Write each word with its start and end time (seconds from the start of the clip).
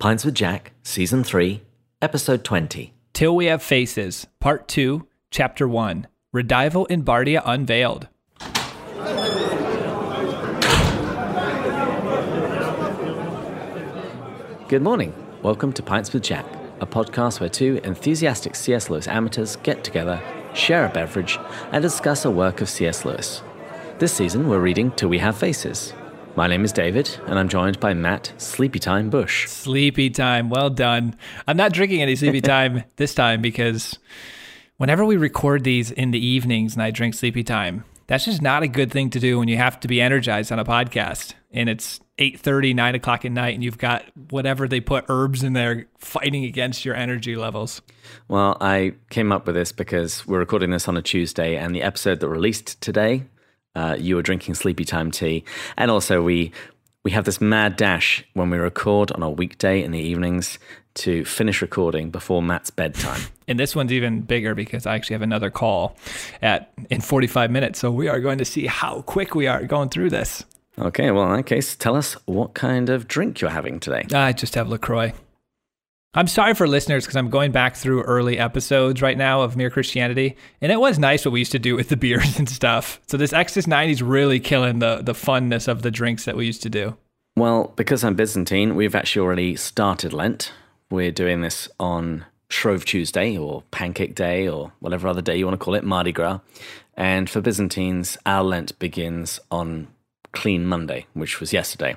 Pints 0.00 0.24
with 0.24 0.34
Jack, 0.34 0.72
Season 0.82 1.22
3, 1.22 1.60
Episode 2.00 2.42
20. 2.42 2.94
Till 3.12 3.36
We 3.36 3.44
Have 3.44 3.62
Faces, 3.62 4.26
Part 4.40 4.66
2, 4.66 5.06
Chapter 5.30 5.68
1 5.68 6.06
Redival 6.34 6.90
in 6.90 7.04
Bardia 7.04 7.42
Unveiled. 7.44 8.08
Good 14.68 14.80
morning. 14.80 15.12
Welcome 15.42 15.74
to 15.74 15.82
Pints 15.82 16.14
with 16.14 16.22
Jack, 16.22 16.46
a 16.80 16.86
podcast 16.86 17.40
where 17.40 17.50
two 17.50 17.78
enthusiastic 17.84 18.54
C.S. 18.54 18.88
Lewis 18.88 19.06
amateurs 19.06 19.56
get 19.56 19.84
together, 19.84 20.18
share 20.54 20.86
a 20.86 20.88
beverage, 20.88 21.38
and 21.72 21.82
discuss 21.82 22.24
a 22.24 22.30
work 22.30 22.62
of 22.62 22.70
C.S. 22.70 23.04
Lewis. 23.04 23.42
This 23.98 24.14
season, 24.14 24.48
we're 24.48 24.60
reading 24.60 24.92
Till 24.92 25.10
We 25.10 25.18
Have 25.18 25.36
Faces. 25.36 25.92
My 26.36 26.46
name 26.46 26.64
is 26.64 26.72
David, 26.72 27.10
and 27.26 27.38
I'm 27.38 27.48
joined 27.48 27.80
by 27.80 27.92
Matt 27.92 28.32
Sleepy 28.38 28.78
Time 28.78 29.10
Bush. 29.10 29.48
Sleepy 29.48 30.10
time, 30.10 30.48
well 30.48 30.70
done. 30.70 31.16
I'm 31.46 31.56
not 31.56 31.72
drinking 31.72 32.02
any 32.02 32.16
sleepy 32.16 32.40
time 32.40 32.84
this 32.96 33.14
time 33.14 33.42
because 33.42 33.98
whenever 34.76 35.04
we 35.04 35.16
record 35.16 35.64
these 35.64 35.90
in 35.90 36.12
the 36.12 36.24
evenings 36.24 36.74
and 36.74 36.82
I 36.82 36.92
drink 36.92 37.14
sleepy 37.14 37.42
time, 37.42 37.84
that's 38.06 38.24
just 38.24 38.40
not 38.40 38.62
a 38.62 38.68
good 38.68 38.90
thing 38.90 39.10
to 39.10 39.20
do 39.20 39.38
when 39.38 39.48
you 39.48 39.56
have 39.56 39.80
to 39.80 39.88
be 39.88 40.00
energized 40.00 40.50
on 40.50 40.58
a 40.58 40.64
podcast 40.64 41.34
and 41.52 41.68
it's 41.68 42.00
8.30 42.18 42.74
9 42.74 42.94
o'clock 42.94 43.24
at 43.24 43.32
night 43.32 43.54
and 43.54 43.64
you've 43.64 43.78
got 43.78 44.04
whatever 44.30 44.68
they 44.68 44.80
put 44.80 45.04
herbs 45.08 45.42
in 45.42 45.52
there 45.52 45.86
fighting 45.98 46.44
against 46.44 46.84
your 46.84 46.94
energy 46.94 47.36
levels 47.36 47.82
Well, 48.28 48.56
I 48.60 48.94
came 49.10 49.32
up 49.32 49.46
with 49.46 49.54
this 49.54 49.72
because 49.72 50.26
we're 50.26 50.38
recording 50.38 50.70
this 50.70 50.88
on 50.88 50.96
a 50.96 51.02
Tuesday, 51.02 51.56
and 51.56 51.74
the 51.74 51.82
episode 51.82 52.20
that 52.20 52.28
released 52.28 52.80
today, 52.80 53.24
uh, 53.74 53.96
you 53.98 54.16
were 54.16 54.22
drinking 54.22 54.54
sleepy 54.54 54.84
time 54.84 55.10
tea, 55.10 55.44
and 55.76 55.90
also 55.90 56.22
we 56.22 56.52
we 57.02 57.10
have 57.12 57.24
this 57.24 57.40
mad 57.40 57.76
dash 57.76 58.24
when 58.34 58.50
we 58.50 58.58
record 58.58 59.10
on 59.12 59.22
a 59.22 59.30
weekday 59.30 59.82
in 59.82 59.90
the 59.90 59.98
evenings 59.98 60.58
to 60.94 61.24
finish 61.24 61.62
recording 61.62 62.10
before 62.10 62.42
Matt's 62.42 62.70
bedtime. 62.70 63.20
and 63.48 63.58
this 63.58 63.74
one's 63.76 63.92
even 63.92 64.20
bigger 64.22 64.54
because 64.54 64.86
i 64.86 64.94
actually 64.94 65.14
have 65.14 65.22
another 65.22 65.50
call 65.50 65.96
at 66.42 66.72
in 66.90 67.00
45 67.00 67.50
minutes 67.50 67.78
so 67.78 67.90
we 67.90 68.08
are 68.08 68.20
going 68.20 68.38
to 68.38 68.44
see 68.44 68.66
how 68.66 69.02
quick 69.02 69.34
we 69.34 69.46
are 69.46 69.64
going 69.64 69.88
through 69.88 70.10
this 70.10 70.44
okay, 70.78 71.10
well 71.10 71.30
in 71.30 71.36
that 71.36 71.44
case, 71.44 71.76
tell 71.76 71.94
us 71.94 72.14
what 72.26 72.54
kind 72.54 72.88
of 72.90 73.06
drink 73.06 73.40
you're 73.40 73.50
having 73.50 73.78
today. 73.80 74.04
i 74.12 74.32
just 74.32 74.54
have 74.54 74.68
lacroix 74.68 75.12
i'm 76.14 76.26
sorry 76.26 76.54
for 76.54 76.66
listeners 76.66 77.04
because 77.04 77.16
i'm 77.16 77.30
going 77.30 77.52
back 77.52 77.76
through 77.76 78.02
early 78.02 78.38
episodes 78.38 79.00
right 79.00 79.16
now 79.18 79.42
of 79.42 79.56
mere 79.56 79.70
christianity 79.70 80.36
and 80.60 80.72
it 80.72 80.80
was 80.80 80.98
nice 80.98 81.24
what 81.24 81.32
we 81.32 81.38
used 81.40 81.52
to 81.52 81.58
do 81.58 81.76
with 81.76 81.88
the 81.88 81.96
beers 82.04 82.38
and 82.38 82.48
stuff 82.48 83.00
so 83.06 83.16
this 83.16 83.32
exodus 83.32 83.66
90 83.66 83.92
is 83.92 84.02
really 84.02 84.40
killing 84.40 84.78
the 84.80 85.02
the 85.02 85.12
funness 85.12 85.68
of 85.68 85.82
the 85.82 85.90
drinks 85.90 86.24
that 86.24 86.36
we 86.36 86.46
used 86.46 86.62
to 86.62 86.70
do 86.70 86.96
Well, 87.36 87.72
because 87.76 88.02
I'm 88.04 88.16
Byzantine, 88.16 88.74
we've 88.74 88.94
actually 88.96 89.24
already 89.24 89.56
started 89.56 90.12
Lent. 90.12 90.52
We're 90.90 91.12
doing 91.12 91.40
this 91.42 91.68
on 91.78 92.26
Shrove 92.50 92.84
Tuesday 92.84 93.38
or 93.38 93.62
Pancake 93.70 94.14
Day 94.16 94.48
or 94.48 94.72
whatever 94.80 95.06
other 95.08 95.22
day 95.22 95.36
you 95.38 95.46
want 95.46 95.58
to 95.58 95.64
call 95.64 95.76
it, 95.76 95.84
Mardi 95.84 96.10
Gras. 96.12 96.40
And 96.96 97.30
for 97.30 97.40
Byzantines, 97.40 98.18
our 98.26 98.42
Lent 98.42 98.76
begins 98.80 99.38
on 99.50 99.86
Clean 100.32 100.66
Monday, 100.66 101.06
which 101.14 101.38
was 101.40 101.52
yesterday. 101.52 101.96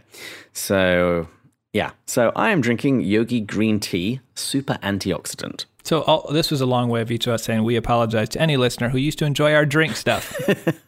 So, 0.54 1.28
yeah. 1.74 1.92
So 2.06 2.32
I 2.36 2.52
am 2.52 2.62
drinking 2.62 3.02
Yogi 3.02 3.42
Green 3.42 3.80
Tea, 3.80 4.22
super 4.36 4.78
antioxidant. 4.84 5.66
So 5.84 6.04
all, 6.04 6.32
this 6.32 6.50
was 6.50 6.62
a 6.62 6.66
long 6.66 6.88
way 6.88 7.02
of 7.02 7.12
each 7.12 7.28
of 7.28 7.34
us 7.34 7.44
saying 7.44 7.64
we 7.64 7.76
apologize 7.76 8.30
to 8.30 8.42
any 8.42 8.56
listener 8.56 8.90
who 8.90 8.98
used 8.98 9.20
to 9.20 9.26
enjoy 9.26 9.54
our 9.54 9.66
drink 9.66 9.96
stuff. 9.96 10.40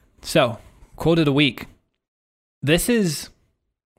so, 0.22 0.60
quote 0.96 1.20
of 1.20 1.26
the 1.26 1.34
week. 1.34 1.68
This 2.62 2.88
is, 2.88 3.30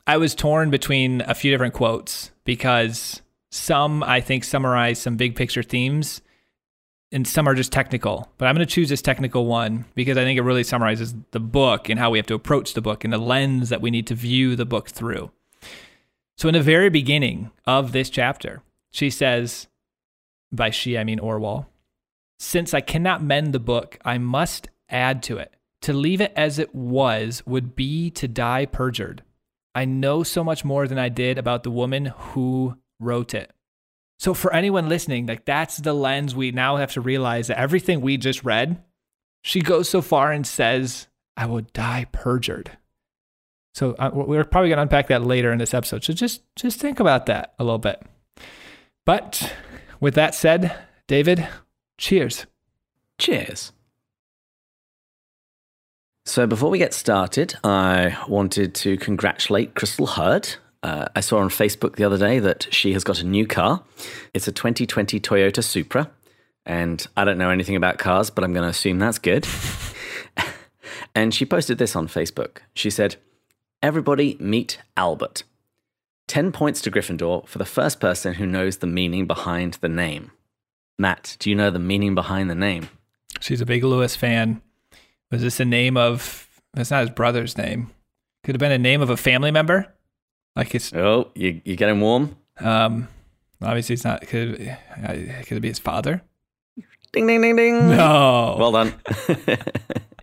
I 0.06 0.16
was 0.16 0.34
torn 0.34 0.70
between 0.70 1.20
a 1.22 1.34
few 1.34 1.50
different 1.50 1.74
quotes 1.74 2.30
because 2.44 3.20
some 3.50 4.02
I 4.02 4.20
think 4.20 4.44
summarize 4.44 4.98
some 4.98 5.16
big 5.16 5.36
picture 5.36 5.62
themes 5.62 6.22
and 7.12 7.26
some 7.26 7.48
are 7.48 7.54
just 7.54 7.72
technical. 7.72 8.30
But 8.38 8.46
I'm 8.46 8.54
going 8.54 8.66
to 8.66 8.72
choose 8.72 8.88
this 8.88 9.02
technical 9.02 9.46
one 9.46 9.84
because 9.94 10.16
I 10.16 10.24
think 10.24 10.38
it 10.38 10.42
really 10.42 10.64
summarizes 10.64 11.14
the 11.32 11.40
book 11.40 11.88
and 11.88 11.98
how 11.98 12.10
we 12.10 12.18
have 12.18 12.26
to 12.26 12.34
approach 12.34 12.74
the 12.74 12.80
book 12.80 13.04
and 13.04 13.12
the 13.12 13.18
lens 13.18 13.68
that 13.68 13.80
we 13.80 13.90
need 13.90 14.06
to 14.08 14.14
view 14.14 14.56
the 14.56 14.66
book 14.66 14.88
through. 14.88 15.30
So, 16.36 16.48
in 16.48 16.54
the 16.54 16.62
very 16.62 16.90
beginning 16.90 17.50
of 17.66 17.92
this 17.92 18.10
chapter, 18.10 18.62
she 18.92 19.08
says, 19.10 19.68
by 20.52 20.70
she, 20.70 20.98
I 20.98 21.04
mean 21.04 21.18
Orual. 21.18 21.66
Since 22.38 22.74
I 22.74 22.80
cannot 22.80 23.22
mend 23.22 23.52
the 23.52 23.58
book, 23.58 23.98
I 24.04 24.18
must 24.18 24.68
add 24.90 25.22
to 25.24 25.38
it. 25.38 25.54
To 25.82 25.92
leave 25.92 26.20
it 26.20 26.32
as 26.36 26.58
it 26.58 26.74
was 26.74 27.42
would 27.46 27.74
be 27.74 28.10
to 28.10 28.28
die 28.28 28.66
perjured. 28.66 29.22
I 29.74 29.84
know 29.84 30.22
so 30.22 30.42
much 30.42 30.64
more 30.64 30.86
than 30.86 30.98
I 30.98 31.08
did 31.08 31.38
about 31.38 31.62
the 31.62 31.70
woman 31.70 32.06
who 32.06 32.76
wrote 32.98 33.34
it. 33.34 33.50
So, 34.18 34.34
for 34.34 34.52
anyone 34.52 34.88
listening, 34.88 35.26
like 35.26 35.44
that's 35.44 35.78
the 35.78 35.92
lens 35.92 36.34
we 36.34 36.50
now 36.50 36.76
have 36.76 36.92
to 36.92 37.00
realize 37.00 37.48
that 37.48 37.58
everything 37.58 38.00
we 38.00 38.16
just 38.16 38.44
read, 38.44 38.82
she 39.42 39.60
goes 39.60 39.88
so 39.88 40.02
far 40.02 40.32
and 40.32 40.46
says, 40.46 41.08
I 41.36 41.46
will 41.46 41.62
die 41.72 42.06
perjured. 42.12 42.76
So, 43.76 43.94
uh, 43.98 44.08
we're 44.10 44.42
probably 44.42 44.70
going 44.70 44.78
to 44.78 44.84
unpack 44.84 45.08
that 45.08 45.22
later 45.22 45.52
in 45.52 45.58
this 45.58 45.74
episode. 45.74 46.02
So, 46.02 46.14
just, 46.14 46.40
just 46.56 46.80
think 46.80 46.98
about 46.98 47.26
that 47.26 47.52
a 47.58 47.64
little 47.64 47.76
bit. 47.78 48.02
But 49.04 49.54
with 50.00 50.14
that 50.14 50.34
said, 50.34 50.74
David, 51.06 51.46
cheers. 51.98 52.46
Cheers. 53.18 53.72
So, 56.24 56.46
before 56.46 56.70
we 56.70 56.78
get 56.78 56.94
started, 56.94 57.56
I 57.62 58.16
wanted 58.26 58.74
to 58.76 58.96
congratulate 58.96 59.74
Crystal 59.74 60.06
Hurd. 60.06 60.54
Uh, 60.82 61.08
I 61.14 61.20
saw 61.20 61.40
on 61.40 61.50
Facebook 61.50 61.96
the 61.96 62.04
other 62.04 62.16
day 62.16 62.38
that 62.38 62.68
she 62.72 62.94
has 62.94 63.04
got 63.04 63.20
a 63.20 63.26
new 63.26 63.46
car. 63.46 63.82
It's 64.32 64.48
a 64.48 64.52
2020 64.52 65.20
Toyota 65.20 65.62
Supra. 65.62 66.10
And 66.64 67.06
I 67.14 67.26
don't 67.26 67.36
know 67.36 67.50
anything 67.50 67.76
about 67.76 67.98
cars, 67.98 68.30
but 68.30 68.42
I'm 68.42 68.54
going 68.54 68.64
to 68.64 68.70
assume 68.70 69.00
that's 69.00 69.18
good. 69.18 69.46
and 71.14 71.34
she 71.34 71.44
posted 71.44 71.76
this 71.76 71.94
on 71.94 72.08
Facebook. 72.08 72.60
She 72.72 72.88
said, 72.88 73.16
Everybody 73.82 74.36
meet 74.40 74.78
Albert. 74.96 75.42
10 76.28 76.50
points 76.50 76.80
to 76.82 76.90
Gryffindor 76.90 77.46
for 77.46 77.58
the 77.58 77.64
first 77.64 78.00
person 78.00 78.34
who 78.34 78.46
knows 78.46 78.78
the 78.78 78.86
meaning 78.86 79.26
behind 79.26 79.74
the 79.74 79.88
name. 79.88 80.32
Matt, 80.98 81.36
do 81.38 81.50
you 81.50 81.56
know 81.56 81.70
the 81.70 81.78
meaning 81.78 82.14
behind 82.14 82.50
the 82.50 82.54
name? 82.54 82.88
She's 83.40 83.60
a 83.60 83.66
big 83.66 83.84
Lewis 83.84 84.16
fan. 84.16 84.62
Was 85.30 85.42
this 85.42 85.60
a 85.60 85.64
name 85.64 85.96
of, 85.96 86.48
that's 86.74 86.90
not 86.90 87.02
his 87.02 87.10
brother's 87.10 87.56
name. 87.56 87.90
Could 88.44 88.54
have 88.54 88.60
been 88.60 88.72
a 88.72 88.78
name 88.78 89.02
of 89.02 89.10
a 89.10 89.16
family 89.16 89.50
member. 89.50 89.92
Like 90.56 90.74
it's, 90.74 90.92
Oh, 90.94 91.30
you, 91.34 91.60
you 91.64 91.76
getting 91.76 92.00
warm? 92.00 92.36
um, 92.58 93.08
obviously 93.62 93.92
it's 93.94 94.04
not, 94.04 94.22
could, 94.26 94.54
uh, 95.04 95.12
could 95.44 95.58
it 95.58 95.60
be 95.60 95.68
his 95.68 95.78
father? 95.78 96.22
Ding, 97.12 97.26
ding, 97.26 97.40
ding, 97.42 97.56
ding. 97.56 97.90
No. 97.90 98.56
Well 98.58 98.72
done. 98.72 98.94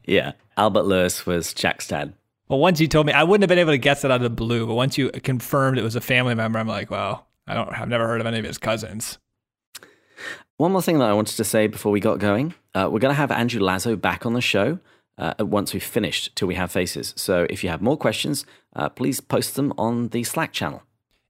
yeah. 0.05 0.33
Albert 0.57 0.83
Lewis 0.83 1.25
was 1.25 1.53
Jack's 1.53 1.87
dad. 1.87 2.13
Well, 2.49 2.59
once 2.59 2.79
you 2.79 2.87
told 2.87 3.07
me, 3.07 3.13
I 3.13 3.23
wouldn't 3.23 3.43
have 3.43 3.49
been 3.49 3.59
able 3.59 3.71
to 3.71 3.77
guess 3.77 4.03
it 4.03 4.11
out 4.11 4.17
of 4.17 4.21
the 4.23 4.29
blue. 4.29 4.67
But 4.67 4.75
once 4.75 4.97
you 4.97 5.09
confirmed 5.11 5.77
it 5.77 5.83
was 5.83 5.95
a 5.95 6.01
family 6.01 6.35
member, 6.35 6.59
I'm 6.59 6.67
like, 6.67 6.91
well, 6.91 7.27
I 7.47 7.53
don't, 7.53 7.69
I've 7.69 7.89
never 7.89 8.07
heard 8.07 8.21
of 8.21 8.27
any 8.27 8.39
of 8.39 8.45
his 8.45 8.57
cousins. 8.57 9.17
One 10.57 10.71
more 10.71 10.81
thing 10.81 10.99
that 10.99 11.09
I 11.09 11.13
wanted 11.13 11.35
to 11.37 11.43
say 11.43 11.67
before 11.67 11.91
we 11.91 11.99
got 11.99 12.19
going. 12.19 12.53
Uh, 12.75 12.89
we're 12.91 12.99
going 12.99 13.13
to 13.13 13.17
have 13.17 13.31
Andrew 13.31 13.61
Lazo 13.61 13.95
back 13.95 14.25
on 14.25 14.33
the 14.33 14.41
show 14.41 14.79
uh, 15.17 15.33
once 15.39 15.73
we've 15.73 15.83
finished 15.83 16.35
Till 16.35 16.47
We 16.47 16.55
Have 16.55 16.71
Faces. 16.71 17.13
So 17.17 17.47
if 17.49 17.63
you 17.63 17.69
have 17.69 17.81
more 17.81 17.97
questions, 17.97 18.45
uh, 18.75 18.89
please 18.89 19.19
post 19.19 19.55
them 19.55 19.73
on 19.77 20.09
the 20.09 20.23
Slack 20.23 20.53
channel. 20.53 20.83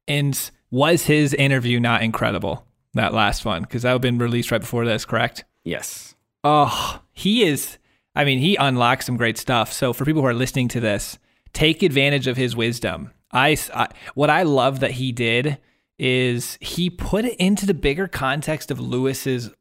And 0.08 0.52
was 0.72 1.06
his 1.06 1.34
interview 1.34 1.80
not 1.80 2.02
incredible? 2.02 2.66
That 2.96 3.14
last 3.14 3.46
one, 3.46 3.64
because 3.64 3.84
that 3.84 3.94
would 3.94 3.96
have 3.96 4.02
been 4.02 4.20
released 4.20 4.52
right 4.52 4.62
before 4.62 4.86
this, 4.86 5.06
correct? 5.06 5.46
Yes. 5.64 6.16
Oh, 6.44 7.02
he 7.12 7.44
is. 7.44 7.78
I 8.16 8.26
mean, 8.26 8.40
he 8.40 8.56
unlocks 8.56 9.06
some 9.06 9.18
great 9.18 9.38
stuff. 9.38 9.74
So 9.74 9.94
for 9.94 10.06
people 10.06 10.22
who 10.22 10.28
are 10.28 10.34
listening 10.34 10.68
to 10.70 10.80
this, 10.80 11.18
take 11.54 11.84
advantage 11.84 12.28
of 12.28 12.38
his 12.38 12.56
wisdom. 12.56 13.12
I, 13.32 13.58
I 13.74 13.88
what 14.14 14.30
I 14.30 14.44
love 14.44 14.80
that 14.82 14.92
he 14.92 15.12
did 15.12 15.58
is 15.98 16.58
he 16.62 16.90
put 16.90 17.26
it 17.26 17.36
into 17.38 17.66
the 17.66 17.74
bigger 17.74 18.08
context 18.08 18.72
of 18.72 18.80
Lewis's 18.80 19.52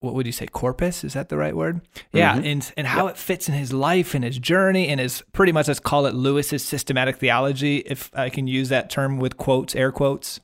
what 0.00 0.14
would 0.14 0.26
you 0.26 0.32
say 0.32 0.46
corpus? 0.46 1.04
Is 1.04 1.14
that 1.14 1.30
the 1.30 1.36
right 1.36 1.56
word? 1.56 1.80
Yeah 2.12 2.34
mm-hmm. 2.34 2.46
and 2.46 2.72
and 2.76 2.86
how 2.86 3.06
it 3.06 3.16
fits 3.16 3.48
in 3.48 3.54
his 3.54 3.72
life 3.72 4.14
and 4.14 4.24
his 4.24 4.38
journey 4.38 4.88
and 4.88 5.00
his 5.00 5.22
pretty 5.32 5.52
much 5.52 5.68
let's 5.68 5.80
call 5.80 6.06
it 6.06 6.14
lewis's 6.14 6.62
systematic 6.62 7.16
theology 7.16 7.78
if 7.78 8.10
i 8.14 8.28
can 8.28 8.46
use 8.46 8.68
that 8.68 8.90
term 8.90 9.18
with 9.18 9.36
quotes 9.36 9.74
air 9.74 9.90
quotes. 9.92 10.40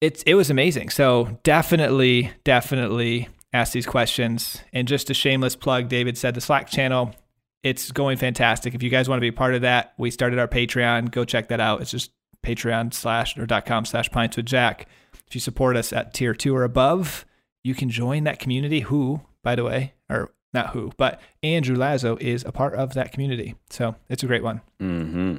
It's 0.00 0.22
it 0.24 0.34
was 0.34 0.50
amazing. 0.50 0.90
So 0.90 1.38
definitely 1.42 2.32
definitely 2.44 3.28
ask 3.52 3.72
these 3.72 3.86
questions. 3.86 4.62
And 4.72 4.86
just 4.86 5.10
a 5.10 5.14
shameless 5.14 5.56
plug 5.56 5.88
david 5.88 6.18
said 6.18 6.34
the 6.34 6.40
slack 6.40 6.68
channel 6.68 7.14
it's 7.62 7.90
going 7.90 8.16
fantastic. 8.18 8.74
If 8.74 8.82
you 8.84 8.90
guys 8.90 9.08
want 9.08 9.18
to 9.18 9.20
be 9.20 9.30
part 9.32 9.54
of 9.54 9.62
that 9.62 9.94
we 9.98 10.10
started 10.10 10.38
our 10.38 10.48
patreon. 10.48 11.10
Go 11.10 11.24
check 11.24 11.48
that 11.48 11.60
out. 11.60 11.80
It's 11.80 11.90
just 11.90 12.10
patreon 12.44 12.94
slash 12.94 13.36
or 13.36 13.46
dot 13.46 13.66
com 13.66 13.84
slash 13.84 14.10
pints 14.10 14.36
with 14.36 14.46
jack. 14.46 14.86
If 15.26 15.34
you 15.34 15.40
support 15.40 15.76
us 15.76 15.92
at 15.92 16.14
tier 16.14 16.34
two 16.34 16.54
or 16.54 16.64
above 16.64 17.26
you 17.64 17.74
can 17.74 17.90
join 17.90 18.24
that 18.24 18.38
community. 18.38 18.80
Who 18.80 19.22
by 19.42 19.54
the 19.54 19.64
way 19.64 19.94
or 20.08 20.30
not 20.54 20.70
who 20.70 20.92
but 20.96 21.20
andrew 21.42 21.76
lazo 21.76 22.16
is 22.20 22.44
a 22.44 22.52
part 22.52 22.74
of 22.74 22.94
that 22.94 23.12
community. 23.12 23.54
So 23.70 23.96
it's 24.08 24.22
a 24.22 24.26
great 24.26 24.42
one. 24.42 24.60
Hmm 24.78 25.36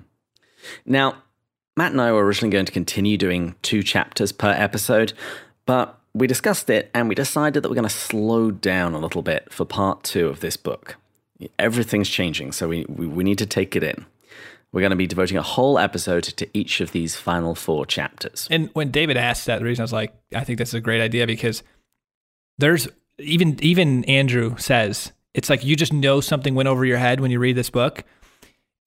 Now, 0.85 1.23
Matt 1.77 1.94
and 1.94 2.01
I 2.01 2.11
were 2.11 2.25
originally 2.25 2.51
going 2.51 2.65
to 2.65 2.71
continue 2.71 3.17
doing 3.17 3.56
two 3.61 3.81
chapters 3.81 4.33
per 4.33 4.51
episode, 4.51 5.13
but 5.65 5.99
we 6.19 6.27
discussed 6.27 6.69
it 6.69 6.89
and 6.94 7.10
we 7.10 7.16
decided 7.16 7.63
that 7.63 7.69
we're 7.69 7.75
going 7.75 7.88
to 7.88 7.94
slow 7.94 8.51
down 8.51 8.94
a 8.94 9.00
little 9.00 9.21
bit 9.21 9.51
for 9.51 9.66
part 9.66 10.04
two 10.04 10.27
of 10.27 10.39
this 10.39 10.57
book. 10.57 10.98
Everything's 11.57 12.10
changing, 12.10 12.51
so 12.51 12.68
we, 12.68 12.86
we, 12.89 13.07
we 13.07 13.24
need 13.24 13.38
to 13.38 13.45
take 13.45 13.75
it 13.75 13.83
in. 13.83 14.06
We're 14.71 14.81
going 14.81 14.92
to 14.92 14.98
be 14.98 15.07
devoting 15.07 15.38
a 15.38 15.42
whole 15.42 15.80
episode 15.80 16.24
to 16.25 16.48
each 16.54 16.80
of 16.81 16.92
these 16.92 17.16
final 17.16 17.56
four 17.56 17.86
chapters. 17.86 18.48
And 18.51 18.69
when 18.74 18.92
David 18.92 19.18
asked 19.18 19.45
that, 19.48 19.60
the 19.60 19.66
reason 19.66 19.81
I 19.81 19.86
was 19.86 19.94
like, 19.94 20.13
I 20.36 20.44
think 20.44 20.60
this 20.60 20.69
is 20.69 20.75
a 20.75 20.81
great 20.81 21.01
idea 21.01 21.25
because 21.25 21.63
there's 22.60 22.88
even 23.18 23.57
even 23.63 24.06
Andrew 24.06 24.56
says 24.57 25.12
it's 25.33 25.50
like 25.50 25.63
you 25.63 25.75
just 25.75 25.94
know 25.94 26.21
something 26.21 26.56
went 26.56 26.68
over 26.68 26.86
your 26.86 26.98
head 26.98 27.19
when 27.19 27.31
you 27.31 27.39
read 27.39 27.56
this 27.56 27.69
book. 27.69 28.04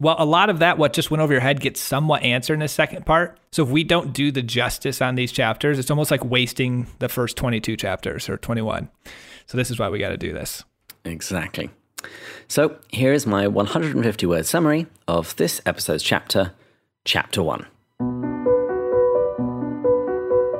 Well, 0.02 0.16
a 0.18 0.26
lot 0.26 0.50
of 0.50 0.58
that, 0.58 0.78
what 0.78 0.94
just 0.94 1.12
went 1.12 1.22
over 1.22 1.32
your 1.32 1.40
head, 1.40 1.60
gets 1.60 1.80
somewhat 1.80 2.24
answered 2.24 2.54
in 2.54 2.58
the 2.60 2.66
second 2.66 3.06
part. 3.06 3.38
So 3.52 3.62
if 3.62 3.68
we 3.68 3.84
don't 3.84 4.12
do 4.12 4.32
the 4.32 4.42
justice 4.42 5.00
on 5.00 5.14
these 5.14 5.30
chapters, 5.30 5.78
it's 5.78 5.92
almost 5.92 6.10
like 6.10 6.24
wasting 6.24 6.88
the 6.98 7.08
first 7.08 7.36
22 7.36 7.76
chapters 7.76 8.28
or 8.28 8.36
21. 8.36 8.88
So 9.46 9.56
this 9.56 9.70
is 9.70 9.78
why 9.78 9.88
we 9.90 10.00
got 10.00 10.08
to 10.08 10.16
do 10.16 10.32
this. 10.32 10.64
Exactly. 11.04 11.70
So 12.48 12.78
here 12.88 13.12
is 13.12 13.28
my 13.28 13.46
150 13.46 14.26
word 14.26 14.44
summary 14.44 14.88
of 15.06 15.36
this 15.36 15.60
episode's 15.66 16.02
chapter, 16.02 16.52
Chapter 17.04 17.40
1. 17.40 17.64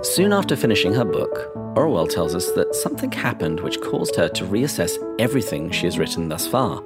Soon 0.05 0.33
after 0.33 0.55
finishing 0.55 0.95
her 0.95 1.05
book, 1.05 1.53
Orual 1.75 2.09
tells 2.09 2.37
us 2.37 2.53
that 2.53 2.77
something 2.77 3.11
happened 3.11 3.59
which 3.59 3.81
caused 3.81 4.15
her 4.15 4.29
to 4.29 4.45
reassess 4.45 4.97
everything 5.19 5.73
she 5.73 5.87
has 5.87 5.99
written 5.99 6.29
thus 6.29 6.47
far. 6.47 6.81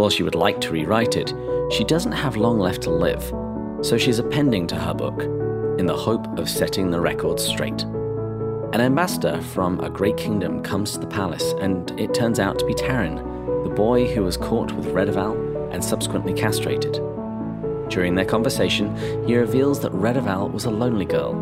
While 0.00 0.08
she 0.08 0.22
would 0.22 0.34
like 0.34 0.62
to 0.62 0.70
rewrite 0.70 1.18
it, 1.18 1.34
she 1.70 1.84
doesn't 1.84 2.12
have 2.12 2.38
long 2.38 2.58
left 2.58 2.80
to 2.84 2.90
live, 2.90 3.22
so 3.84 3.98
she's 3.98 4.18
appending 4.18 4.66
to 4.68 4.74
her 4.74 4.94
book 4.94 5.20
in 5.78 5.84
the 5.84 5.94
hope 5.94 6.38
of 6.38 6.48
setting 6.48 6.90
the 6.90 6.98
record 6.98 7.38
straight. 7.38 7.82
An 8.72 8.80
ambassador 8.80 9.42
from 9.42 9.78
a 9.80 9.90
great 9.90 10.16
kingdom 10.16 10.62
comes 10.62 10.92
to 10.92 11.00
the 11.00 11.06
palace, 11.06 11.52
and 11.60 11.90
it 12.00 12.14
turns 12.14 12.40
out 12.40 12.58
to 12.58 12.64
be 12.64 12.72
Tarin, 12.72 13.16
the 13.62 13.68
boy 13.68 14.06
who 14.06 14.22
was 14.22 14.38
caught 14.38 14.72
with 14.72 14.86
Redival 14.86 15.70
and 15.70 15.84
subsequently 15.84 16.32
castrated. 16.32 16.94
During 17.90 18.14
their 18.14 18.24
conversation, 18.24 18.96
he 19.26 19.36
reveals 19.36 19.80
that 19.80 19.92
Redival 19.92 20.50
was 20.50 20.64
a 20.64 20.70
lonely 20.70 21.04
girl 21.04 21.34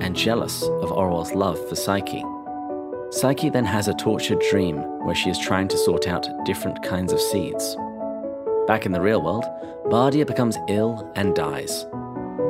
and 0.00 0.14
jealous 0.14 0.62
of 0.62 0.92
Orual's 0.92 1.32
love 1.32 1.58
for 1.68 1.74
Psyche. 1.74 2.22
Psyche 3.10 3.50
then 3.50 3.64
has 3.64 3.88
a 3.88 3.94
tortured 3.94 4.40
dream 4.52 4.76
where 5.04 5.16
she 5.16 5.30
is 5.30 5.38
trying 5.40 5.66
to 5.66 5.78
sort 5.78 6.06
out 6.06 6.28
different 6.44 6.80
kinds 6.84 7.12
of 7.12 7.20
seeds. 7.20 7.76
Back 8.66 8.86
in 8.86 8.92
the 8.92 9.00
real 9.00 9.20
world, 9.20 9.44
Bardia 9.86 10.26
becomes 10.26 10.56
ill 10.68 11.12
and 11.16 11.34
dies. 11.34 11.84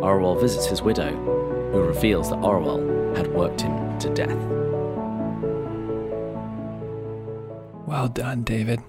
Orual 0.00 0.40
visits 0.40 0.64
his 0.64 0.80
widow, 0.80 1.10
who 1.72 1.82
reveals 1.82 2.30
that 2.30 2.38
Orual 2.38 3.16
had 3.16 3.34
worked 3.34 3.62
him 3.62 3.98
to 3.98 4.08
death. 4.10 4.38
Well 7.84 8.08
done, 8.08 8.44
David. 8.44 8.80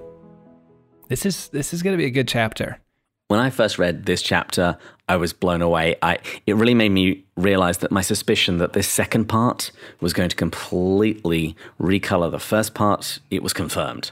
This 1.08 1.26
is 1.26 1.48
this 1.48 1.74
is 1.74 1.82
going 1.82 1.96
to 1.96 1.98
be 1.98 2.06
a 2.06 2.12
good 2.12 2.28
chapter. 2.28 2.80
When 3.28 3.40
I 3.40 3.50
first 3.50 3.80
read 3.80 4.06
this 4.06 4.22
chapter, 4.22 4.78
I 5.10 5.16
was 5.16 5.34
blown 5.34 5.64
away. 5.64 5.96
I 6.04 6.20
it 6.46 6.56
really 6.56 6.76
made 6.76 6.92
me 6.92 7.26
realize 7.36 7.80
that 7.80 7.92
my 7.92 8.02
suspicion 8.02 8.60
that 8.60 8.74
this 8.74 8.88
second 8.88 9.26
part 9.26 9.72
was 10.00 10.14
going 10.14 10.30
to 10.30 10.36
completely 10.36 11.56
recolor 11.82 12.30
the 12.30 12.40
first 12.40 12.76
part, 12.76 13.18
it 13.32 13.42
was 13.42 13.52
confirmed. 13.52 14.12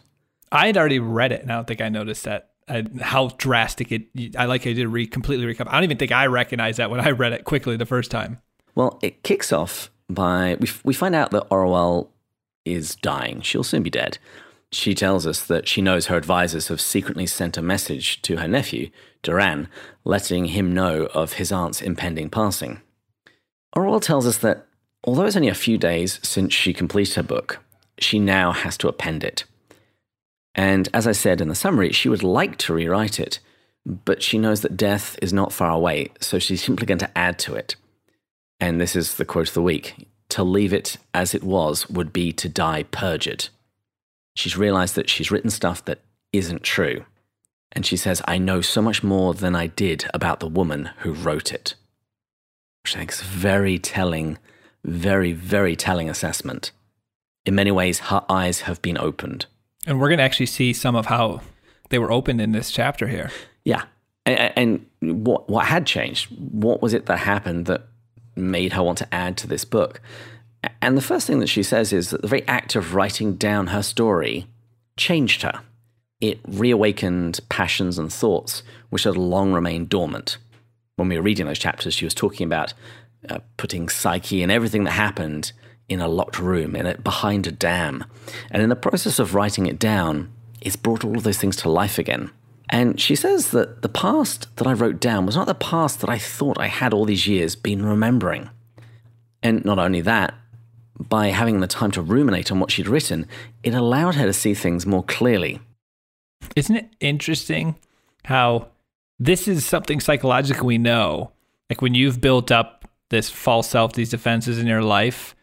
I 0.51 0.65
had 0.65 0.77
already 0.77 0.99
read 0.99 1.31
it, 1.31 1.43
and 1.43 1.51
I 1.51 1.55
don't 1.55 1.67
think 1.67 1.81
I 1.81 1.89
noticed 1.89 2.23
that 2.23 2.52
uh, 2.67 2.83
how 3.01 3.29
drastic 3.37 3.91
it. 3.91 4.35
I 4.37 4.45
like 4.45 4.65
I 4.67 4.73
did 4.73 4.87
re 4.87 5.07
completely 5.07 5.45
recover. 5.45 5.69
I 5.69 5.73
don't 5.73 5.83
even 5.85 5.97
think 5.97 6.11
I 6.11 6.27
recognized 6.27 6.79
that 6.79 6.89
when 6.89 6.99
I 6.99 7.11
read 7.11 7.33
it 7.33 7.45
quickly 7.45 7.77
the 7.77 7.85
first 7.85 8.11
time. 8.11 8.39
Well, 8.75 8.99
it 9.01 9.23
kicks 9.23 9.51
off 9.51 9.91
by 10.09 10.57
we 10.59 10.69
we 10.83 10.93
find 10.93 11.15
out 11.15 11.31
that 11.31 11.49
Orual 11.49 12.09
is 12.65 12.95
dying. 12.95 13.41
She'll 13.41 13.63
soon 13.63 13.83
be 13.83 13.89
dead. 13.89 14.17
She 14.71 14.95
tells 14.95 15.27
us 15.27 15.45
that 15.45 15.67
she 15.67 15.81
knows 15.81 16.07
her 16.07 16.17
advisors 16.17 16.69
have 16.69 16.81
secretly 16.81 17.27
sent 17.27 17.57
a 17.57 17.61
message 17.61 18.21
to 18.23 18.37
her 18.37 18.47
nephew, 18.47 18.89
Daaran, 19.21 19.67
letting 20.03 20.45
him 20.45 20.73
know 20.73 21.05
of 21.13 21.33
his 21.33 21.51
aunt's 21.51 21.81
impending 21.81 22.29
passing. 22.29 22.81
Orual 23.75 24.01
tells 24.01 24.25
us 24.25 24.37
that 24.39 24.65
although 25.03 25.25
it's 25.25 25.35
only 25.35 25.47
a 25.47 25.53
few 25.53 25.77
days 25.77 26.19
since 26.23 26.53
she 26.53 26.73
completed 26.73 27.15
her 27.15 27.23
book, 27.23 27.63
she 27.99 28.17
now 28.17 28.51
has 28.51 28.77
to 28.77 28.87
append 28.87 29.23
it. 29.23 29.43
And 30.55 30.89
as 30.93 31.07
I 31.07 31.11
said 31.13 31.41
in 31.41 31.47
the 31.47 31.55
summary, 31.55 31.91
she 31.91 32.09
would 32.09 32.23
like 32.23 32.57
to 32.59 32.73
rewrite 32.73 33.19
it, 33.19 33.39
but 33.85 34.21
she 34.21 34.37
knows 34.37 34.61
that 34.61 34.77
death 34.77 35.17
is 35.21 35.33
not 35.33 35.51
far 35.51 35.71
away, 35.71 36.11
so 36.19 36.39
she's 36.39 36.63
simply 36.63 36.85
going 36.85 36.99
to 36.99 37.17
add 37.17 37.39
to 37.39 37.55
it. 37.55 37.75
And 38.59 38.79
this 38.79 38.95
is 38.95 39.15
the 39.15 39.25
quote 39.25 39.49
of 39.49 39.53
the 39.53 39.61
week 39.61 40.07
to 40.29 40.43
leave 40.43 40.73
it 40.73 40.97
as 41.13 41.35
it 41.35 41.43
was 41.43 41.89
would 41.89 42.13
be 42.13 42.31
to 42.33 42.49
die 42.49 42.83
perjured. 42.83 43.49
She's 44.35 44.57
realized 44.57 44.95
that 44.95 45.09
she's 45.09 45.31
written 45.31 45.49
stuff 45.49 45.83
that 45.85 45.99
isn't 46.31 46.63
true. 46.63 47.05
And 47.71 47.85
she 47.85 47.97
says, 47.97 48.21
I 48.27 48.37
know 48.37 48.61
so 48.61 48.81
much 48.81 49.03
more 49.03 49.33
than 49.33 49.55
I 49.55 49.67
did 49.67 50.05
about 50.13 50.39
the 50.39 50.47
woman 50.47 50.91
who 50.99 51.13
wrote 51.13 51.51
it. 51.51 51.75
Which 52.83 52.95
I 52.95 52.99
think 52.99 53.11
is 53.11 53.21
very 53.21 53.79
telling, 53.79 54.37
very, 54.83 55.33
very 55.33 55.75
telling 55.75 56.09
assessment. 56.09 56.71
In 57.45 57.55
many 57.55 57.71
ways, 57.71 57.99
her 57.99 58.23
eyes 58.29 58.61
have 58.61 58.81
been 58.81 58.97
opened. 58.97 59.47
And 59.85 59.99
we're 59.99 60.09
going 60.09 60.19
to 60.19 60.23
actually 60.23 60.45
see 60.47 60.73
some 60.73 60.95
of 60.95 61.07
how 61.07 61.41
they 61.89 61.99
were 61.99 62.11
opened 62.11 62.41
in 62.41 62.51
this 62.51 62.71
chapter 62.71 63.07
here. 63.07 63.31
Yeah. 63.65 63.83
And, 64.25 64.85
and 65.01 65.25
what, 65.25 65.49
what 65.49 65.65
had 65.65 65.85
changed? 65.85 66.29
What 66.31 66.81
was 66.81 66.93
it 66.93 67.05
that 67.07 67.19
happened 67.19 67.65
that 67.65 67.87
made 68.35 68.73
her 68.73 68.83
want 68.83 68.97
to 68.99 69.13
add 69.13 69.37
to 69.37 69.47
this 69.47 69.65
book? 69.65 70.01
And 70.81 70.97
the 70.97 71.01
first 71.01 71.27
thing 71.27 71.39
that 71.39 71.49
she 71.49 71.63
says 71.63 71.91
is 71.91 72.09
that 72.09 72.21
the 72.21 72.27
very 72.27 72.47
act 72.47 72.75
of 72.75 72.95
writing 72.95 73.35
down 73.35 73.67
her 73.67 73.83
story 73.83 74.47
changed 74.97 75.41
her. 75.41 75.61
It 76.21 76.39
reawakened 76.47 77.41
passions 77.49 77.99
and 77.99 78.11
thoughts 78.11 78.63
which 78.89 79.03
had 79.03 79.17
long 79.17 79.51
remained 79.51 79.89
dormant. 79.89 80.37
When 80.95 81.09
we 81.09 81.17
were 81.17 81.23
reading 81.23 81.47
those 81.47 81.59
chapters, 81.59 81.93
she 81.95 82.05
was 82.05 82.13
talking 82.13 82.45
about 82.45 82.73
uh, 83.27 83.39
putting 83.57 83.89
Psyche 83.89 84.41
and 84.41 84.51
everything 84.51 84.85
that 84.85 84.91
happened 84.91 85.51
in 85.89 86.01
a 86.01 86.07
locked 86.07 86.39
room, 86.39 86.75
in 86.75 86.85
it 86.85 87.03
behind 87.03 87.47
a 87.47 87.51
dam. 87.51 88.03
And 88.51 88.61
in 88.61 88.69
the 88.69 88.75
process 88.75 89.19
of 89.19 89.35
writing 89.35 89.65
it 89.65 89.79
down, 89.79 90.31
it's 90.61 90.75
brought 90.75 91.03
all 91.03 91.17
of 91.17 91.23
those 91.23 91.37
things 91.37 91.55
to 91.57 91.69
life 91.69 91.97
again. 91.97 92.31
And 92.69 92.99
she 92.99 93.15
says 93.15 93.51
that 93.51 93.81
the 93.81 93.89
past 93.89 94.55
that 94.55 94.65
I 94.65 94.73
wrote 94.73 94.99
down 94.99 95.25
was 95.25 95.35
not 95.35 95.47
the 95.47 95.53
past 95.53 95.99
that 96.01 96.09
I 96.09 96.17
thought 96.17 96.57
I 96.59 96.67
had 96.67 96.93
all 96.93 97.05
these 97.05 97.27
years 97.27 97.55
been 97.55 97.85
remembering. 97.85 98.49
And 99.43 99.63
not 99.65 99.77
only 99.77 100.01
that, 100.01 100.33
by 100.97 101.27
having 101.27 101.59
the 101.59 101.67
time 101.67 101.91
to 101.91 102.01
ruminate 102.01 102.51
on 102.51 102.59
what 102.59 102.71
she'd 102.71 102.87
written, 102.87 103.27
it 103.61 103.73
allowed 103.73 104.15
her 104.15 104.25
to 104.25 104.33
see 104.33 104.53
things 104.53 104.85
more 104.85 105.03
clearly. 105.03 105.59
Isn't 106.55 106.75
it 106.75 106.89
interesting 106.99 107.75
how 108.25 108.69
this 109.19 109.47
is 109.47 109.65
something 109.65 109.99
psychologically 109.99 110.65
we 110.65 110.77
know? 110.77 111.31
Like 111.69 111.81
when 111.81 111.93
you've 111.93 112.21
built 112.21 112.51
up 112.51 112.89
this 113.09 113.29
false 113.29 113.69
self, 113.69 113.93
these 113.93 114.09
defenses 114.09 114.57
in 114.57 114.67
your 114.67 114.81
life, 114.83 115.35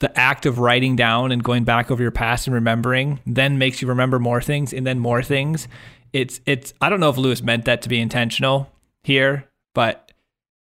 the 0.00 0.16
act 0.18 0.46
of 0.46 0.58
writing 0.58 0.96
down 0.96 1.32
and 1.32 1.42
going 1.42 1.64
back 1.64 1.90
over 1.90 2.02
your 2.02 2.12
past 2.12 2.46
and 2.46 2.54
remembering 2.54 3.20
then 3.26 3.58
makes 3.58 3.82
you 3.82 3.88
remember 3.88 4.18
more 4.18 4.40
things 4.40 4.72
and 4.72 4.86
then 4.86 4.98
more 4.98 5.22
things. 5.22 5.66
It's 6.12 6.40
it's 6.46 6.72
I 6.80 6.88
don't 6.88 7.00
know 7.00 7.10
if 7.10 7.16
Lewis 7.16 7.42
meant 7.42 7.64
that 7.64 7.82
to 7.82 7.88
be 7.88 8.00
intentional 8.00 8.70
here, 9.02 9.48
but 9.74 10.12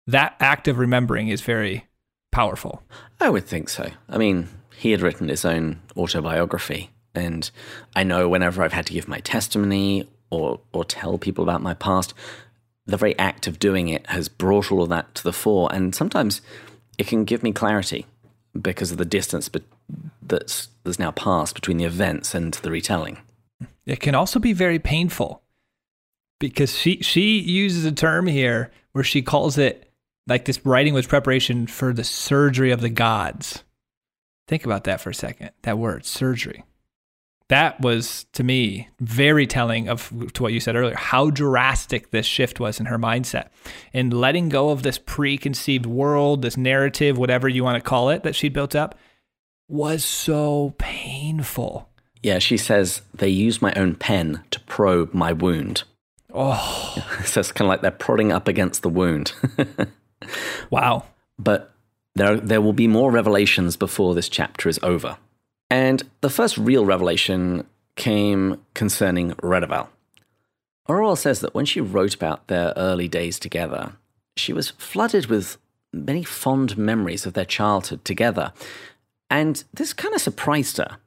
that 0.06 0.36
act 0.40 0.68
of 0.68 0.78
remembering 0.78 1.28
is 1.28 1.40
very 1.40 1.86
powerful. 2.30 2.82
I 3.20 3.30
would 3.30 3.46
think 3.46 3.68
so. 3.68 3.90
I 4.08 4.18
mean, 4.18 4.48
he 4.76 4.90
had 4.90 5.00
written 5.00 5.28
his 5.28 5.44
own 5.44 5.80
autobiography, 5.96 6.90
and 7.14 7.50
I 7.96 8.04
know 8.04 8.28
whenever 8.28 8.62
I've 8.62 8.72
had 8.72 8.86
to 8.86 8.92
give 8.92 9.08
my 9.08 9.20
testimony 9.20 10.08
or 10.30 10.60
or 10.72 10.84
tell 10.84 11.16
people 11.16 11.42
about 11.42 11.62
my 11.62 11.74
past, 11.74 12.12
the 12.86 12.98
very 12.98 13.18
act 13.18 13.46
of 13.46 13.58
doing 13.58 13.88
it 13.88 14.06
has 14.08 14.28
brought 14.28 14.70
all 14.70 14.82
of 14.82 14.90
that 14.90 15.14
to 15.16 15.24
the 15.24 15.32
fore, 15.32 15.72
and 15.72 15.94
sometimes 15.94 16.42
it 16.98 17.06
can 17.06 17.24
give 17.24 17.42
me 17.42 17.52
clarity 17.52 18.06
because 18.60 18.90
of 18.90 18.98
the 18.98 19.04
distance 19.04 19.48
be- 19.48 19.62
that's 20.22 20.68
that's 20.84 20.98
now 20.98 21.10
passed 21.10 21.54
between 21.54 21.76
the 21.76 21.84
events 21.84 22.34
and 22.34 22.54
the 22.54 22.70
retelling. 22.70 23.18
It 23.86 24.00
can 24.00 24.14
also 24.14 24.38
be 24.38 24.52
very 24.52 24.78
painful 24.78 25.42
because 26.40 26.76
she 26.76 26.98
she 27.02 27.38
uses 27.40 27.84
a 27.84 27.92
term 27.92 28.26
here 28.26 28.70
where 28.92 29.04
she 29.04 29.22
calls 29.22 29.58
it 29.58 29.90
like 30.26 30.44
this 30.44 30.64
writing 30.64 30.94
was 30.94 31.06
preparation 31.06 31.66
for 31.66 31.92
the 31.92 32.04
surgery 32.04 32.70
of 32.70 32.80
the 32.80 32.88
gods. 32.88 33.62
Think 34.46 34.64
about 34.64 34.84
that 34.84 35.00
for 35.00 35.10
a 35.10 35.14
second. 35.14 35.50
That 35.62 35.78
word, 35.78 36.04
surgery. 36.04 36.64
That 37.48 37.80
was 37.80 38.24
to 38.32 38.42
me 38.42 38.88
very 39.00 39.46
telling 39.46 39.88
of 39.88 40.10
to 40.32 40.42
what 40.42 40.52
you 40.52 40.60
said 40.60 40.76
earlier, 40.76 40.96
how 40.96 41.30
drastic 41.30 42.10
this 42.10 42.26
shift 42.26 42.58
was 42.58 42.80
in 42.80 42.86
her 42.86 42.98
mindset. 42.98 43.48
And 43.92 44.12
letting 44.12 44.48
go 44.48 44.70
of 44.70 44.82
this 44.82 44.98
preconceived 44.98 45.84
world, 45.84 46.42
this 46.42 46.56
narrative, 46.56 47.18
whatever 47.18 47.48
you 47.48 47.62
want 47.62 47.82
to 47.82 47.88
call 47.88 48.08
it, 48.08 48.22
that 48.22 48.34
she'd 48.34 48.54
built 48.54 48.74
up, 48.74 48.98
was 49.68 50.04
so 50.04 50.74
painful. 50.78 51.88
Yeah, 52.22 52.38
she 52.38 52.56
says 52.56 53.02
they 53.12 53.28
use 53.28 53.60
my 53.60 53.74
own 53.74 53.94
pen 53.94 54.42
to 54.50 54.60
probe 54.60 55.12
my 55.12 55.32
wound. 55.32 55.82
Oh. 56.32 56.94
so 57.24 57.40
it's 57.40 57.52
kind 57.52 57.66
of 57.66 57.68
like 57.68 57.82
they're 57.82 57.90
prodding 57.90 58.32
up 58.32 58.48
against 58.48 58.82
the 58.82 58.88
wound. 58.88 59.32
Wow. 60.70 61.04
But 61.38 61.72
there, 62.14 62.38
there 62.38 62.60
will 62.60 62.72
be 62.72 62.88
more 62.88 63.10
revelations 63.10 63.76
before 63.76 64.14
this 64.14 64.28
chapter 64.28 64.68
is 64.68 64.78
over. 64.82 65.16
And 65.70 66.02
the 66.20 66.30
first 66.30 66.56
real 66.58 66.84
revelation 66.84 67.66
came 67.96 68.60
concerning 68.74 69.32
Redival. 69.32 69.88
Orual 70.88 71.16
says 71.16 71.40
that 71.40 71.54
when 71.54 71.64
she 71.64 71.80
wrote 71.80 72.14
about 72.14 72.46
their 72.48 72.72
early 72.76 73.08
days 73.08 73.38
together, 73.38 73.92
she 74.36 74.52
was 74.52 74.70
flooded 74.70 75.26
with 75.26 75.56
many 75.92 76.24
fond 76.24 76.76
memories 76.76 77.24
of 77.24 77.34
their 77.34 77.44
childhood 77.44 78.04
together. 78.04 78.52
And 79.30 79.64
this 79.72 79.92
kind 79.92 80.14
of 80.14 80.20
surprised 80.20 80.76
her. 80.76 80.98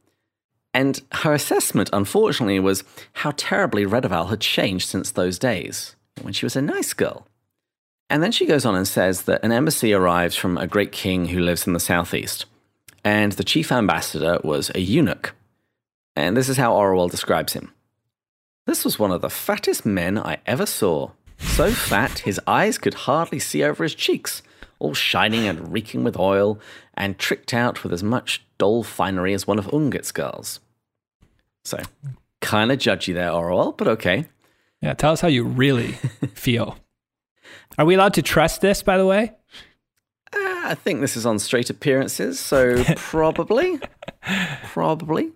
And 0.73 1.01
her 1.11 1.33
assessment, 1.33 1.89
unfortunately, 1.93 2.59
was 2.59 2.83
how 3.13 3.33
terribly 3.35 3.85
Redival 3.85 4.29
had 4.29 4.41
changed 4.41 4.87
since 4.87 5.11
those 5.11 5.39
days, 5.39 5.95
when 6.21 6.33
she 6.33 6.45
was 6.45 6.55
a 6.55 6.61
nice 6.61 6.93
girl. 6.93 7.27
And 8.09 8.23
then 8.23 8.31
she 8.31 8.45
goes 8.45 8.65
on 8.65 8.75
and 8.75 8.87
says 8.87 9.23
that 9.23 9.43
an 9.43 9.51
embassy 9.51 9.93
arrives 9.93 10.35
from 10.35 10.57
a 10.57 10.67
great 10.67 10.91
king 10.91 11.27
who 11.27 11.39
lives 11.39 11.67
in 11.67 11.73
the 11.73 11.79
southeast, 11.79 12.45
and 13.07 13.31
the 13.31 13.43
chief 13.45 13.71
ambassador 13.71 14.37
was 14.43 14.69
a 14.75 14.81
eunuch. 14.81 15.33
And 16.17 16.35
this 16.35 16.49
is 16.49 16.57
how 16.57 16.73
Orual 16.73 17.09
describes 17.09 17.53
him. 17.53 17.71
This 18.65 18.83
was 18.83 18.99
one 18.99 19.11
of 19.11 19.21
the 19.21 19.29
fattest 19.29 19.85
men 19.85 20.17
I 20.17 20.39
ever 20.45 20.65
saw. 20.65 21.11
So 21.37 21.71
fat, 21.71 22.19
his 22.19 22.41
eyes 22.45 22.77
could 22.77 22.95
hardly 23.07 23.39
see 23.39 23.63
over 23.63 23.83
his 23.83 23.95
cheeks, 23.95 24.41
all 24.77 24.93
shining 24.93 25.47
and 25.47 25.71
reeking 25.71 26.03
with 26.03 26.19
oil, 26.19 26.59
and 26.95 27.17
tricked 27.17 27.53
out 27.53 27.81
with 27.81 27.93
as 27.93 28.03
much 28.03 28.45
doll 28.57 28.83
finery 28.83 29.33
as 29.33 29.47
one 29.47 29.57
of 29.57 29.67
Ungit's 29.67 30.11
girls. 30.11 30.59
So, 31.63 31.77
kind 32.41 32.73
of 32.73 32.77
judgy 32.77 33.13
there, 33.13 33.31
Orual, 33.31 33.77
but 33.77 33.87
okay. 33.87 34.25
Yeah, 34.81 34.95
tell 34.95 35.13
us 35.13 35.21
how 35.21 35.29
you 35.29 35.45
really 35.45 35.93
feel. 36.33 36.77
Are 37.77 37.85
we 37.85 37.95
allowed 37.95 38.15
to 38.15 38.21
trust 38.21 38.59
this, 38.59 38.83
by 38.83 38.97
the 38.97 39.05
way? 39.05 39.31
I 40.67 40.75
think 40.75 41.01
this 41.01 41.15
is 41.15 41.25
on 41.25 41.39
straight 41.39 41.69
appearances, 41.69 42.39
so 42.39 42.83
probably. 42.95 43.79
probably. 44.65 45.31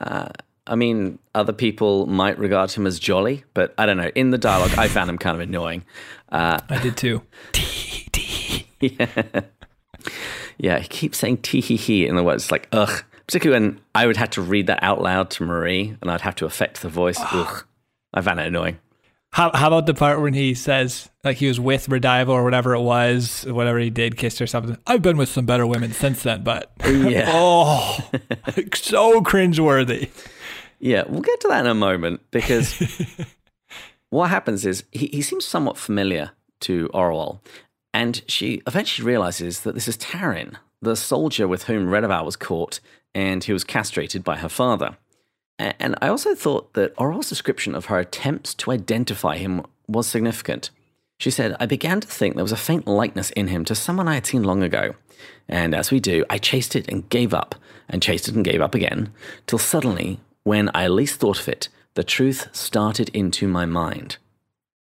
Uh, 0.00 0.28
I 0.66 0.74
mean, 0.74 1.18
other 1.34 1.54
people 1.54 2.06
might 2.06 2.38
regard 2.38 2.70
him 2.72 2.86
as 2.86 2.98
jolly, 2.98 3.44
but 3.54 3.74
I 3.78 3.86
don't 3.86 3.96
know. 3.96 4.10
In 4.14 4.30
the 4.30 4.38
dialogue, 4.38 4.72
I 4.76 4.88
found 4.88 5.08
him 5.08 5.16
kind 5.16 5.34
of 5.34 5.40
annoying. 5.40 5.84
Uh, 6.30 6.58
I 6.68 6.82
did 6.82 6.96
too. 6.96 7.22
yeah. 8.80 9.40
Yeah, 10.58 10.78
he 10.80 10.88
keeps 10.88 11.18
saying 11.18 11.38
tee 11.38 11.60
hee 11.60 11.76
hee 11.76 12.06
in 12.06 12.16
the 12.16 12.22
words. 12.22 12.44
It's 12.44 12.52
like, 12.52 12.68
ugh. 12.72 13.04
Particularly 13.26 13.66
when 13.66 13.80
I 13.94 14.06
would 14.06 14.16
have 14.16 14.30
to 14.30 14.42
read 14.42 14.66
that 14.68 14.82
out 14.82 15.02
loud 15.02 15.30
to 15.32 15.44
Marie 15.44 15.96
and 16.00 16.10
I'd 16.10 16.22
have 16.22 16.34
to 16.36 16.46
affect 16.46 16.82
the 16.82 16.88
voice. 16.88 17.18
ugh. 17.18 17.64
I 18.12 18.20
found 18.22 18.40
it 18.40 18.46
annoying. 18.46 18.78
How 19.32 19.50
how 19.54 19.68
about 19.68 19.86
the 19.86 19.94
part 19.94 20.20
when 20.20 20.34
he 20.34 20.54
says 20.54 21.10
like 21.22 21.36
he 21.36 21.46
was 21.46 21.60
with 21.60 21.88
Redival 21.88 22.30
or 22.30 22.44
whatever 22.44 22.74
it 22.74 22.80
was, 22.80 23.44
whatever 23.48 23.78
he 23.78 23.90
did, 23.90 24.16
kissed 24.16 24.40
or 24.40 24.46
something. 24.46 24.76
I've 24.86 25.02
been 25.02 25.16
with 25.16 25.28
some 25.28 25.46
better 25.46 25.66
women 25.66 25.92
since 25.92 26.22
then, 26.22 26.42
but 26.42 26.72
yeah, 26.84 27.26
oh, 27.34 27.98
so 28.74 29.20
cringeworthy. 29.20 30.08
Yeah, 30.80 31.04
we'll 31.08 31.22
get 31.22 31.40
to 31.40 31.48
that 31.48 31.64
in 31.64 31.70
a 31.70 31.74
moment 31.74 32.22
because 32.30 32.80
what 34.10 34.30
happens 34.30 34.64
is 34.64 34.84
he, 34.92 35.08
he 35.08 35.22
seems 35.22 35.44
somewhat 35.44 35.76
familiar 35.76 36.30
to 36.60 36.88
Orual, 36.94 37.40
and 37.92 38.22
she 38.26 38.62
eventually 38.66 39.06
realizes 39.06 39.60
that 39.60 39.74
this 39.74 39.88
is 39.88 39.98
Tarin, 39.98 40.54
the 40.80 40.96
soldier 40.96 41.46
with 41.46 41.64
whom 41.64 41.88
Redival 41.88 42.24
was 42.24 42.36
caught 42.36 42.80
and 43.14 43.44
who 43.44 43.52
was 43.52 43.64
castrated 43.64 44.24
by 44.24 44.36
her 44.36 44.48
father. 44.48 44.96
And 45.58 45.96
I 46.00 46.08
also 46.08 46.34
thought 46.34 46.74
that 46.74 46.94
Orual's 46.96 47.28
description 47.28 47.74
of 47.74 47.86
her 47.86 47.98
attempts 47.98 48.54
to 48.54 48.70
identify 48.70 49.36
him 49.36 49.64
was 49.88 50.06
significant. 50.06 50.70
She 51.18 51.32
said, 51.32 51.56
I 51.58 51.66
began 51.66 52.00
to 52.00 52.06
think 52.06 52.34
there 52.34 52.44
was 52.44 52.52
a 52.52 52.56
faint 52.56 52.86
likeness 52.86 53.30
in 53.30 53.48
him 53.48 53.64
to 53.64 53.74
someone 53.74 54.06
I 54.06 54.14
had 54.14 54.26
seen 54.26 54.44
long 54.44 54.62
ago. 54.62 54.94
And 55.48 55.74
as 55.74 55.90
we 55.90 55.98
do, 55.98 56.24
I 56.30 56.38
chased 56.38 56.76
it 56.76 56.88
and 56.88 57.08
gave 57.08 57.34
up, 57.34 57.56
and 57.88 58.00
chased 58.00 58.28
it 58.28 58.36
and 58.36 58.44
gave 58.44 58.60
up 58.60 58.74
again, 58.74 59.12
till 59.46 59.58
suddenly, 59.58 60.20
when 60.44 60.70
I 60.74 60.86
least 60.86 61.18
thought 61.18 61.40
of 61.40 61.48
it, 61.48 61.68
the 61.94 62.04
truth 62.04 62.46
started 62.52 63.08
into 63.08 63.48
my 63.48 63.66
mind. 63.66 64.18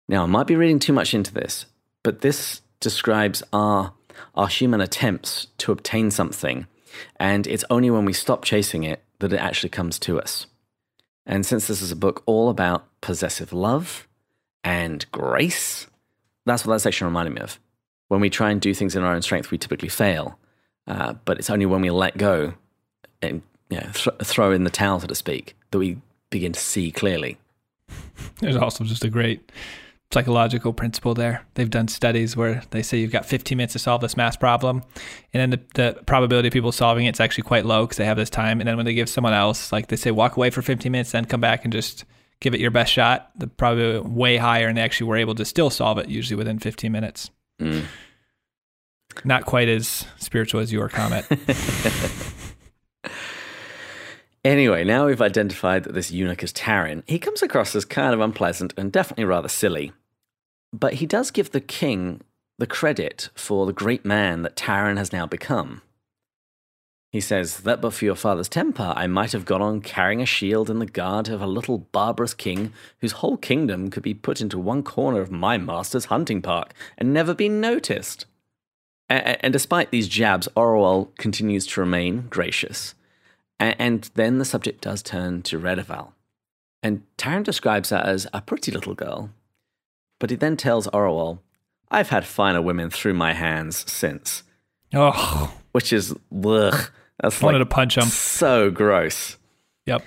Now, 0.08 0.24
I 0.24 0.26
might 0.26 0.46
be 0.46 0.56
reading 0.56 0.78
too 0.78 0.92
much 0.92 1.14
into 1.14 1.32
this, 1.32 1.64
but 2.02 2.20
this 2.20 2.60
describes 2.80 3.42
our, 3.52 3.94
our 4.34 4.48
human 4.48 4.82
attempts 4.82 5.46
to 5.58 5.72
obtain 5.72 6.10
something, 6.10 6.66
and 7.16 7.46
it's 7.46 7.64
only 7.70 7.90
when 7.90 8.04
we 8.04 8.12
stop 8.12 8.44
chasing 8.44 8.82
it 8.82 9.02
that 9.20 9.32
it 9.32 9.40
actually 9.40 9.70
comes 9.70 9.98
to 10.00 10.20
us. 10.20 10.46
And 11.26 11.44
since 11.44 11.66
this 11.66 11.82
is 11.82 11.92
a 11.92 11.96
book 11.96 12.22
all 12.26 12.48
about 12.48 12.86
possessive 13.00 13.52
love 13.52 14.08
and 14.64 15.04
grace, 15.12 15.86
that's 16.46 16.66
what 16.66 16.74
that 16.74 16.80
section 16.80 17.06
reminded 17.06 17.34
me 17.34 17.40
of. 17.40 17.58
When 18.08 18.20
we 18.20 18.30
try 18.30 18.50
and 18.50 18.60
do 18.60 18.74
things 18.74 18.96
in 18.96 19.02
our 19.02 19.14
own 19.14 19.22
strength, 19.22 19.50
we 19.50 19.58
typically 19.58 19.88
fail. 19.88 20.38
Uh, 20.86 21.14
but 21.24 21.38
it's 21.38 21.50
only 21.50 21.66
when 21.66 21.82
we 21.82 21.90
let 21.90 22.16
go 22.16 22.54
and 23.22 23.42
you 23.68 23.78
know, 23.78 23.88
th- 23.92 24.16
throw 24.24 24.50
in 24.50 24.64
the 24.64 24.70
towel, 24.70 24.98
so 24.98 25.06
to 25.06 25.14
speak, 25.14 25.56
that 25.70 25.78
we 25.78 25.98
begin 26.30 26.52
to 26.52 26.60
see 26.60 26.90
clearly. 26.90 27.38
There's 28.40 28.56
also 28.56 28.84
just 28.84 29.04
a 29.04 29.10
great 29.10 29.52
psychological 30.12 30.72
principle 30.72 31.14
there. 31.14 31.46
They've 31.54 31.70
done 31.70 31.88
studies 31.88 32.36
where 32.36 32.62
they 32.70 32.82
say 32.82 32.98
you've 32.98 33.12
got 33.12 33.24
15 33.24 33.56
minutes 33.56 33.74
to 33.74 33.78
solve 33.78 34.00
this 34.00 34.16
math 34.16 34.40
problem, 34.40 34.82
and 35.32 35.40
then 35.40 35.50
the, 35.50 35.60
the 35.74 36.02
probability 36.04 36.48
of 36.48 36.52
people 36.52 36.72
solving 36.72 37.06
it's 37.06 37.20
actually 37.20 37.44
quite 37.44 37.64
low 37.64 37.84
because 37.84 37.96
they 37.96 38.04
have 38.04 38.16
this 38.16 38.30
time. 38.30 38.60
And 38.60 38.68
then 38.68 38.76
when 38.76 38.86
they 38.86 38.94
give 38.94 39.08
someone 39.08 39.32
else, 39.32 39.72
like 39.72 39.88
they 39.88 39.96
say, 39.96 40.10
walk 40.10 40.36
away 40.36 40.50
for 40.50 40.62
15 40.62 40.90
minutes, 40.90 41.12
then 41.12 41.24
come 41.24 41.40
back 41.40 41.64
and 41.64 41.72
just 41.72 42.04
give 42.40 42.54
it 42.54 42.60
your 42.60 42.70
best 42.70 42.92
shot, 42.92 43.30
the 43.36 43.46
probability 43.46 44.08
way 44.08 44.36
higher, 44.36 44.66
and 44.66 44.76
they 44.76 44.82
actually 44.82 45.06
were 45.06 45.16
able 45.16 45.34
to 45.36 45.44
still 45.44 45.70
solve 45.70 45.98
it 45.98 46.08
usually 46.08 46.36
within 46.36 46.58
15 46.58 46.90
minutes. 46.90 47.30
Mm. 47.60 47.84
Not 49.24 49.44
quite 49.44 49.68
as 49.68 50.06
spiritual 50.18 50.60
as 50.60 50.72
your 50.72 50.88
comment. 50.88 51.26
Anyway, 54.42 54.84
now 54.84 55.06
we've 55.06 55.20
identified 55.20 55.84
that 55.84 55.92
this 55.92 56.10
eunuch 56.10 56.42
is 56.42 56.52
Tarin. 56.52 57.02
He 57.06 57.18
comes 57.18 57.42
across 57.42 57.74
as 57.74 57.84
kind 57.84 58.14
of 58.14 58.20
unpleasant 58.20 58.72
and 58.78 58.90
definitely 58.90 59.26
rather 59.26 59.48
silly. 59.48 59.92
But 60.72 60.94
he 60.94 61.06
does 61.06 61.30
give 61.30 61.50
the 61.50 61.60
king 61.60 62.22
the 62.58 62.66
credit 62.66 63.30
for 63.34 63.66
the 63.66 63.72
great 63.72 64.04
man 64.04 64.42
that 64.42 64.56
Tarin 64.56 64.98
has 64.98 65.12
now 65.12 65.26
become. 65.26 65.82
He 67.10 67.20
says, 67.20 67.58
That 67.58 67.80
but 67.80 67.92
for 67.92 68.04
your 68.04 68.14
father's 68.14 68.48
temper, 68.48 68.92
I 68.94 69.08
might 69.08 69.32
have 69.32 69.44
gone 69.44 69.62
on 69.62 69.80
carrying 69.80 70.22
a 70.22 70.26
shield 70.26 70.70
in 70.70 70.78
the 70.78 70.86
guard 70.86 71.28
of 71.28 71.42
a 71.42 71.46
little 71.46 71.78
barbarous 71.78 72.34
king 72.34 72.72
whose 73.00 73.12
whole 73.12 73.36
kingdom 73.36 73.90
could 73.90 74.04
be 74.04 74.14
put 74.14 74.40
into 74.40 74.58
one 74.58 74.84
corner 74.84 75.20
of 75.20 75.30
my 75.30 75.58
master's 75.58 76.04
hunting 76.04 76.40
park 76.40 76.72
and 76.96 77.12
never 77.12 77.34
been 77.34 77.60
noticed. 77.60 78.26
And 79.08 79.52
despite 79.52 79.90
these 79.90 80.06
jabs, 80.06 80.48
Orual 80.56 81.16
continues 81.16 81.66
to 81.68 81.80
remain 81.80 82.28
gracious. 82.30 82.94
And 83.58 84.08
then 84.14 84.38
the 84.38 84.44
subject 84.44 84.82
does 84.82 85.02
turn 85.02 85.42
to 85.42 85.58
Redival. 85.58 86.12
And 86.80 87.02
Tarin 87.18 87.42
describes 87.42 87.90
her 87.90 87.98
as 87.98 88.28
a 88.32 88.40
pretty 88.40 88.70
little 88.70 88.94
girl. 88.94 89.30
But 90.20 90.30
he 90.30 90.36
then 90.36 90.56
tells 90.56 90.86
Orual, 90.88 91.40
I've 91.90 92.10
had 92.10 92.24
finer 92.24 92.62
women 92.62 92.90
through 92.90 93.14
my 93.14 93.32
hands 93.32 93.90
since. 93.90 94.44
Oh. 94.94 95.52
Which 95.72 95.92
is, 95.92 96.12
ugh. 96.12 96.90
That's 97.20 97.42
I 97.42 97.44
wanted 97.44 97.58
like 97.58 97.68
to 97.68 97.74
punch 97.74 97.98
him. 97.98 98.04
So 98.04 98.70
gross. 98.70 99.36
Yep. 99.86 100.04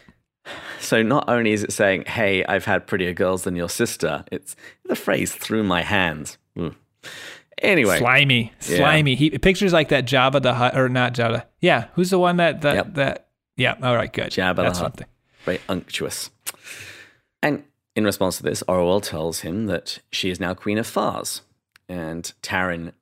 So 0.79 1.03
not 1.03 1.29
only 1.29 1.51
is 1.51 1.63
it 1.63 1.71
saying, 1.71 2.05
hey, 2.05 2.43
I've 2.45 2.65
had 2.65 2.87
prettier 2.87 3.13
girls 3.13 3.43
than 3.43 3.55
your 3.55 3.69
sister, 3.69 4.25
it's 4.31 4.55
the 4.85 4.95
phrase 4.95 5.33
through 5.33 5.63
my 5.63 5.81
hands. 5.81 6.37
Mm. 6.57 6.75
Anyway, 7.59 7.99
slimy, 7.99 8.51
slimy. 8.59 9.11
Yeah. 9.11 9.17
He 9.17 9.37
pictures 9.37 9.71
like 9.71 9.89
that 9.89 10.05
Java 10.05 10.39
the 10.39 10.53
Hutt, 10.53 10.77
or 10.77 10.89
not 10.89 11.13
Java. 11.13 11.47
Yeah, 11.61 11.87
who's 11.93 12.09
the 12.09 12.19
one 12.19 12.37
that 12.37 12.61
that 12.61 12.75
yep. 12.75 12.93
that 12.95 13.27
yeah. 13.55 13.75
All 13.81 13.95
right. 13.95 14.11
Good. 14.11 14.31
Jabba 14.31 14.57
That's 14.57 14.79
the 14.79 14.85
Hutt. 14.85 15.01
Very 15.45 15.61
unctuous. 15.69 16.29
And 17.41 17.63
in 17.95 18.05
response 18.05 18.37
to 18.37 18.43
this, 18.43 18.63
Orual 18.63 19.01
tells 19.01 19.41
him 19.41 19.67
that 19.67 19.99
she 20.11 20.29
is 20.29 20.39
now 20.39 20.53
Queen 20.53 20.77
of 20.77 20.87
Fars. 20.87 21.41
And 21.87 22.31
Tarin, 22.41 22.93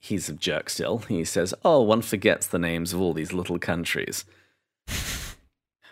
he's 0.00 0.28
a 0.28 0.32
jerk 0.32 0.70
still. 0.70 0.98
He 0.98 1.24
says, 1.24 1.54
Oh, 1.64 1.82
one 1.82 2.02
forgets 2.02 2.46
the 2.46 2.58
names 2.58 2.92
of 2.92 3.00
all 3.00 3.12
these 3.12 3.32
little 3.32 3.58
countries. 3.58 4.24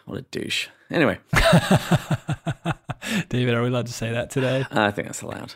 What 0.04 0.18
a 0.18 0.22
douche. 0.22 0.68
Anyway. 0.90 1.18
David, 3.28 3.54
are 3.54 3.62
we 3.62 3.68
allowed 3.68 3.86
to 3.86 3.92
say 3.92 4.10
that 4.10 4.30
today? 4.30 4.66
I 4.70 4.90
think 4.90 5.06
that's 5.06 5.22
allowed. 5.22 5.54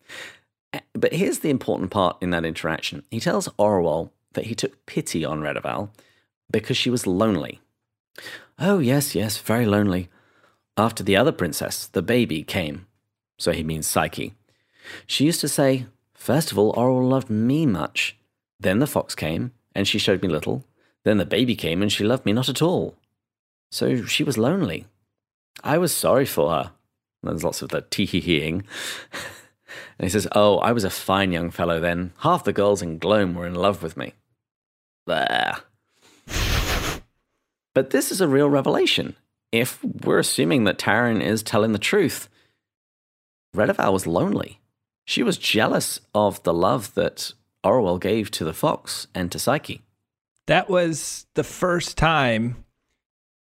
but 0.92 1.14
here's 1.14 1.38
the 1.38 1.50
important 1.50 1.90
part 1.90 2.18
in 2.20 2.30
that 2.30 2.44
interaction. 2.44 3.04
He 3.10 3.20
tells 3.20 3.48
Orual 3.58 4.10
that 4.34 4.46
he 4.46 4.54
took 4.54 4.84
pity 4.86 5.24
on 5.24 5.40
Redival 5.40 5.90
because 6.50 6.76
she 6.76 6.90
was 6.90 7.06
lonely. 7.06 7.60
Oh, 8.58 8.78
yes, 8.78 9.14
yes, 9.14 9.38
very 9.38 9.66
lonely. 9.66 10.08
After 10.76 11.02
the 11.02 11.16
other 11.16 11.32
princess, 11.32 11.86
the 11.86 12.02
baby, 12.02 12.42
came. 12.42 12.86
So 13.38 13.52
he 13.52 13.62
means 13.62 13.86
Psyche. 13.86 14.34
She 15.06 15.24
used 15.24 15.40
to 15.40 15.48
say, 15.48 15.86
First 16.14 16.52
of 16.52 16.58
all, 16.58 16.72
Orual 16.74 17.08
loved 17.08 17.30
me 17.30 17.66
much. 17.66 18.16
Then 18.58 18.78
the 18.78 18.86
fox 18.86 19.14
came, 19.14 19.52
and 19.74 19.86
she 19.86 19.98
showed 19.98 20.22
me 20.22 20.28
little. 20.28 20.64
Then 21.04 21.18
the 21.18 21.26
baby 21.26 21.54
came, 21.54 21.82
and 21.82 21.92
she 21.92 22.04
loved 22.04 22.24
me 22.24 22.32
not 22.32 22.48
at 22.48 22.62
all. 22.62 22.96
So 23.70 24.04
she 24.04 24.24
was 24.24 24.38
lonely. 24.38 24.86
I 25.62 25.78
was 25.78 25.94
sorry 25.94 26.26
for 26.26 26.50
her. 26.50 26.72
There's 27.22 27.44
lots 27.44 27.62
of 27.62 27.70
the 27.70 27.82
tee 27.82 28.06
hee 28.06 28.20
heeing. 28.20 28.64
And 29.98 30.06
he 30.06 30.10
says, 30.10 30.26
Oh, 30.32 30.58
I 30.58 30.72
was 30.72 30.84
a 30.84 30.90
fine 30.90 31.32
young 31.32 31.50
fellow 31.50 31.80
then. 31.80 32.12
Half 32.18 32.44
the 32.44 32.52
girls 32.52 32.82
in 32.82 32.98
Glome 32.98 33.34
were 33.34 33.46
in 33.46 33.54
love 33.54 33.82
with 33.82 33.96
me. 33.96 34.14
There. 35.06 35.56
but 37.74 37.90
this 37.90 38.10
is 38.10 38.20
a 38.20 38.28
real 38.28 38.48
revelation. 38.48 39.16
If 39.54 39.78
we're 39.84 40.18
assuming 40.18 40.64
that 40.64 40.78
Tarin 40.78 41.22
is 41.22 41.44
telling 41.44 41.70
the 41.70 41.78
truth, 41.78 42.28
Redival 43.54 43.92
was 43.92 44.04
lonely. 44.04 44.58
She 45.06 45.22
was 45.22 45.38
jealous 45.38 46.00
of 46.12 46.42
the 46.42 46.52
love 46.52 46.92
that 46.94 47.32
Orual 47.64 48.00
gave 48.00 48.32
to 48.32 48.44
the 48.44 48.52
fox 48.52 49.06
and 49.14 49.30
to 49.30 49.38
Psyche. 49.38 49.82
That 50.48 50.68
was 50.68 51.26
the 51.34 51.44
first 51.44 51.96
time 51.96 52.64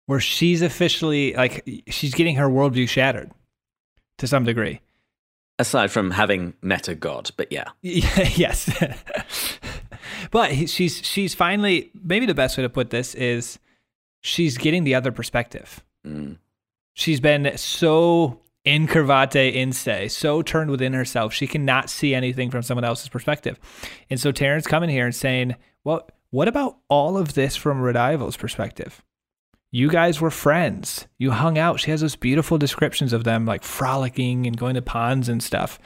where 0.07 0.19
she's 0.19 0.61
officially 0.61 1.35
like 1.35 1.85
she's 1.87 2.15
getting 2.15 2.35
her 2.35 2.49
worldview 2.49 2.89
shattered 2.89 3.31
to 4.19 4.27
some 4.27 4.43
degree. 4.43 4.81
Aside 5.61 5.93
from 5.93 6.11
having 6.11 6.55
met 6.63 6.89
a 6.89 6.97
god, 6.97 7.31
but 7.37 7.53
yeah. 7.53 7.69
yes. 7.81 8.69
but 10.33 10.69
she's 10.69 11.01
she's 11.07 11.33
finally 11.33 11.93
maybe 12.03 12.27
the 12.27 12.35
best 12.35 12.59
way 12.59 12.63
to 12.63 12.69
put 12.69 12.91
this 12.91 13.15
is 13.15 13.61
she's 14.21 14.59
getting 14.59 14.83
the 14.83 14.97
other 14.97 15.13
perspective. 15.13 15.81
Mm. 16.07 16.39
She's 16.95 17.21
been 17.21 17.57
so 17.57 18.41
incurvate 18.65 19.55
in 19.55 19.73
se, 19.73 20.09
so 20.09 20.43
turned 20.43 20.71
within 20.71 20.93
herself, 20.93 21.33
she 21.33 21.47
cannot 21.47 21.91
see 21.91 22.15
anything 22.15 22.51
from 22.51 22.63
someone 22.63 22.85
else's 22.85 23.09
perspective. 23.09 23.59
And 24.11 24.21
so 24.21 24.33
Tarin's 24.33 24.67
coming 24.67 24.91
here 24.91 25.05
and 25.05 25.15
saying, 25.15 25.57
Well, 25.85 26.09
what 26.31 26.49
about 26.49 26.79
all 26.89 27.19
of 27.19 27.35
this 27.35 27.57
from 27.57 27.81
Redival's 27.81 28.37
perspective? 28.37 29.03
You 29.71 29.89
guys 29.89 30.21
were 30.21 30.31
friends. 30.31 31.07
You 31.19 31.31
hung 31.31 31.57
out. 31.57 31.81
She 31.81 31.91
has 31.91 32.03
those 32.03 32.17
beautiful 32.17 32.59
descriptions 32.59 33.13
of 33.15 33.25
them 33.25 33.47
like 33.47 33.63
frolicking 33.63 34.47
and 34.47 34.57
going 34.57 34.75
to 34.75 34.83
ponds 34.83 35.31
and 35.31 35.43
stuff. 35.43 35.79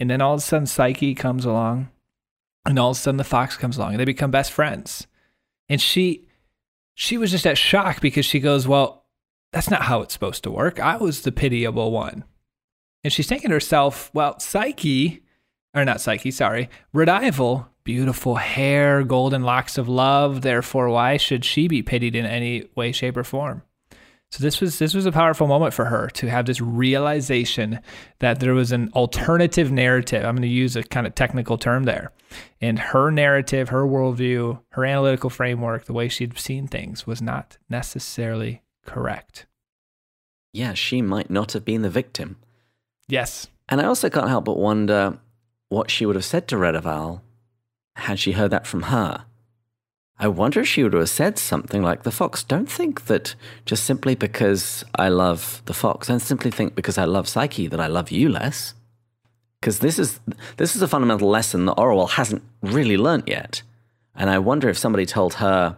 And 0.00 0.10
then 0.10 0.22
all 0.22 0.34
of 0.34 0.38
a 0.38 0.42
sudden 0.42 0.66
Psyche 0.66 1.14
comes 1.14 1.44
along 1.44 1.90
and 2.64 2.78
all 2.78 2.90
of 2.90 2.96
a 2.96 3.00
sudden 3.00 3.18
the 3.18 3.24
fox 3.24 3.56
comes 3.56 3.76
along 3.76 3.92
and 3.92 4.00
they 4.00 4.06
become 4.06 4.30
best 4.30 4.52
friends. 4.52 5.06
And 5.68 5.80
she 5.80 6.28
she 6.94 7.18
was 7.18 7.30
just 7.30 7.46
at 7.46 7.58
shock 7.58 8.00
because 8.00 8.24
she 8.24 8.40
goes, 8.40 8.66
Well, 8.66 9.05
that's 9.56 9.70
not 9.70 9.84
how 9.84 10.02
it's 10.02 10.12
supposed 10.12 10.42
to 10.44 10.50
work. 10.50 10.78
I 10.78 10.98
was 10.98 11.22
the 11.22 11.32
pitiable 11.32 11.90
one. 11.90 12.24
And 13.02 13.10
she's 13.10 13.26
thinking 13.26 13.48
to 13.48 13.54
herself, 13.54 14.10
well, 14.12 14.38
Psyche, 14.38 15.22
or 15.74 15.82
not 15.82 16.02
Psyche, 16.02 16.30
sorry, 16.30 16.68
Redival, 16.94 17.66
beautiful 17.82 18.34
hair, 18.34 19.02
golden 19.02 19.44
locks 19.44 19.78
of 19.78 19.88
love. 19.88 20.42
Therefore, 20.42 20.90
why 20.90 21.16
should 21.16 21.42
she 21.42 21.68
be 21.68 21.82
pitied 21.82 22.14
in 22.14 22.26
any 22.26 22.68
way, 22.74 22.92
shape, 22.92 23.16
or 23.16 23.24
form? 23.24 23.62
So 24.30 24.42
this 24.42 24.60
was 24.60 24.78
this 24.78 24.92
was 24.92 25.06
a 25.06 25.12
powerful 25.12 25.46
moment 25.46 25.72
for 25.72 25.86
her 25.86 26.10
to 26.10 26.28
have 26.28 26.44
this 26.44 26.60
realization 26.60 27.80
that 28.18 28.40
there 28.40 28.52
was 28.52 28.72
an 28.72 28.90
alternative 28.92 29.72
narrative. 29.72 30.22
I'm 30.22 30.34
going 30.34 30.42
to 30.42 30.48
use 30.48 30.76
a 30.76 30.82
kind 30.82 31.06
of 31.06 31.14
technical 31.14 31.56
term 31.56 31.84
there. 31.84 32.12
And 32.60 32.78
her 32.78 33.10
narrative, 33.10 33.70
her 33.70 33.84
worldview, 33.84 34.60
her 34.72 34.84
analytical 34.84 35.30
framework, 35.30 35.86
the 35.86 35.94
way 35.94 36.08
she'd 36.08 36.38
seen 36.38 36.66
things 36.66 37.06
was 37.06 37.22
not 37.22 37.56
necessarily 37.70 38.60
correct. 38.86 39.46
Yeah, 40.52 40.74
she 40.74 41.02
might 41.02 41.30
not 41.30 41.52
have 41.52 41.64
been 41.64 41.82
the 41.82 41.90
victim. 41.90 42.36
Yes. 43.08 43.48
And 43.68 43.80
I 43.80 43.84
also 43.84 44.08
can't 44.08 44.28
help 44.28 44.44
but 44.46 44.58
wonder 44.58 45.18
what 45.68 45.90
she 45.90 46.06
would 46.06 46.16
have 46.16 46.24
said 46.24 46.48
to 46.48 46.56
Redival 46.56 47.20
had 47.96 48.18
she 48.18 48.32
heard 48.32 48.50
that 48.52 48.66
from 48.66 48.84
her. 48.84 49.24
I 50.18 50.28
wonder 50.28 50.60
if 50.60 50.68
she 50.68 50.82
would 50.82 50.94
have 50.94 51.10
said 51.10 51.38
something 51.38 51.82
like 51.82 52.02
the 52.04 52.10
fox. 52.10 52.42
Don't 52.42 52.70
think 52.70 53.06
that 53.06 53.34
just 53.66 53.84
simply 53.84 54.14
because 54.14 54.84
I 54.94 55.08
love 55.08 55.60
the 55.66 55.74
fox, 55.74 56.08
don't 56.08 56.20
simply 56.20 56.50
think 56.50 56.74
because 56.74 56.96
I 56.96 57.04
love 57.04 57.28
Psyche 57.28 57.66
that 57.66 57.80
I 57.80 57.86
love 57.86 58.10
you 58.10 58.30
less. 58.30 58.72
Because 59.60 59.80
this 59.80 59.98
is 59.98 60.20
this 60.56 60.76
is 60.76 60.82
a 60.82 60.88
fundamental 60.88 61.28
lesson 61.28 61.66
that 61.66 61.76
Orual 61.76 62.10
hasn't 62.10 62.42
really 62.62 62.96
learnt 62.96 63.28
yet. 63.28 63.62
And 64.14 64.30
I 64.30 64.38
wonder 64.38 64.70
if 64.70 64.78
somebody 64.78 65.04
told 65.04 65.34
her, 65.34 65.76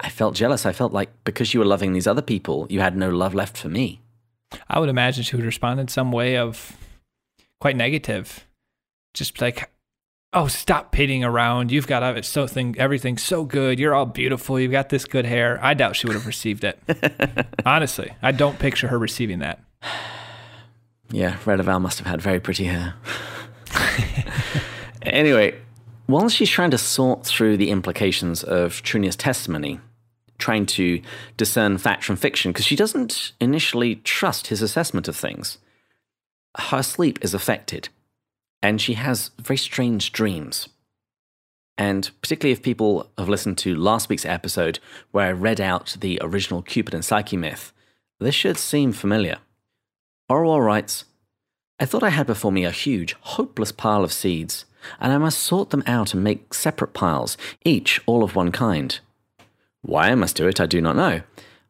I 0.00 0.08
felt 0.10 0.34
jealous. 0.34 0.64
I 0.64 0.72
felt 0.72 0.92
like 0.92 1.10
because 1.24 1.52
you 1.52 1.60
were 1.60 1.66
loving 1.66 1.92
these 1.92 2.06
other 2.06 2.22
people, 2.22 2.66
you 2.70 2.80
had 2.80 2.96
no 2.96 3.10
love 3.10 3.34
left 3.34 3.56
for 3.56 3.68
me. 3.68 4.00
I 4.68 4.78
would 4.78 4.88
imagine 4.88 5.24
she 5.24 5.36
would 5.36 5.44
respond 5.44 5.80
in 5.80 5.88
some 5.88 6.12
way 6.12 6.36
of 6.36 6.76
quite 7.60 7.76
negative. 7.76 8.46
Just 9.14 9.40
like, 9.40 9.70
oh, 10.32 10.46
stop 10.46 10.92
pitting 10.92 11.24
around. 11.24 11.72
You've 11.72 11.86
got 11.86 12.16
it 12.16 12.24
so 12.24 12.46
thing, 12.46 12.76
everything 12.78 13.18
so 13.18 13.44
good. 13.44 13.78
You're 13.78 13.94
all 13.94 14.06
beautiful. 14.06 14.60
You've 14.60 14.72
got 14.72 14.88
this 14.88 15.04
good 15.04 15.24
hair. 15.26 15.58
I 15.62 15.74
doubt 15.74 15.96
she 15.96 16.06
would 16.06 16.14
have 16.14 16.26
received 16.26 16.64
it. 16.64 16.78
Honestly, 17.66 18.12
I 18.22 18.32
don't 18.32 18.58
picture 18.58 18.88
her 18.88 18.98
receiving 18.98 19.40
that. 19.40 19.60
Yeah, 21.10 21.38
Redival 21.46 21.80
must 21.80 21.96
have 22.00 22.06
had 22.06 22.20
very 22.20 22.38
pretty 22.38 22.64
hair. 22.64 22.92
anyway, 25.02 25.58
while 26.04 26.28
she's 26.28 26.50
trying 26.50 26.70
to 26.72 26.76
sort 26.76 27.24
through 27.24 27.56
the 27.56 27.70
implications 27.70 28.44
of 28.44 28.82
Trunia's 28.82 29.16
testimony, 29.16 29.80
trying 30.38 30.66
to 30.66 31.02
discern 31.36 31.78
fact 31.78 32.04
from 32.04 32.16
fiction 32.16 32.52
because 32.52 32.64
she 32.64 32.76
doesn't 32.76 33.32
initially 33.40 33.96
trust 33.96 34.48
his 34.48 34.62
assessment 34.62 35.08
of 35.08 35.16
things. 35.16 35.58
Her 36.56 36.82
sleep 36.82 37.18
is 37.22 37.34
affected, 37.34 37.88
and 38.62 38.80
she 38.80 38.94
has 38.94 39.30
very 39.38 39.58
strange 39.58 40.12
dreams. 40.12 40.68
And 41.76 42.10
particularly 42.22 42.52
if 42.52 42.62
people 42.62 43.10
have 43.16 43.28
listened 43.28 43.58
to 43.58 43.76
last 43.76 44.08
week's 44.08 44.24
episode 44.24 44.80
where 45.12 45.28
I 45.28 45.32
read 45.32 45.60
out 45.60 45.96
the 46.00 46.18
original 46.22 46.62
Cupid 46.62 46.94
and 46.94 47.04
Psyche 47.04 47.36
myth, 47.36 47.72
this 48.18 48.34
should 48.34 48.58
seem 48.58 48.92
familiar. 48.92 49.38
Orual 50.28 50.64
writes 50.64 51.04
I 51.80 51.86
thought 51.86 52.02
I 52.02 52.10
had 52.10 52.26
before 52.26 52.50
me 52.50 52.64
a 52.64 52.72
huge, 52.72 53.14
hopeless 53.20 53.70
pile 53.70 54.02
of 54.02 54.12
seeds, 54.12 54.64
and 54.98 55.12
I 55.12 55.18
must 55.18 55.38
sort 55.38 55.70
them 55.70 55.84
out 55.86 56.12
and 56.12 56.24
make 56.24 56.52
separate 56.52 56.92
piles, 56.92 57.36
each 57.64 58.00
all 58.06 58.24
of 58.24 58.34
one 58.34 58.50
kind. 58.50 58.98
Why 59.82 60.08
I 60.08 60.14
must 60.14 60.36
do 60.36 60.46
it, 60.48 60.60
I 60.60 60.66
do 60.66 60.80
not 60.80 60.96
know. 60.96 61.22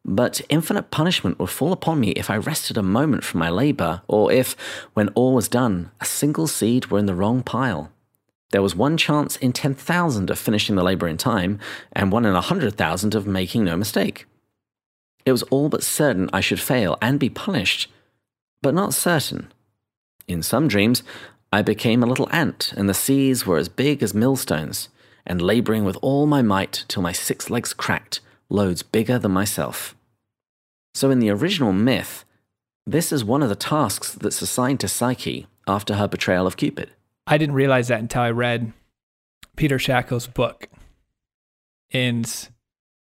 But 0.05 0.41
infinite 0.49 0.91
punishment 0.91 1.39
would 1.39 1.49
fall 1.49 1.71
upon 1.71 1.99
me 1.99 2.11
if 2.11 2.29
I 2.29 2.37
rested 2.37 2.77
a 2.77 2.83
moment 2.83 3.23
from 3.23 3.39
my 3.39 3.49
labour, 3.49 4.01
or 4.07 4.31
if, 4.31 4.55
when 4.93 5.09
all 5.09 5.33
was 5.33 5.47
done, 5.47 5.91
a 5.99 6.05
single 6.05 6.47
seed 6.47 6.87
were 6.87 6.99
in 6.99 7.05
the 7.05 7.15
wrong 7.15 7.43
pile. 7.43 7.91
There 8.51 8.61
was 8.61 8.75
one 8.75 8.97
chance 8.97 9.35
in 9.37 9.53
10,000 9.53 10.29
of 10.29 10.39
finishing 10.39 10.75
the 10.75 10.83
labour 10.83 11.07
in 11.07 11.17
time, 11.17 11.59
and 11.91 12.11
one 12.11 12.25
in 12.25 12.31
a 12.31 12.45
100,000 12.45 13.13
of 13.13 13.27
making 13.27 13.65
no 13.65 13.77
mistake. 13.77 14.25
It 15.25 15.31
was 15.31 15.43
all 15.43 15.69
but 15.69 15.83
certain 15.83 16.29
I 16.33 16.41
should 16.41 16.59
fail 16.59 16.97
and 17.01 17.19
be 17.19 17.29
punished, 17.29 17.91
but 18.63 18.73
not 18.73 18.93
certain. 18.95 19.51
In 20.27 20.41
some 20.41 20.67
dreams, 20.67 21.03
I 21.51 21.61
became 21.61 22.01
a 22.01 22.07
little 22.07 22.29
ant, 22.31 22.73
and 22.75 22.89
the 22.89 22.93
seas 22.93 23.45
were 23.45 23.57
as 23.57 23.69
big 23.69 24.01
as 24.01 24.13
millstones 24.13 24.89
and 25.29 25.41
laboring 25.41 25.85
with 25.85 25.95
all 26.01 26.25
my 26.25 26.41
might 26.41 26.83
till 26.87 27.03
my 27.03 27.11
six 27.11 27.51
legs 27.51 27.71
cracked, 27.71 28.19
loads 28.49 28.81
bigger 28.81 29.19
than 29.19 29.31
myself. 29.31 29.95
So, 30.95 31.11
in 31.11 31.19
the 31.19 31.29
original 31.29 31.71
myth, 31.71 32.25
this 32.85 33.11
is 33.11 33.23
one 33.23 33.43
of 33.43 33.49
the 33.49 33.55
tasks 33.55 34.13
that's 34.13 34.41
assigned 34.41 34.79
to 34.79 34.87
Psyche 34.87 35.45
after 35.67 35.93
her 35.93 36.07
betrayal 36.07 36.47
of 36.47 36.57
Cupid. 36.57 36.89
I 37.27 37.37
didn't 37.37 37.53
realize 37.53 37.89
that 37.89 37.99
until 37.99 38.23
I 38.23 38.31
read 38.31 38.73
Peter 39.55 39.77
Schakel's 39.77 40.25
book. 40.25 40.67
And 41.91 42.49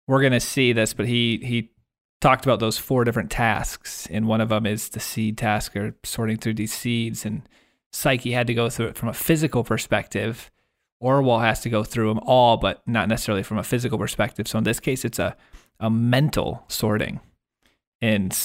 we're 0.08 0.20
going 0.20 0.32
to 0.32 0.40
see 0.40 0.72
this, 0.72 0.92
but 0.92 1.06
he, 1.06 1.38
he 1.44 1.70
talked 2.20 2.44
about 2.44 2.58
those 2.58 2.78
four 2.78 3.04
different 3.04 3.30
tasks. 3.30 4.08
And 4.10 4.26
one 4.26 4.40
of 4.40 4.48
them 4.48 4.66
is 4.66 4.88
the 4.88 4.98
seed 4.98 5.38
task 5.38 5.76
or 5.76 5.94
sorting 6.02 6.38
through 6.38 6.54
these 6.54 6.74
seeds. 6.74 7.24
And 7.24 7.42
Psyche 7.92 8.32
had 8.32 8.48
to 8.48 8.54
go 8.54 8.68
through 8.68 8.86
it 8.86 8.96
from 8.96 9.08
a 9.08 9.14
physical 9.14 9.62
perspective 9.62 10.50
Orual 11.02 11.40
has 11.40 11.60
to 11.60 11.70
go 11.70 11.84
through 11.84 12.08
them 12.08 12.20
all, 12.24 12.56
but 12.56 12.82
not 12.86 13.08
necessarily 13.08 13.42
from 13.42 13.58
a 13.58 13.62
physical 13.62 13.98
perspective. 13.98 14.48
So 14.48 14.58
in 14.58 14.64
this 14.64 14.80
case, 14.80 15.04
it's 15.04 15.18
a, 15.18 15.36
a 15.78 15.90
mental 15.90 16.64
sorting. 16.68 17.20
And 18.00 18.36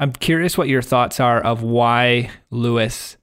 I'm 0.00 0.12
curious 0.12 0.56
what 0.56 0.68
your 0.68 0.82
thoughts 0.82 1.20
are 1.20 1.40
of 1.40 1.62
why 1.62 2.30
Lewis 2.50 3.16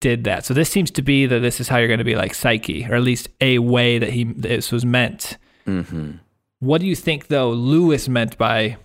did 0.00 0.24
that. 0.24 0.44
So 0.44 0.54
this 0.54 0.70
seems 0.70 0.90
to 0.92 1.02
be 1.02 1.26
that 1.26 1.40
this 1.40 1.60
is 1.60 1.68
how 1.68 1.78
you're 1.78 1.88
going 1.88 1.98
to 1.98 2.04
be 2.04 2.16
like 2.16 2.34
Psyche, 2.34 2.84
or 2.86 2.94
at 2.94 3.02
least 3.02 3.28
a 3.40 3.58
way 3.58 3.98
that 3.98 4.10
he 4.10 4.24
this 4.24 4.70
was 4.70 4.84
meant. 4.84 5.38
Mm-hmm. 5.66 6.12
What 6.60 6.80
do 6.80 6.86
you 6.86 6.96
think 6.96 7.28
though 7.28 7.50
Lewis 7.50 8.08
meant 8.08 8.38
by 8.38 8.76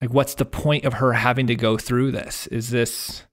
like 0.00 0.12
what's 0.12 0.34
the 0.34 0.44
point 0.44 0.84
of 0.84 0.94
her 0.94 1.14
having 1.14 1.46
to 1.48 1.54
go 1.54 1.76
through 1.76 2.12
this? 2.12 2.46
Is 2.48 2.70
this 2.70 3.24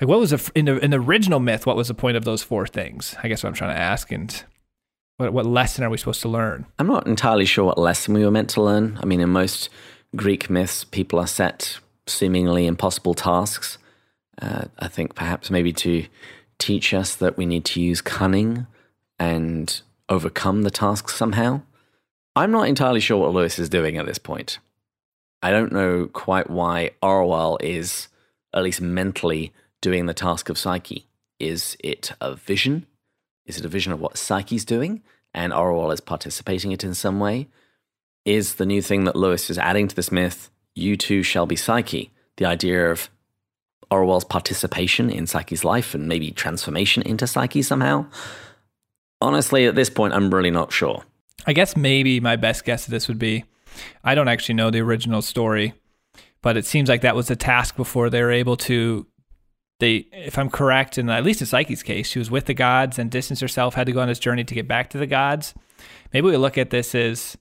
like 0.00 0.08
what 0.08 0.20
was 0.20 0.32
a, 0.32 0.40
in 0.54 0.66
the 0.66 0.78
in 0.78 0.90
the 0.90 1.00
original 1.00 1.40
myth? 1.40 1.66
What 1.66 1.76
was 1.76 1.88
the 1.88 1.94
point 1.94 2.16
of 2.16 2.24
those 2.24 2.42
four 2.42 2.66
things? 2.66 3.16
I 3.22 3.28
guess 3.28 3.42
what 3.42 3.48
I'm 3.48 3.54
trying 3.54 3.74
to 3.74 3.80
ask 3.80 4.12
and 4.12 4.44
what, 5.20 5.32
what 5.34 5.46
lesson 5.46 5.84
are 5.84 5.90
we 5.90 5.98
supposed 5.98 6.22
to 6.22 6.28
learn? 6.28 6.64
I'm 6.78 6.86
not 6.86 7.06
entirely 7.06 7.44
sure 7.44 7.66
what 7.66 7.78
lesson 7.78 8.14
we 8.14 8.24
were 8.24 8.30
meant 8.30 8.48
to 8.50 8.62
learn. 8.62 8.98
I 9.02 9.06
mean, 9.06 9.20
in 9.20 9.28
most 9.28 9.68
Greek 10.16 10.48
myths, 10.48 10.82
people 10.82 11.18
are 11.18 11.26
set 11.26 11.78
seemingly 12.06 12.66
impossible 12.66 13.14
tasks. 13.14 13.76
Uh, 14.40 14.64
I 14.78 14.88
think 14.88 15.14
perhaps 15.14 15.50
maybe 15.50 15.72
to 15.74 16.06
teach 16.58 16.94
us 16.94 17.14
that 17.16 17.36
we 17.36 17.44
need 17.44 17.66
to 17.66 17.80
use 17.80 18.00
cunning 18.00 18.66
and 19.18 19.80
overcome 20.08 20.62
the 20.62 20.70
task 20.70 21.10
somehow. 21.10 21.60
I'm 22.34 22.50
not 22.50 22.68
entirely 22.68 23.00
sure 23.00 23.18
what 23.18 23.34
Lewis 23.34 23.58
is 23.58 23.68
doing 23.68 23.98
at 23.98 24.06
this 24.06 24.18
point. 24.18 24.58
I 25.42 25.50
don't 25.50 25.72
know 25.72 26.06
quite 26.06 26.48
why 26.48 26.92
Orual 27.02 27.58
is, 27.60 28.08
at 28.54 28.62
least 28.62 28.80
mentally, 28.80 29.52
doing 29.82 30.06
the 30.06 30.14
task 30.14 30.48
of 30.48 30.56
Psyche. 30.56 31.06
Is 31.38 31.76
it 31.80 32.12
a 32.20 32.34
vision? 32.34 32.86
Is 33.50 33.58
it 33.58 33.64
a 33.64 33.68
vision 33.68 33.92
of 33.92 34.00
what 34.00 34.16
Psyche's 34.16 34.64
doing 34.64 35.02
and 35.34 35.52
Orual 35.52 35.92
is 35.92 36.00
participating 36.00 36.70
it 36.70 36.84
in 36.84 36.94
some 36.94 37.18
way? 37.18 37.48
Is 38.24 38.54
the 38.54 38.64
new 38.64 38.80
thing 38.80 39.02
that 39.04 39.16
Lewis 39.16 39.50
is 39.50 39.58
adding 39.58 39.88
to 39.88 39.96
this 39.96 40.12
myth, 40.12 40.50
you 40.76 40.96
too 40.96 41.24
shall 41.24 41.46
be 41.46 41.56
Psyche? 41.56 42.12
The 42.36 42.44
idea 42.44 42.92
of 42.92 43.10
Orual's 43.90 44.24
participation 44.24 45.10
in 45.10 45.26
Psyche's 45.26 45.64
life 45.64 45.96
and 45.96 46.06
maybe 46.06 46.30
transformation 46.30 47.02
into 47.02 47.26
Psyche 47.26 47.60
somehow? 47.60 48.06
Honestly, 49.20 49.66
at 49.66 49.74
this 49.74 49.90
point, 49.90 50.14
I'm 50.14 50.32
really 50.32 50.52
not 50.52 50.72
sure. 50.72 51.02
I 51.44 51.52
guess 51.52 51.76
maybe 51.76 52.20
my 52.20 52.36
best 52.36 52.64
guess 52.64 52.86
of 52.86 52.92
this 52.92 53.08
would 53.08 53.18
be 53.18 53.42
I 54.04 54.14
don't 54.14 54.28
actually 54.28 54.54
know 54.54 54.70
the 54.70 54.80
original 54.80 55.22
story, 55.22 55.74
but 56.40 56.56
it 56.56 56.66
seems 56.66 56.88
like 56.88 57.00
that 57.00 57.16
was 57.16 57.32
a 57.32 57.36
task 57.36 57.74
before 57.74 58.10
they 58.10 58.22
were 58.22 58.30
able 58.30 58.56
to. 58.58 59.08
They, 59.80 60.06
if 60.12 60.38
I'm 60.38 60.50
correct, 60.50 60.98
in 60.98 61.10
at 61.10 61.24
least 61.24 61.40
in 61.40 61.46
Psyche's 61.46 61.82
case, 61.82 62.08
she 62.08 62.18
was 62.18 62.30
with 62.30 62.44
the 62.44 62.54
gods 62.54 62.98
and 62.98 63.10
distanced 63.10 63.42
herself, 63.42 63.74
had 63.74 63.86
to 63.86 63.92
go 63.92 64.00
on 64.00 64.08
this 64.08 64.18
journey 64.18 64.44
to 64.44 64.54
get 64.54 64.68
back 64.68 64.90
to 64.90 64.98
the 64.98 65.06
gods. 65.06 65.54
Maybe 66.12 66.28
we 66.28 66.36
look 66.36 66.58
at 66.58 66.70
this 66.70 66.94
as 66.94 67.36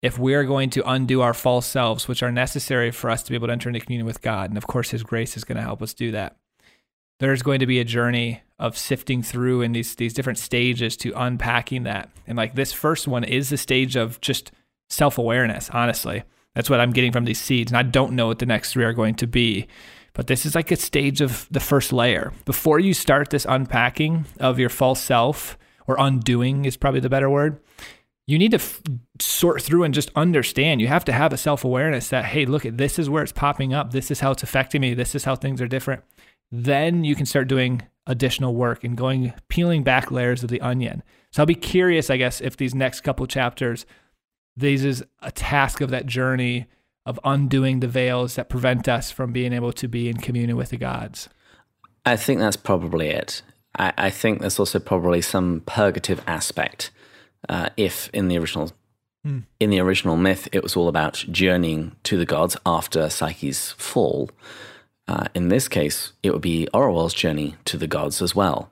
if 0.00 0.18
we're 0.18 0.44
going 0.44 0.70
to 0.70 0.88
undo 0.88 1.22
our 1.22 1.34
false 1.34 1.66
selves, 1.66 2.06
which 2.06 2.22
are 2.22 2.30
necessary 2.30 2.92
for 2.92 3.10
us 3.10 3.22
to 3.24 3.30
be 3.30 3.34
able 3.34 3.48
to 3.48 3.52
enter 3.52 3.68
into 3.68 3.80
communion 3.80 4.06
with 4.06 4.22
God. 4.22 4.50
And 4.50 4.56
of 4.56 4.66
course, 4.66 4.90
His 4.90 5.02
grace 5.02 5.36
is 5.36 5.44
going 5.44 5.56
to 5.56 5.62
help 5.62 5.82
us 5.82 5.94
do 5.94 6.12
that. 6.12 6.36
There's 7.20 7.42
going 7.42 7.58
to 7.58 7.66
be 7.66 7.80
a 7.80 7.84
journey 7.84 8.42
of 8.60 8.78
sifting 8.78 9.22
through 9.22 9.62
in 9.62 9.72
these 9.72 9.96
these 9.96 10.14
different 10.14 10.38
stages 10.38 10.96
to 10.98 11.12
unpacking 11.16 11.82
that. 11.84 12.10
And 12.26 12.36
like 12.36 12.54
this 12.54 12.72
first 12.72 13.08
one 13.08 13.24
is 13.24 13.48
the 13.48 13.56
stage 13.56 13.96
of 13.96 14.20
just 14.20 14.52
self-awareness, 14.90 15.70
honestly. 15.70 16.22
That's 16.54 16.70
what 16.70 16.80
I'm 16.80 16.92
getting 16.92 17.12
from 17.12 17.24
these 17.24 17.40
seeds. 17.40 17.72
And 17.72 17.78
I 17.78 17.82
don't 17.82 18.12
know 18.12 18.26
what 18.28 18.38
the 18.38 18.46
next 18.46 18.72
three 18.72 18.84
are 18.84 18.92
going 18.92 19.14
to 19.16 19.26
be. 19.26 19.66
But 20.14 20.26
this 20.26 20.44
is 20.44 20.54
like 20.54 20.70
a 20.70 20.76
stage 20.76 21.20
of 21.20 21.46
the 21.50 21.60
first 21.60 21.92
layer. 21.92 22.32
Before 22.44 22.78
you 22.78 22.94
start 22.94 23.30
this 23.30 23.46
unpacking 23.48 24.26
of 24.40 24.58
your 24.58 24.68
false 24.68 25.00
self, 25.00 25.56
or 25.88 25.96
undoing 25.98 26.66
is 26.66 26.76
probably 26.76 27.00
the 27.00 27.08
better 27.08 27.30
word, 27.30 27.58
you 28.26 28.38
need 28.38 28.50
to 28.50 28.58
f- 28.58 28.82
sort 29.20 29.62
through 29.62 29.84
and 29.84 29.94
just 29.94 30.10
understand. 30.14 30.82
You 30.82 30.86
have 30.88 31.04
to 31.06 31.12
have 31.12 31.32
a 31.32 31.38
self 31.38 31.64
awareness 31.64 32.10
that, 32.10 32.26
hey, 32.26 32.44
look, 32.44 32.62
this 32.62 32.98
is 32.98 33.08
where 33.08 33.22
it's 33.22 33.32
popping 33.32 33.72
up. 33.72 33.90
This 33.90 34.10
is 34.10 34.20
how 34.20 34.32
it's 34.32 34.42
affecting 34.42 34.82
me. 34.82 34.92
This 34.94 35.14
is 35.14 35.24
how 35.24 35.34
things 35.34 35.62
are 35.62 35.66
different. 35.66 36.04
Then 36.52 37.04
you 37.04 37.14
can 37.14 37.26
start 37.26 37.48
doing 37.48 37.82
additional 38.06 38.54
work 38.54 38.84
and 38.84 38.96
going 38.96 39.32
peeling 39.48 39.82
back 39.82 40.10
layers 40.10 40.42
of 40.42 40.50
the 40.50 40.60
onion. 40.60 41.02
So 41.32 41.42
I'll 41.42 41.46
be 41.46 41.54
curious, 41.54 42.10
I 42.10 42.18
guess, 42.18 42.40
if 42.40 42.56
these 42.56 42.74
next 42.74 43.00
couple 43.00 43.26
chapters, 43.26 43.86
these 44.56 44.84
is 44.84 45.02
a 45.20 45.30
task 45.30 45.80
of 45.80 45.90
that 45.90 46.06
journey 46.06 46.66
of 47.08 47.18
undoing 47.24 47.80
the 47.80 47.88
veils 47.88 48.36
that 48.36 48.48
prevent 48.50 48.86
us 48.86 49.10
from 49.10 49.32
being 49.32 49.52
able 49.52 49.72
to 49.72 49.88
be 49.88 50.08
in 50.08 50.18
communion 50.18 50.56
with 50.56 50.68
the 50.70 50.76
gods. 50.76 51.28
I 52.04 52.16
think 52.16 52.38
that's 52.38 52.56
probably 52.56 53.08
it. 53.08 53.42
I, 53.78 53.92
I 53.96 54.10
think 54.10 54.40
there's 54.40 54.58
also 54.58 54.78
probably 54.78 55.22
some 55.22 55.62
purgative 55.66 56.22
aspect. 56.26 56.90
Uh, 57.48 57.70
if 57.76 58.10
in 58.12 58.28
the 58.28 58.38
original 58.38 58.72
Hmm. 59.24 59.40
in 59.58 59.70
the 59.70 59.80
original 59.80 60.16
myth, 60.16 60.48
it 60.52 60.62
was 60.62 60.76
all 60.76 60.86
about 60.86 61.24
journeying 61.30 61.96
to 62.04 62.16
the 62.16 62.24
gods 62.24 62.56
after 62.64 63.10
Psyche's 63.10 63.72
fall. 63.72 64.30
Uh, 65.08 65.24
in 65.34 65.48
this 65.48 65.66
case, 65.66 66.12
it 66.22 66.30
would 66.30 66.42
be 66.42 66.68
Orual's 66.72 67.14
journey 67.14 67.56
to 67.64 67.76
the 67.76 67.88
gods 67.88 68.22
as 68.22 68.36
well. 68.36 68.70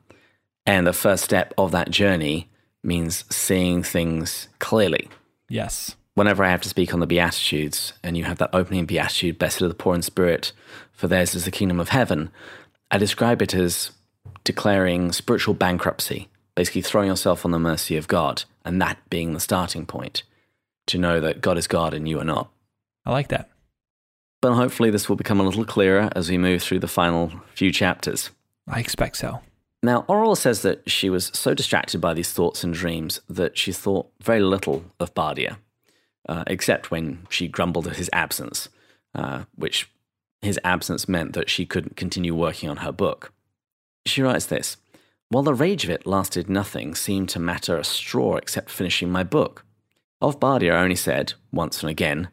And 0.64 0.86
the 0.86 0.92
first 0.92 1.24
step 1.24 1.52
of 1.58 1.72
that 1.72 1.90
journey 1.90 2.48
means 2.84 3.24
seeing 3.34 3.82
things 3.82 4.48
clearly. 4.60 5.08
Yes. 5.48 5.96
Whenever 6.16 6.42
I 6.42 6.48
have 6.48 6.62
to 6.62 6.68
speak 6.70 6.94
on 6.94 7.00
the 7.00 7.06
Beatitudes, 7.06 7.92
and 8.02 8.16
you 8.16 8.24
have 8.24 8.38
that 8.38 8.54
opening 8.54 8.86
Beatitude, 8.86 9.38
Blessed 9.38 9.60
are 9.60 9.68
the 9.68 9.74
poor 9.74 9.94
in 9.94 10.00
spirit, 10.00 10.52
for 10.90 11.08
theirs 11.08 11.34
is 11.34 11.44
the 11.44 11.50
kingdom 11.50 11.78
of 11.78 11.90
heaven, 11.90 12.30
I 12.90 12.96
describe 12.96 13.42
it 13.42 13.52
as 13.52 13.90
declaring 14.42 15.12
spiritual 15.12 15.52
bankruptcy, 15.52 16.28
basically 16.54 16.80
throwing 16.80 17.08
yourself 17.08 17.44
on 17.44 17.50
the 17.50 17.58
mercy 17.58 17.98
of 17.98 18.08
God, 18.08 18.44
and 18.64 18.80
that 18.80 18.98
being 19.10 19.34
the 19.34 19.40
starting 19.40 19.84
point 19.84 20.22
to 20.86 20.96
know 20.96 21.20
that 21.20 21.42
God 21.42 21.58
is 21.58 21.66
God 21.66 21.92
and 21.92 22.08
you 22.08 22.18
are 22.18 22.24
not. 22.24 22.50
I 23.04 23.10
like 23.12 23.28
that. 23.28 23.50
But 24.40 24.54
hopefully, 24.54 24.88
this 24.88 25.10
will 25.10 25.16
become 25.16 25.38
a 25.38 25.44
little 25.44 25.66
clearer 25.66 26.08
as 26.16 26.30
we 26.30 26.38
move 26.38 26.62
through 26.62 26.78
the 26.78 26.88
final 26.88 27.30
few 27.54 27.70
chapters. 27.70 28.30
I 28.66 28.80
expect 28.80 29.18
so. 29.18 29.40
Now, 29.82 30.06
Orual 30.08 30.36
says 30.36 30.62
that 30.62 30.88
she 30.90 31.10
was 31.10 31.30
so 31.34 31.52
distracted 31.52 32.00
by 32.00 32.14
these 32.14 32.32
thoughts 32.32 32.64
and 32.64 32.72
dreams 32.72 33.20
that 33.28 33.58
she 33.58 33.70
thought 33.70 34.10
very 34.22 34.40
little 34.40 34.84
of 34.98 35.14
Bardia, 35.14 35.58
uh, 36.28 36.44
except 36.46 36.90
when 36.90 37.26
she 37.28 37.48
grumbled 37.48 37.86
at 37.86 37.96
his 37.96 38.10
absence, 38.12 38.68
uh, 39.14 39.44
which 39.54 39.90
his 40.42 40.60
absence 40.64 41.08
meant 41.08 41.32
that 41.32 41.50
she 41.50 41.66
couldn't 41.66 41.96
continue 41.96 42.34
working 42.34 42.68
on 42.68 42.78
her 42.78 42.92
book. 42.92 43.32
She 44.04 44.22
writes 44.22 44.46
this 44.46 44.76
While 45.28 45.42
the 45.42 45.54
rage 45.54 45.84
of 45.84 45.90
it 45.90 46.06
lasted, 46.06 46.48
nothing 46.48 46.94
seemed 46.94 47.28
to 47.30 47.38
matter 47.38 47.76
a 47.76 47.84
straw 47.84 48.36
except 48.36 48.70
finishing 48.70 49.10
my 49.10 49.22
book. 49.22 49.64
Of 50.20 50.40
Bardia, 50.40 50.72
I 50.72 50.82
only 50.82 50.96
said, 50.96 51.34
once 51.52 51.82
and 51.82 51.90
again, 51.90 52.28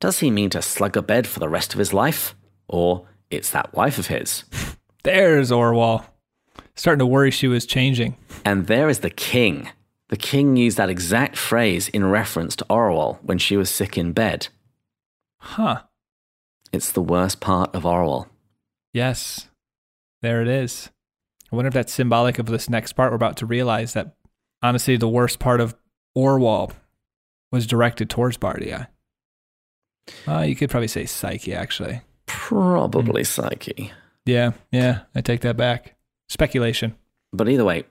Does 0.00 0.20
he 0.20 0.30
mean 0.30 0.50
to 0.50 0.62
slug 0.62 0.96
a 0.96 1.02
bed 1.02 1.26
for 1.26 1.40
the 1.40 1.48
rest 1.48 1.72
of 1.72 1.78
his 1.78 1.92
life? 1.92 2.34
Or, 2.68 3.06
It's 3.30 3.50
that 3.50 3.74
wife 3.74 3.98
of 3.98 4.08
his. 4.08 4.44
There's 5.04 5.50
Orual. 5.50 6.04
Starting 6.74 6.98
to 7.00 7.06
worry 7.06 7.30
she 7.30 7.48
was 7.48 7.66
changing. 7.66 8.16
And 8.44 8.66
there 8.66 8.88
is 8.88 9.00
the 9.00 9.10
king. 9.10 9.68
The 10.08 10.16
king 10.16 10.56
used 10.56 10.78
that 10.78 10.88
exact 10.88 11.36
phrase 11.36 11.88
in 11.88 12.04
reference 12.06 12.56
to 12.56 12.64
Orual 12.70 13.18
when 13.22 13.38
she 13.38 13.56
was 13.56 13.70
sick 13.70 13.98
in 13.98 14.12
bed. 14.12 14.48
Huh. 15.38 15.82
It's 16.72 16.92
the 16.92 17.02
worst 17.02 17.40
part 17.40 17.74
of 17.74 17.82
Orual. 17.82 18.26
Yes. 18.92 19.48
There 20.22 20.42
it 20.42 20.48
is. 20.48 20.90
I 21.52 21.56
wonder 21.56 21.68
if 21.68 21.74
that's 21.74 21.92
symbolic 21.92 22.38
of 22.38 22.46
this 22.46 22.68
next 22.68 22.92
part 22.94 23.12
we're 23.12 23.16
about 23.16 23.36
to 23.38 23.46
realize 23.46 23.92
that 23.94 24.16
honestly 24.62 24.96
the 24.96 25.08
worst 25.08 25.38
part 25.38 25.60
of 25.60 25.74
Orual 26.16 26.72
was 27.50 27.66
directed 27.66 28.10
towards 28.10 28.36
Bardia. 28.36 28.88
Uh, 30.26 30.40
you 30.40 30.56
could 30.56 30.70
probably 30.70 30.88
say 30.88 31.06
Psyche, 31.06 31.54
actually. 31.54 32.02
Probably 32.26 33.24
Psyche. 33.24 33.92
Yeah, 34.26 34.52
yeah, 34.70 35.00
I 35.14 35.20
take 35.20 35.40
that 35.42 35.56
back. 35.56 35.96
Speculation. 36.28 36.96
But 37.32 37.48
either 37.48 37.64
way, 37.64 37.84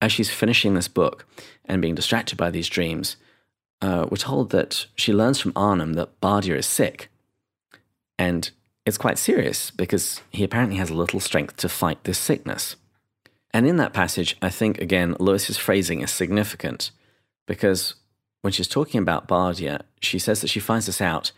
as 0.00 0.12
she's 0.12 0.30
finishing 0.30 0.74
this 0.74 0.88
book 0.88 1.26
and 1.64 1.82
being 1.82 1.94
distracted 1.94 2.36
by 2.36 2.50
these 2.50 2.68
dreams, 2.68 3.16
uh, 3.80 4.06
we're 4.10 4.16
told 4.16 4.50
that 4.50 4.86
she 4.94 5.12
learns 5.12 5.40
from 5.40 5.52
Arnom 5.52 5.94
that 5.94 6.20
Bardia 6.20 6.56
is 6.56 6.66
sick. 6.66 7.10
And 8.18 8.50
it's 8.84 8.98
quite 8.98 9.18
serious 9.18 9.70
because 9.70 10.22
he 10.30 10.44
apparently 10.44 10.76
has 10.76 10.90
little 10.90 11.20
strength 11.20 11.56
to 11.58 11.68
fight 11.68 12.02
this 12.04 12.18
sickness. 12.18 12.76
And 13.52 13.66
in 13.66 13.76
that 13.76 13.92
passage, 13.92 14.36
I 14.42 14.50
think, 14.50 14.78
again, 14.78 15.16
Lewis's 15.18 15.56
phrasing 15.56 16.00
is 16.00 16.10
significant 16.10 16.90
because 17.46 17.94
when 18.42 18.52
she's 18.52 18.68
talking 18.68 19.00
about 19.00 19.28
Bardia, 19.28 19.82
she 20.00 20.18
says 20.18 20.40
that 20.40 20.48
she 20.48 20.60
finds 20.60 20.86
this 20.86 21.00
out, 21.00 21.32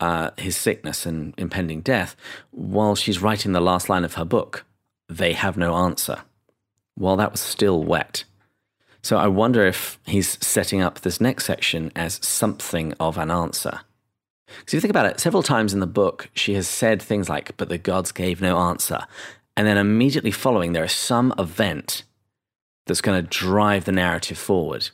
uh, 0.00 0.30
his 0.36 0.56
sickness 0.56 1.04
and 1.04 1.34
impending 1.36 1.80
death, 1.80 2.16
while 2.50 2.94
she's 2.94 3.20
writing 3.20 3.52
the 3.52 3.60
last 3.60 3.88
line 3.88 4.04
of 4.04 4.14
her 4.14 4.24
book. 4.24 4.64
They 5.08 5.32
have 5.32 5.56
no 5.56 5.74
answer. 5.74 6.22
While 6.98 7.16
that 7.16 7.30
was 7.30 7.40
still 7.40 7.82
wet. 7.82 8.24
So 9.02 9.16
I 9.16 9.28
wonder 9.28 9.64
if 9.64 10.00
he's 10.04 10.44
setting 10.44 10.82
up 10.82 11.00
this 11.00 11.20
next 11.20 11.46
section 11.46 11.92
as 11.94 12.18
something 12.26 12.92
of 12.98 13.16
an 13.16 13.30
answer. 13.30 13.80
Because 14.46 14.74
if 14.74 14.74
you 14.74 14.80
think 14.80 14.90
about 14.90 15.06
it, 15.06 15.20
several 15.20 15.44
times 15.44 15.72
in 15.72 15.80
the 15.80 15.86
book, 15.86 16.28
she 16.34 16.54
has 16.54 16.66
said 16.66 17.00
things 17.00 17.28
like, 17.28 17.56
but 17.56 17.68
the 17.68 17.78
gods 17.78 18.10
gave 18.10 18.40
no 18.40 18.58
answer. 18.58 19.00
And 19.56 19.66
then 19.66 19.78
immediately 19.78 20.32
following, 20.32 20.72
there 20.72 20.84
is 20.84 20.92
some 20.92 21.32
event 21.38 22.02
that's 22.86 23.00
going 23.00 23.22
to 23.22 23.28
drive 23.28 23.84
the 23.84 23.92
narrative 23.92 24.38
forward. 24.38 24.90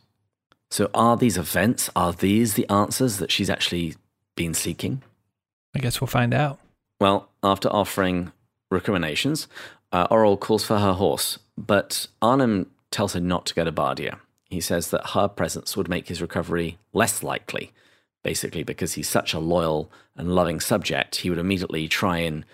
So 0.70 0.90
are 0.92 1.16
these 1.16 1.38
events, 1.38 1.88
are 1.96 2.12
these 2.12 2.54
the 2.54 2.68
answers 2.68 3.18
that 3.18 3.30
she's 3.30 3.48
actually 3.48 3.94
been 4.36 4.52
seeking? 4.52 5.02
I 5.74 5.78
guess 5.78 6.00
we'll 6.00 6.08
find 6.08 6.34
out. 6.34 6.58
Well, 7.00 7.30
after 7.42 7.68
offering 7.68 8.32
recriminations, 8.70 9.48
uh, 9.92 10.08
Orual 10.08 10.38
calls 10.38 10.64
for 10.64 10.78
her 10.78 10.92
horse, 10.94 11.38
but 11.56 12.06
Arnom 12.22 12.66
tells 12.90 13.14
her 13.14 13.20
not 13.20 13.46
to 13.46 13.54
go 13.54 13.64
to 13.64 13.72
Bardia. 13.72 14.18
He 14.50 14.60
says 14.60 14.90
that 14.90 15.10
her 15.10 15.28
presence 15.28 15.76
would 15.76 15.88
make 15.88 16.08
his 16.08 16.22
recovery 16.22 16.78
less 16.92 17.22
likely, 17.22 17.72
basically 18.22 18.62
because 18.62 18.94
he's 18.94 19.08
such 19.08 19.34
a 19.34 19.38
loyal 19.38 19.90
and 20.16 20.34
loving 20.34 20.60
subject, 20.60 21.16
he 21.16 21.30
would 21.30 21.38
immediately 21.38 21.88
try 21.88 22.18
and 22.18 22.44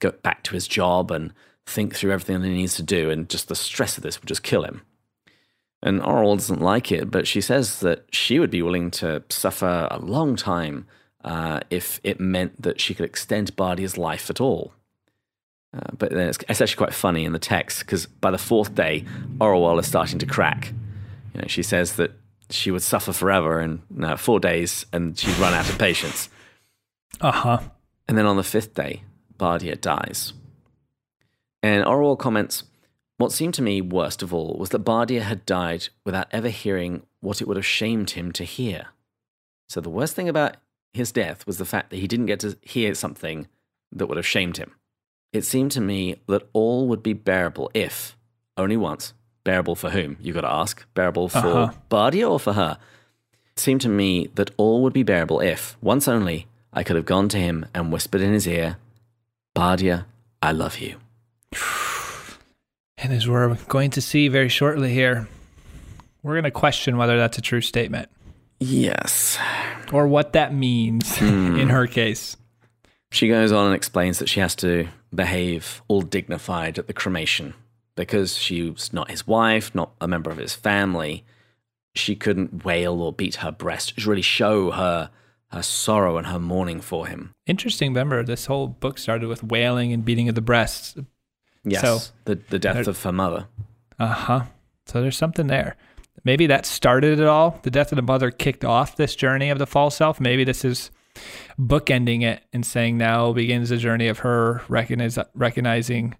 go 0.00 0.10
back 0.10 0.42
to 0.44 0.54
his 0.54 0.66
job 0.66 1.10
and 1.10 1.32
think 1.66 1.94
through 1.94 2.12
everything 2.12 2.40
that 2.40 2.48
he 2.48 2.54
needs 2.54 2.76
to 2.76 2.82
do, 2.82 3.10
and 3.10 3.28
just 3.28 3.48
the 3.48 3.54
stress 3.54 3.96
of 3.96 4.02
this 4.02 4.20
would 4.20 4.28
just 4.28 4.42
kill 4.42 4.64
him. 4.64 4.82
And 5.82 6.00
Orual 6.00 6.36
doesn't 6.36 6.60
like 6.60 6.90
it, 6.90 7.10
but 7.10 7.26
she 7.26 7.40
says 7.40 7.80
that 7.80 8.04
she 8.10 8.38
would 8.38 8.50
be 8.50 8.62
willing 8.62 8.90
to 8.92 9.22
suffer 9.28 9.88
a 9.90 9.98
long 9.98 10.34
time 10.36 10.86
uh, 11.22 11.60
if 11.70 12.00
it 12.02 12.20
meant 12.20 12.60
that 12.60 12.80
she 12.80 12.94
could 12.94 13.06
extend 13.06 13.56
Bardia's 13.56 13.96
life 13.96 14.28
at 14.28 14.40
all. 14.40 14.72
Uh, 15.74 15.80
but 15.98 16.10
then 16.10 16.28
it's, 16.28 16.38
it's 16.48 16.60
actually 16.60 16.76
quite 16.76 16.94
funny 16.94 17.24
in 17.24 17.32
the 17.32 17.38
text 17.38 17.80
because 17.80 18.06
by 18.06 18.30
the 18.30 18.38
fourth 18.38 18.74
day, 18.74 19.04
Orual 19.38 19.80
is 19.80 19.86
starting 19.86 20.18
to 20.20 20.26
crack. 20.26 20.72
You 21.34 21.40
know, 21.40 21.48
she 21.48 21.62
says 21.62 21.96
that 21.96 22.12
she 22.50 22.70
would 22.70 22.82
suffer 22.82 23.12
forever 23.12 23.60
in 23.60 23.82
uh, 24.02 24.16
four 24.16 24.38
days 24.38 24.86
and 24.92 25.18
she'd 25.18 25.36
run 25.38 25.54
out 25.54 25.68
of 25.68 25.78
patience. 25.78 26.28
Uh 27.20 27.32
huh. 27.32 27.58
And 28.06 28.16
then 28.16 28.26
on 28.26 28.36
the 28.36 28.44
fifth 28.44 28.74
day, 28.74 29.02
Bardia 29.38 29.80
dies. 29.80 30.32
And 31.62 31.84
Orual 31.84 32.18
comments, 32.18 32.64
What 33.16 33.32
seemed 33.32 33.54
to 33.54 33.62
me 33.62 33.80
worst 33.80 34.22
of 34.22 34.32
all 34.32 34.56
was 34.58 34.68
that 34.70 34.84
Bardia 34.84 35.22
had 35.22 35.46
died 35.46 35.88
without 36.04 36.28
ever 36.30 36.50
hearing 36.50 37.02
what 37.20 37.40
it 37.40 37.48
would 37.48 37.56
have 37.56 37.66
shamed 37.66 38.10
him 38.10 38.30
to 38.32 38.44
hear. 38.44 38.88
So 39.68 39.80
the 39.80 39.90
worst 39.90 40.14
thing 40.14 40.28
about 40.28 40.58
his 40.92 41.10
death 41.10 41.46
was 41.46 41.58
the 41.58 41.64
fact 41.64 41.90
that 41.90 41.96
he 41.96 42.06
didn't 42.06 42.26
get 42.26 42.40
to 42.40 42.56
hear 42.62 42.94
something 42.94 43.48
that 43.90 44.06
would 44.06 44.18
have 44.18 44.26
shamed 44.26 44.58
him. 44.58 44.72
It 45.34 45.44
seemed 45.44 45.72
to 45.72 45.80
me 45.80 46.16
that 46.28 46.48
all 46.54 46.86
would 46.88 47.02
be 47.02 47.12
bearable 47.12 47.70
if, 47.74 48.16
only 48.56 48.76
once, 48.76 49.12
bearable 49.42 49.74
for 49.74 49.90
whom? 49.90 50.16
You've 50.22 50.36
got 50.36 50.42
to 50.42 50.50
ask. 50.50 50.86
Bearable 50.94 51.28
for 51.28 51.38
Uh-huh. 51.38 51.72
Bardia 51.90 52.30
or 52.30 52.38
for 52.40 52.52
her? 52.54 52.78
It 53.52 53.58
seemed 53.58 53.80
to 53.82 53.88
me 53.88 54.28
that 54.36 54.52
all 54.56 54.82
would 54.82 54.92
be 54.92 55.02
bearable 55.02 55.40
if, 55.40 55.76
once 55.82 56.06
only, 56.08 56.46
I 56.72 56.84
could 56.84 56.96
have 56.96 57.04
gone 57.04 57.28
to 57.30 57.38
him 57.38 57.66
and 57.74 57.92
whispered 57.92 58.20
in 58.20 58.32
his 58.32 58.46
ear, 58.46 58.76
Bardia, 59.56 60.06
I 60.40 60.52
love 60.52 60.78
you. 60.78 60.96
And 62.96 63.12
as 63.12 63.28
we're 63.28 63.54
going 63.68 63.90
to 63.90 64.00
see 64.00 64.28
very 64.28 64.48
shortly 64.48 64.90
here, 64.94 65.28
we're 66.22 66.34
going 66.34 66.44
to 66.44 66.50
question 66.50 66.96
whether 66.96 67.18
that's 67.18 67.36
a 67.36 67.42
true 67.42 67.60
statement 67.60 68.08
Yes. 68.60 69.36
or 69.92 70.06
what 70.06 70.32
that 70.32 70.54
means 70.54 71.20
in 71.20 71.68
her 71.68 71.86
case. 71.86 72.36
She 73.10 73.28
goes 73.28 73.52
on 73.52 73.66
and 73.66 73.74
explains 73.74 74.20
that 74.20 74.28
she 74.30 74.40
has 74.40 74.54
to 74.56 74.88
behave 75.16 75.82
all 75.88 76.02
dignified 76.02 76.78
at 76.78 76.86
the 76.86 76.92
cremation 76.92 77.54
because 77.96 78.36
she 78.36 78.70
was 78.70 78.92
not 78.92 79.10
his 79.10 79.26
wife, 79.26 79.74
not 79.74 79.92
a 80.00 80.08
member 80.08 80.30
of 80.30 80.36
his 80.38 80.54
family. 80.54 81.24
She 81.94 82.16
couldn't 82.16 82.64
wail 82.64 83.00
or 83.00 83.12
beat 83.12 83.36
her 83.36 83.52
breast 83.52 84.04
really 84.04 84.22
show 84.22 84.72
her 84.72 85.10
her 85.52 85.62
sorrow 85.62 86.16
and 86.18 86.26
her 86.26 86.40
mourning 86.40 86.80
for 86.80 87.06
him. 87.06 87.30
Interesting. 87.46 87.90
Remember, 87.92 88.24
this 88.24 88.46
whole 88.46 88.66
book 88.66 88.98
started 88.98 89.28
with 89.28 89.44
wailing 89.44 89.92
and 89.92 90.04
beating 90.04 90.28
of 90.28 90.34
the 90.34 90.40
breasts. 90.40 90.96
Yes, 91.62 91.82
So- 91.82 92.12
the 92.24 92.40
the 92.50 92.58
death 92.58 92.88
of 92.88 93.00
her 93.04 93.12
mother. 93.12 93.46
Uh 93.98 94.06
huh. 94.08 94.42
So 94.86 95.00
there's 95.00 95.16
something 95.16 95.46
there. 95.46 95.76
Maybe 96.24 96.46
that 96.48 96.66
started 96.66 97.20
it 97.20 97.26
all. 97.26 97.60
The 97.62 97.70
death 97.70 97.92
of 97.92 97.96
the 97.96 98.02
mother 98.02 98.30
kicked 98.30 98.64
off 98.64 98.96
this 98.96 99.14
journey 99.14 99.50
of 99.50 99.58
the 99.58 99.66
false 99.66 99.96
self. 99.96 100.20
Maybe 100.20 100.42
this 100.42 100.64
is 100.64 100.90
bookending 101.58 102.22
it 102.22 102.42
and 102.52 102.64
saying 102.64 102.98
now 102.98 103.32
begins 103.32 103.68
the 103.68 103.76
journey 103.76 104.08
of 104.08 104.20
her 104.20 104.62
recognize, 104.68 105.18
recognizing 105.34 106.16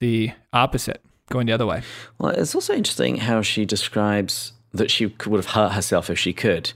the 0.00 0.32
opposite, 0.52 1.02
going 1.30 1.46
the 1.46 1.52
other 1.52 1.66
way. 1.66 1.82
Well, 2.18 2.30
it's 2.30 2.54
also 2.54 2.74
interesting 2.74 3.18
how 3.18 3.42
she 3.42 3.64
describes 3.64 4.52
that 4.72 4.90
she 4.90 5.06
would 5.06 5.38
have 5.38 5.52
hurt 5.52 5.72
herself 5.72 6.10
if 6.10 6.18
she 6.18 6.32
could. 6.32 6.72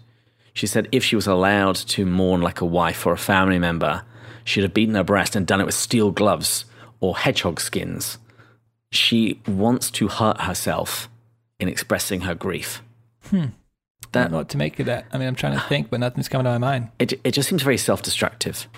She 0.53 0.67
said 0.67 0.89
if 0.93 1.05
she 1.05 1.17
was 1.17 1.27
allowed 1.27 1.77
to 1.77 2.07
mourn 2.07 2.41
like 2.41 2.61
a 2.61 2.67
wife 2.67 3.07
or 3.07 3.13
a 3.13 3.19
family 3.19 3.59
member, 3.59 4.05
she'd 4.45 4.63
have 4.63 4.75
beaten 4.75 4.95
her 4.95 5.05
breast 5.05 5.37
and 5.37 5.47
done 5.47 5.61
it 5.61 5.67
with 5.67 5.75
steel 5.75 6.11
gloves 6.11 6.65
or 7.01 7.17
hedgehog 7.17 7.61
skins. 7.61 8.19
She 8.91 9.41
wants 9.47 9.91
to 9.93 10.09
hurt 10.09 10.43
herself 10.43 11.09
in 11.59 11.69
expressing 11.69 12.23
her 12.23 12.35
grief. 12.35 12.83
I 13.33 13.51
don't 14.23 14.33
know 14.33 14.39
what 14.39 14.49
to 14.51 14.57
make 14.59 14.79
of 14.81 14.87
that. 14.87 15.07
I 15.13 15.19
mean, 15.19 15.29
I'm 15.29 15.35
trying 15.35 15.55
to 15.55 15.65
think, 15.69 15.91
but 15.91 16.01
nothing's 16.01 16.29
coming 16.29 16.45
to 16.45 16.51
my 16.51 16.59
mind. 16.59 16.91
it, 16.99 17.15
it 17.25 17.33
just 17.33 17.49
seems 17.49 17.63
very 17.63 17.79
self-destructive. 17.79 18.69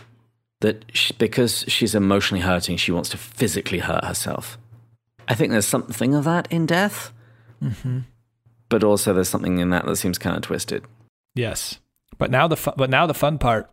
That 0.61 0.85
she, 0.93 1.15
because 1.15 1.65
she's 1.69 1.95
emotionally 1.95 2.43
hurting, 2.43 2.79
she 2.79 2.91
wants 2.91 3.09
to 3.11 3.17
physically 3.17 3.79
hurt 3.79 4.05
herself. 4.05 4.59
I 5.29 5.35
think 5.35 5.53
there's 5.53 5.67
something 5.67 6.15
of 6.15 6.25
that 6.25 6.51
in 6.51 6.67
death, 6.67 7.13
but 8.69 8.83
also 8.83 9.13
there's 9.13 9.29
something 9.29 9.59
in 9.59 9.71
that 9.71 9.87
that 9.87 9.97
seems 9.97 10.19
kind 10.19 10.37
of 10.37 10.43
twisted. 10.43 10.85
Yes, 11.35 11.79
but 12.19 12.31
now 12.31 12.49
the 12.49 12.57
fu- 12.57 12.73
but 12.77 12.91
now 12.91 13.07
the 13.07 13.15
fun 13.15 13.39
part. 13.39 13.71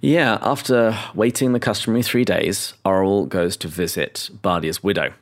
Yeah, 0.00 0.38
after 0.42 0.96
waiting 1.14 1.54
the 1.54 1.60
customary 1.60 2.02
three 2.02 2.24
days, 2.24 2.74
Orual 2.84 3.28
goes 3.28 3.56
to 3.58 3.68
visit 3.68 4.30
Bardia's 4.42 4.82
widow. 4.82 5.14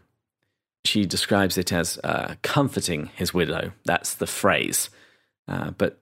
She 0.85 1.07
describes 1.07 1.57
it 1.57 1.73
as 1.73 1.99
uh, 2.05 2.35
comforting 2.43 3.11
his 3.15 3.33
widow. 3.33 3.73
That's 3.85 4.15
the 4.15 4.27
phrase. 4.27 4.91
Uh, 5.49 5.71
but 5.73 6.01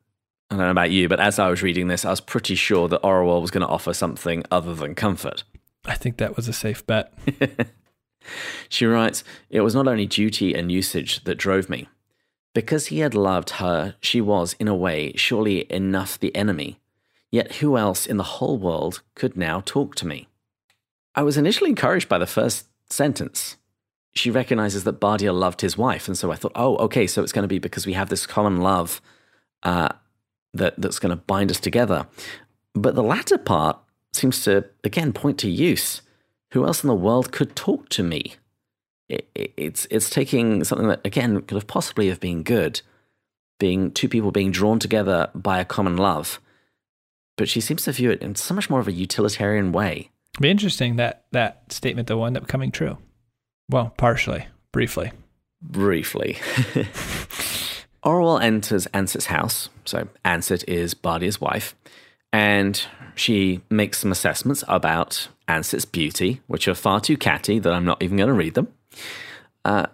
I 0.50 0.56
don't 0.56 0.64
know 0.64 0.70
about 0.70 0.90
you, 0.90 1.08
but 1.08 1.20
as 1.20 1.38
I 1.38 1.48
was 1.48 1.62
reading 1.62 1.88
this, 1.88 2.04
I 2.04 2.10
was 2.10 2.20
pretty 2.20 2.54
sure 2.54 2.88
that 2.88 3.02
Orual 3.02 3.40
was 3.40 3.50
going 3.50 3.66
to 3.66 3.72
offer 3.72 3.92
something 3.92 4.44
other 4.50 4.74
than 4.74 4.94
comfort. 4.94 5.44
I 5.84 5.94
think 5.94 6.16
that 6.18 6.36
was 6.36 6.48
a 6.48 6.52
safe 6.52 6.86
bet. 6.86 7.12
She 8.68 8.86
writes, 8.86 9.24
It 9.50 9.60
was 9.60 9.74
not 9.74 9.88
only 9.88 10.06
duty 10.06 10.54
and 10.54 10.70
usage 10.70 11.24
that 11.24 11.36
drove 11.36 11.68
me. 11.68 11.88
Because 12.54 12.86
he 12.86 13.00
had 13.00 13.14
loved 13.14 13.50
her, 13.50 13.94
she 14.00 14.20
was, 14.20 14.54
in 14.54 14.68
a 14.68 14.74
way, 14.74 15.12
surely 15.16 15.70
enough 15.72 16.18
the 16.18 16.34
enemy. 16.34 16.80
Yet 17.30 17.56
who 17.56 17.76
else 17.76 18.06
in 18.06 18.16
the 18.16 18.24
whole 18.24 18.58
world 18.58 19.02
could 19.14 19.36
now 19.36 19.62
talk 19.64 19.94
to 19.96 20.06
me? 20.06 20.28
I 21.14 21.22
was 21.22 21.36
initially 21.36 21.70
encouraged 21.70 22.08
by 22.08 22.18
the 22.18 22.26
first 22.26 22.66
sentence. 22.90 23.56
She 24.14 24.30
recognizes 24.30 24.84
that 24.84 25.00
Bardia 25.00 25.38
loved 25.38 25.60
his 25.60 25.76
wife, 25.76 26.08
and 26.08 26.16
so 26.16 26.32
I 26.32 26.36
thought, 26.36 26.52
oh, 26.54 26.76
okay, 26.78 27.06
so 27.06 27.22
it's 27.22 27.32
going 27.32 27.42
to 27.42 27.48
be 27.48 27.58
because 27.58 27.86
we 27.86 27.92
have 27.92 28.08
this 28.08 28.26
common 28.26 28.58
love 28.58 29.00
uh, 29.62 29.88
that, 30.54 30.74
that's 30.78 30.98
going 30.98 31.10
to 31.10 31.22
bind 31.24 31.50
us 31.50 31.60
together. 31.60 32.06
But 32.74 32.94
the 32.94 33.02
latter 33.02 33.38
part 33.38 33.78
seems 34.12 34.42
to, 34.44 34.64
again, 34.84 35.12
point 35.12 35.38
to 35.38 35.50
use. 35.50 36.02
Who 36.52 36.64
else 36.64 36.82
in 36.82 36.88
the 36.88 36.94
world 36.94 37.32
could 37.32 37.54
talk 37.54 37.88
to 37.90 38.02
me? 38.02 38.36
It, 39.08 39.28
it, 39.34 39.52
it's, 39.56 39.86
it's 39.90 40.10
taking 40.10 40.64
something 40.64 40.88
that, 40.88 41.00
again, 41.04 41.40
could 41.42 41.54
have 41.54 41.66
possibly 41.66 42.08
have 42.08 42.20
been 42.20 42.42
good, 42.42 42.82
being 43.58 43.90
two 43.90 44.08
people 44.08 44.30
being 44.30 44.50
drawn 44.50 44.78
together 44.78 45.30
by 45.34 45.60
a 45.60 45.64
common 45.64 45.96
love. 45.96 46.40
But 47.36 47.48
she 47.48 47.60
seems 47.60 47.84
to 47.84 47.92
view 47.92 48.10
it 48.10 48.22
in 48.22 48.34
so 48.34 48.54
much 48.54 48.68
more 48.68 48.80
of 48.80 48.88
a 48.88 48.92
utilitarian 48.92 49.72
way. 49.72 50.10
Be 50.40 50.50
interesting 50.50 50.96
that 50.96 51.24
that 51.32 51.72
statement 51.72 52.08
though 52.08 52.18
will 52.18 52.26
end 52.26 52.36
up 52.36 52.48
coming 52.48 52.70
true. 52.70 52.98
Well, 53.68 53.92
partially, 53.96 54.46
briefly. 54.72 55.12
briefly. 55.60 56.38
Orual 58.04 58.42
enters 58.42 58.86
Ansit's 58.88 59.26
house. 59.26 59.68
So 59.84 60.08
Ansit 60.24 60.64
is 60.68 60.94
Bardia's 60.94 61.40
wife, 61.40 61.74
and 62.32 62.80
she 63.14 63.60
makes 63.70 63.98
some 63.98 64.12
assessments 64.12 64.62
about 64.68 65.28
Ansit's 65.48 65.84
beauty, 65.84 66.40
which 66.46 66.68
are 66.68 66.74
far 66.74 67.00
too 67.00 67.16
catty 67.16 67.58
that 67.58 67.72
I'm 67.72 67.84
not 67.84 68.02
even 68.02 68.16
going 68.16 68.28
to 68.28 68.34
read 68.34 68.54
them. 68.54 68.68
Uh, 69.64 69.86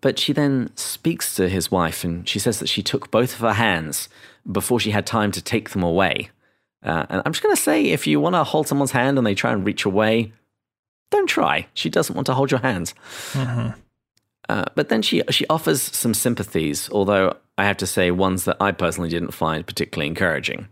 but 0.00 0.18
she 0.18 0.32
then 0.32 0.70
speaks 0.76 1.34
to 1.34 1.48
his 1.48 1.70
wife, 1.70 2.04
and 2.04 2.28
she 2.28 2.38
says 2.38 2.58
that 2.60 2.68
she 2.68 2.82
took 2.82 3.10
both 3.10 3.34
of 3.34 3.40
her 3.40 3.52
hands 3.54 4.08
before 4.50 4.80
she 4.80 4.92
had 4.92 5.06
time 5.06 5.30
to 5.32 5.42
take 5.42 5.70
them 5.70 5.82
away. 5.82 6.30
Uh, 6.82 7.04
and 7.10 7.22
I'm 7.26 7.32
just 7.32 7.42
going 7.42 7.54
to 7.54 7.60
say, 7.60 7.86
if 7.86 8.06
you 8.06 8.20
want 8.20 8.34
to 8.34 8.44
hold 8.44 8.66
someone's 8.66 8.92
hand 8.92 9.18
and 9.18 9.26
they 9.26 9.34
try 9.34 9.52
and 9.52 9.66
reach 9.66 9.84
away, 9.84 10.32
don't 11.10 11.26
try. 11.26 11.66
She 11.74 11.90
doesn't 11.90 12.14
want 12.14 12.26
to 12.26 12.34
hold 12.34 12.50
your 12.50 12.60
hands. 12.60 12.94
Uh, 14.48 14.64
but 14.74 14.88
then 14.88 15.02
she 15.02 15.22
she 15.30 15.46
offers 15.48 15.80
some 15.80 16.14
sympathies, 16.14 16.88
although 16.90 17.36
I 17.60 17.64
have 17.64 17.76
to 17.76 17.86
say 17.86 18.10
ones 18.10 18.44
that 18.44 18.56
I 18.58 18.72
personally 18.72 19.10
didn't 19.10 19.34
find 19.34 19.66
particularly 19.66 20.06
encouraging. 20.06 20.68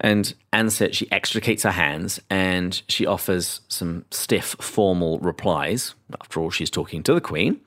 And 0.00 0.32
Ansit, 0.50 0.94
she 0.94 1.12
extricates 1.12 1.64
her 1.64 1.72
hands 1.72 2.18
and 2.30 2.80
she 2.88 3.04
offers 3.04 3.60
some 3.68 4.06
stiff, 4.10 4.56
formal 4.58 5.18
replies. 5.18 5.94
After 6.18 6.40
all, 6.40 6.48
she's 6.48 6.70
talking 6.70 7.02
to 7.02 7.12
the 7.12 7.20
Queen. 7.20 7.60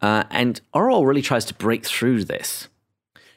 Uh, 0.00 0.22
and 0.30 0.60
Orual 0.72 1.04
really 1.04 1.20
tries 1.20 1.44
to 1.46 1.54
break 1.54 1.84
through 1.84 2.26
this. 2.26 2.68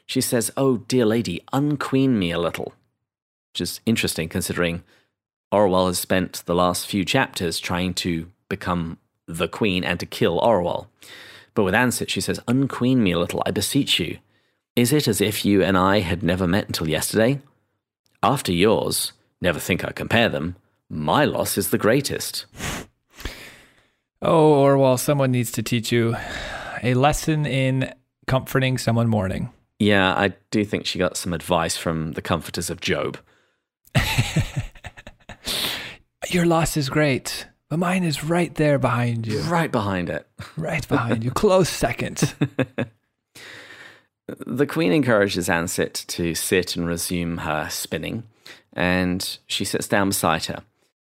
She 0.06 0.20
says, 0.20 0.52
Oh, 0.56 0.76
dear 0.76 1.04
lady, 1.04 1.42
unqueen 1.52 2.16
me 2.16 2.30
a 2.30 2.38
little. 2.38 2.74
Which 3.50 3.60
is 3.60 3.80
interesting 3.86 4.28
considering 4.28 4.84
Orual 5.52 5.88
has 5.88 5.98
spent 5.98 6.44
the 6.46 6.54
last 6.54 6.86
few 6.86 7.04
chapters 7.04 7.58
trying 7.58 7.92
to 7.94 8.30
become 8.48 8.98
the 9.26 9.48
queen 9.48 9.82
and 9.82 9.98
to 9.98 10.06
kill 10.06 10.40
Orual. 10.40 10.86
But 11.54 11.64
with 11.64 11.74
Ansit, 11.74 12.08
she 12.08 12.20
says, 12.20 12.40
Unqueen 12.48 12.98
me 12.98 13.12
a 13.12 13.18
little, 13.18 13.42
I 13.44 13.50
beseech 13.50 13.98
you. 13.98 14.18
Is 14.74 14.92
it 14.92 15.06
as 15.06 15.20
if 15.20 15.44
you 15.44 15.62
and 15.62 15.76
I 15.76 16.00
had 16.00 16.22
never 16.22 16.46
met 16.46 16.66
until 16.66 16.88
yesterday? 16.88 17.40
After 18.22 18.52
yours, 18.52 19.12
never 19.40 19.58
think 19.58 19.84
I 19.84 19.92
compare 19.92 20.28
them, 20.28 20.56
my 20.88 21.24
loss 21.24 21.58
is 21.58 21.70
the 21.70 21.78
greatest. 21.78 22.46
Oh, 24.22 24.62
Orual, 24.62 24.98
someone 24.98 25.32
needs 25.32 25.50
to 25.52 25.62
teach 25.62 25.90
you 25.90 26.16
a 26.82 26.94
lesson 26.94 27.44
in 27.44 27.92
comforting 28.26 28.78
someone 28.78 29.08
mourning. 29.08 29.50
Yeah, 29.78 30.14
I 30.14 30.34
do 30.50 30.64
think 30.64 30.86
she 30.86 30.98
got 30.98 31.16
some 31.16 31.32
advice 31.32 31.76
from 31.76 32.12
the 32.12 32.22
comforters 32.22 32.70
of 32.70 32.80
Job. 32.80 33.18
Your 36.28 36.46
loss 36.46 36.76
is 36.76 36.88
great, 36.88 37.46
but 37.72 37.78
mine 37.78 38.04
is 38.04 38.22
right 38.22 38.54
there 38.56 38.78
behind 38.78 39.26
you. 39.26 39.40
Right 39.40 39.72
behind 39.72 40.10
it. 40.10 40.26
Right 40.58 40.86
behind 40.86 41.24
you. 41.24 41.30
Close 41.30 41.70
second. 41.70 42.34
The 44.46 44.66
queen 44.66 44.92
encourages 44.92 45.48
Ansit 45.48 46.06
to 46.06 46.34
sit 46.34 46.76
and 46.76 46.86
resume 46.86 47.38
her 47.38 47.68
spinning, 47.70 48.24
and 48.72 49.38
she 49.46 49.64
sits 49.64 49.88
down 49.88 50.10
beside 50.10 50.44
her. 50.44 50.62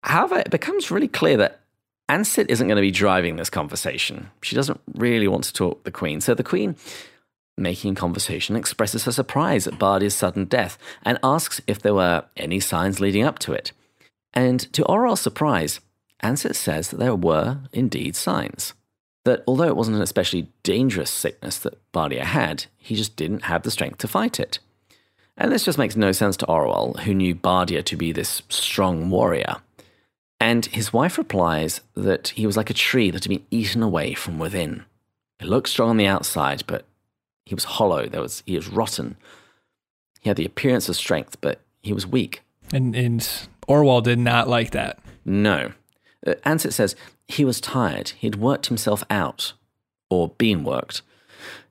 However, 0.04 0.38
it 0.38 0.50
becomes 0.50 0.90
really 0.90 1.08
clear 1.08 1.36
that 1.38 1.60
Ansit 2.08 2.48
isn't 2.48 2.66
going 2.66 2.76
to 2.76 2.82
be 2.82 2.90
driving 2.90 3.36
this 3.36 3.50
conversation. 3.50 4.30
She 4.42 4.54
doesn't 4.54 4.80
really 4.94 5.28
want 5.28 5.44
to 5.44 5.52
talk 5.52 5.78
to 5.78 5.84
the 5.84 5.90
queen. 5.90 6.20
So 6.20 6.34
the 6.34 6.44
queen, 6.44 6.76
making 7.58 7.96
conversation, 7.96 8.54
expresses 8.54 9.04
her 9.06 9.12
surprise 9.12 9.66
at 9.66 9.78
Bardia's 9.78 10.14
sudden 10.14 10.44
death 10.44 10.78
and 11.02 11.18
asks 11.22 11.60
if 11.66 11.80
there 11.80 11.94
were 11.94 12.24
any 12.36 12.60
signs 12.60 13.00
leading 13.00 13.24
up 13.24 13.38
to 13.40 13.52
it. 13.52 13.72
And 14.32 14.60
to 14.72 14.84
Orual's 14.84 15.20
surprise, 15.20 15.80
Ansit 16.22 16.54
says 16.54 16.88
that 16.88 16.98
there 16.98 17.14
were 17.14 17.58
indeed 17.72 18.16
signs. 18.16 18.74
that 19.24 19.42
although 19.46 19.68
it 19.68 19.76
wasn't 19.76 19.96
an 19.96 20.02
especially 20.02 20.48
dangerous 20.62 21.10
sickness 21.10 21.58
that 21.58 21.78
Bardia 21.92 22.22
had, 22.22 22.66
he 22.78 22.96
just 22.96 23.16
didn't 23.16 23.44
have 23.44 23.62
the 23.62 23.70
strength 23.70 23.98
to 23.98 24.08
fight 24.08 24.40
it. 24.40 24.58
And 25.36 25.52
this 25.52 25.64
just 25.64 25.78
makes 25.78 25.96
no 25.96 26.12
sense 26.12 26.36
to 26.38 26.46
Orual, 26.46 27.00
who 27.00 27.14
knew 27.14 27.34
Bardia 27.34 27.84
to 27.84 27.96
be 27.96 28.12
this 28.12 28.42
strong 28.48 29.10
warrior. 29.10 29.56
And 30.40 30.66
his 30.66 30.92
wife 30.92 31.18
replies 31.18 31.82
that 31.94 32.28
he 32.28 32.46
was 32.46 32.56
like 32.56 32.70
a 32.70 32.74
tree 32.74 33.10
that 33.10 33.24
had 33.24 33.30
been 33.30 33.46
eaten 33.50 33.82
away 33.82 34.14
from 34.14 34.38
within. 34.38 34.84
It 35.38 35.46
looked 35.46 35.68
strong 35.68 35.90
on 35.90 35.96
the 35.98 36.06
outside, 36.06 36.64
but 36.66 36.84
he 37.44 37.54
was 37.54 37.64
hollow. 37.64 38.06
There 38.06 38.22
was 38.22 38.42
he 38.46 38.56
was 38.56 38.68
rotten. 38.68 39.16
He 40.20 40.28
had 40.28 40.36
the 40.36 40.46
appearance 40.46 40.88
of 40.88 40.96
strength, 40.96 41.40
but 41.40 41.60
he 41.82 41.92
was 41.92 42.06
weak. 42.06 42.42
And, 42.72 42.94
and 42.94 43.20
Orual 43.68 44.02
did 44.02 44.18
not 44.18 44.48
like 44.48 44.70
that. 44.72 44.98
No. 45.24 45.72
Uh, 46.26 46.34
Ansit 46.44 46.72
says 46.72 46.96
he 47.26 47.44
was 47.44 47.60
tired. 47.60 48.10
He'd 48.10 48.36
worked 48.36 48.66
himself 48.66 49.04
out, 49.10 49.52
or 50.08 50.28
been 50.28 50.64
worked. 50.64 51.02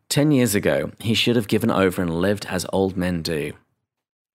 Ten 0.10 0.32
years 0.32 0.56
ago, 0.56 0.92
he 1.00 1.14
should 1.14 1.36
have 1.36 1.48
given 1.48 1.70
over 1.70 2.02
and 2.02 2.20
lived 2.20 2.46
as 2.48 2.66
old 2.74 2.98
men 2.98 3.22
do. 3.22 3.54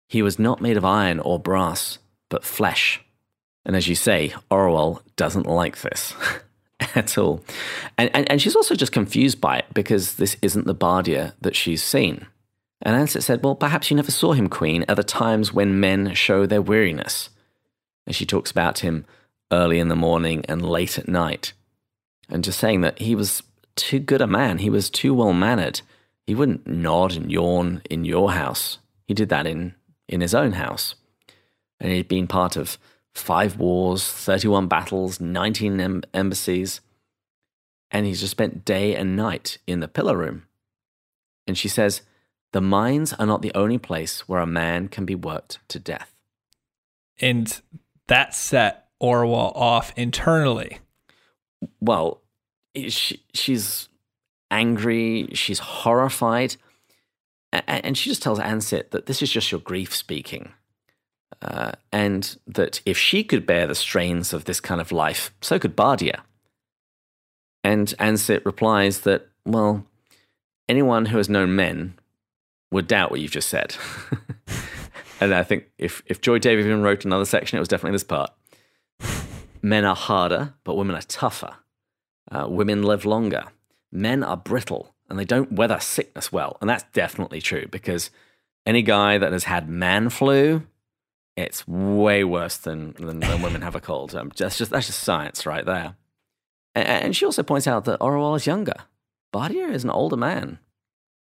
He 0.09 0.23
was 0.23 0.39
not 0.39 0.61
made 0.61 0.77
of 0.77 0.85
iron 0.85 1.19
or 1.19 1.41
brass, 1.41 1.99
but 2.29 2.45
flesh. 2.45 3.01
And 3.65 3.75
as 3.75 3.89
you 3.89 3.95
say, 3.95 4.35
Orual 4.51 5.01
doesn't 5.17 5.47
like 5.47 5.81
this 5.81 6.15
at 6.95 7.19
all. 7.19 7.43
And, 7.99 8.11
and, 8.15 8.31
and 8.31 8.41
she's 8.41 8.55
also 8.55 8.75
just 8.75 8.93
confused 8.93 9.41
by 9.41 9.59
it 9.59 9.67
because 9.73 10.17
this 10.17 10.37
isn't 10.43 10.67
the 10.67 10.75
Bardia 10.75 11.33
that 11.41 11.57
she's 11.57 11.83
seen. 11.83 12.27
And 12.83 12.95
Ansit 12.95 13.23
said, 13.23 13.43
Well, 13.43 13.55
perhaps 13.55 13.91
you 13.91 13.97
never 13.97 14.11
saw 14.11 14.33
him, 14.33 14.49
Queen, 14.49 14.85
at 14.89 14.97
the 14.97 15.03
times 15.03 15.53
when 15.53 15.81
men 15.81 16.15
show 16.15 16.47
their 16.47 16.63
weariness. 16.63 17.31
And 18.07 18.15
she 18.15 18.27
talks 18.27 18.51
about 18.51 18.81
him 18.81 19.07
early 19.55 19.79
in 19.79 19.89
the 19.89 19.97
morning 19.97 20.45
and 20.49 20.69
late 20.69 20.99
at 20.99 21.09
night. 21.09 21.53
And 22.29 22.43
just 22.43 22.59
saying 22.59 22.81
that 22.81 22.99
he 22.99 23.15
was 23.15 23.43
too 23.77 24.01
good 24.01 24.21
a 24.21 24.27
man, 24.27 24.59
he 24.59 24.71
was 24.71 24.91
too 24.91 25.15
well 25.15 25.33
mannered. 25.33 25.81
He 26.27 26.35
wouldn't 26.35 26.67
nod 26.67 27.15
and 27.15 27.31
yawn 27.31 27.83
in 27.91 28.05
your 28.05 28.33
house. 28.33 28.79
He 29.07 29.15
did 29.15 29.29
that 29.29 29.47
in, 29.47 29.75
in 30.09 30.21
his 30.21 30.35
own 30.35 30.53
house. 30.53 30.95
And 31.79 31.93
he'd 31.93 32.09
been 32.09 32.27
part 32.27 32.57
of 32.57 32.79
five 33.13 33.59
wars, 33.59 34.07
31 34.07 34.69
battles, 34.69 35.21
19 35.21 35.81
em- 35.81 36.03
embassies. 36.15 36.81
And 37.91 38.07
he's 38.07 38.21
just 38.21 38.31
spent 38.31 38.65
day 38.65 38.97
and 38.97 39.17
night 39.17 39.59
in 39.67 39.81
the 39.81 39.89
pillar 39.89 40.17
room. 40.17 40.45
And 41.47 41.59
she 41.59 41.69
says, 41.69 42.01
The 42.53 42.63
mines 42.63 43.13
are 43.13 43.27
not 43.27 43.43
the 43.43 43.53
only 43.55 43.79
place 43.79 44.27
where 44.27 44.41
a 44.41 44.47
man 44.47 44.89
can 44.89 45.05
be 45.05 45.15
worked 45.15 45.59
to 45.69 45.79
death. 45.79 46.15
And 47.21 47.61
that 48.09 48.35
set 48.35 48.84
Orual 49.05 49.55
off 49.55 49.93
internally. 49.97 50.79
Well, 51.81 52.23
she, 52.89 53.23
she's 53.35 53.91
angry, 54.51 55.29
she's 55.35 55.59
horrified. 55.59 56.57
And 57.53 57.97
she 57.97 58.11
just 58.11 58.23
tells 58.23 58.41
Ansit 58.41 58.91
that 58.91 59.07
this 59.07 59.23
is 59.23 59.31
just 59.31 59.53
your 59.53 59.61
grief 59.61 59.95
speaking. 59.95 60.53
Uh, 61.43 61.73
and 61.93 62.37
that 62.47 62.81
if 62.87 62.97
she 62.97 63.23
could 63.23 63.47
bear 63.47 63.67
the 63.67 63.75
strains 63.75 64.33
of 64.33 64.47
this 64.47 64.59
kind 64.59 64.81
of 64.81 64.91
life, 64.91 65.33
so 65.43 65.59
could 65.59 65.77
Bardia. 65.77 66.21
And 67.63 67.89
Ansit 67.99 68.45
replies 68.45 69.01
that, 69.01 69.29
well, 69.45 69.85
anyone 70.69 71.07
who 71.07 71.19
has 71.19 71.29
known 71.29 71.55
men 71.55 71.99
would 72.73 72.89
doubt 72.89 73.11
what 73.11 73.21
you've 73.21 73.31
just 73.31 73.51
said. 73.51 73.77
and 75.21 75.35
I 75.35 75.43
think 75.43 75.67
if, 75.79 76.03
if 76.07 76.21
Joy 76.21 76.39
Davidman 76.39 76.83
wrote 76.83 77.05
another 77.05 77.27
section, 77.27 77.57
it 77.57 77.61
was 77.61 77.69
definitely 77.69 77.95
this 77.95 78.05
part. 78.05 78.33
Men 79.65 79.87
are 79.87 79.97
harder, 79.97 80.53
but 80.63 80.77
women 80.77 80.95
are 80.95 81.01
tougher. 81.01 81.55
Uh, 82.31 82.47
women 82.51 82.83
live 82.83 83.07
longer. 83.07 83.45
Men 83.91 84.23
are 84.23 84.37
brittle 84.37 84.95
and 85.09 85.19
they 85.19 85.25
don't 85.25 85.53
weather 85.53 85.81
sickness 85.81 86.31
well. 86.31 86.59
And 86.61 86.69
that's 86.69 86.85
definitely 86.93 87.41
true 87.41 87.67
because 87.71 88.11
any 88.67 88.83
guy 88.83 89.17
that 89.17 89.33
has 89.33 89.45
had 89.45 89.67
man 89.67 90.11
flu, 90.11 90.65
it's 91.35 91.67
way 91.67 92.25
worse 92.25 92.59
than, 92.59 92.93
than, 92.99 93.21
than 93.21 93.41
women 93.41 93.63
have 93.63 93.75
a 93.75 93.81
cold. 93.81 94.15
Um, 94.15 94.31
that's, 94.37 94.59
just, 94.59 94.71
that's 94.71 94.89
just 94.89 95.01
science 95.01 95.47
right 95.47 95.65
there. 95.65 95.97
And, 96.75 96.87
and 96.87 97.17
she 97.17 97.25
also 97.25 97.43
points 97.43 97.67
out 97.67 97.87
that 97.87 98.01
Orual 98.01 98.37
is 98.37 98.47
younger. 98.47 98.77
Bardia 99.35 99.73
is 99.73 99.83
an 99.83 99.89
older 99.89 100.19
man. 100.19 100.59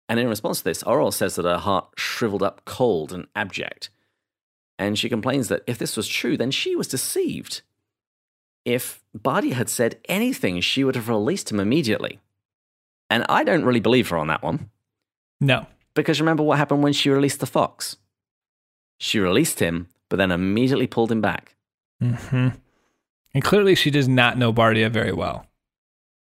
And 0.10 0.20
in 0.20 0.28
response 0.28 0.58
to 0.58 0.66
this, 0.66 0.84
Orual 0.84 1.14
says 1.14 1.36
that 1.36 1.46
her 1.46 1.58
heart 1.58 1.88
shriveled 1.96 2.44
up 2.44 2.66
cold 2.66 3.14
and 3.14 3.28
abject. 3.34 3.90
And 4.78 5.00
she 5.00 5.08
complains 5.08 5.48
that 5.48 5.64
if 5.68 5.78
this 5.78 5.96
was 5.96 6.10
true, 6.10 6.36
then 6.36 6.52
she 6.52 6.76
was 6.76 6.90
deceived. 6.90 7.62
If 8.66 9.04
Bardia 9.18 9.54
had 9.54 9.70
said 9.70 10.00
anything, 10.06 10.60
she 10.60 10.84
would 10.84 10.96
have 10.96 11.08
released 11.08 11.52
him 11.52 11.60
immediately. 11.60 12.20
And 13.10 13.26
I 13.30 13.44
don't 13.44 13.64
really 13.64 13.80
believe 13.80 14.10
her 14.10 14.18
on 14.18 14.28
that 14.28 14.44
one. 14.44 14.72
No. 15.40 15.68
Because 15.94 16.20
remember 16.20 16.44
what 16.44 16.58
happened 16.58 16.84
when 16.84 16.94
she 16.94 17.10
released 17.10 17.40
the 17.40 17.46
fox? 17.46 17.98
She 18.98 19.20
released 19.20 19.60
him, 19.60 19.88
but 20.10 20.18
then 20.18 20.32
immediately 20.32 20.88
pulled 20.88 21.12
him 21.12 21.22
back. 21.22 21.56
Mm-hmm. 22.02 22.50
And 23.34 23.44
clearly, 23.44 23.76
she 23.76 23.92
does 23.92 24.08
not 24.08 24.38
know 24.38 24.52
Bardia 24.52 24.90
very 24.90 25.12
well. 25.12 25.46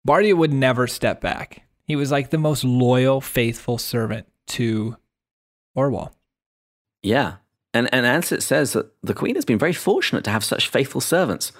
Bardia 0.08 0.36
would 0.36 0.54
never 0.54 0.88
step 0.88 1.22
back. 1.22 1.63
He 1.86 1.96
was 1.96 2.12
like 2.12 2.30
the 2.30 2.38
most 2.38 2.63
loyal, 2.63 3.22
faithful 3.22 3.78
servant 3.78 4.28
to 4.48 4.98
Orual. 5.78 6.12
Yeah. 7.02 7.36
And, 7.74 7.89
and 7.93 8.06
Ansit 8.06 8.41
says 8.41 8.74
that 8.74 8.91
the 9.02 9.13
Queen 9.13 9.36
has 9.36 9.46
been 9.46 9.60
very 9.60 9.74
fortunate 9.74 10.24
to 10.26 10.32
have 10.32 10.43
such 10.43 10.69
faithful 10.69 11.02
servants. 11.02 11.52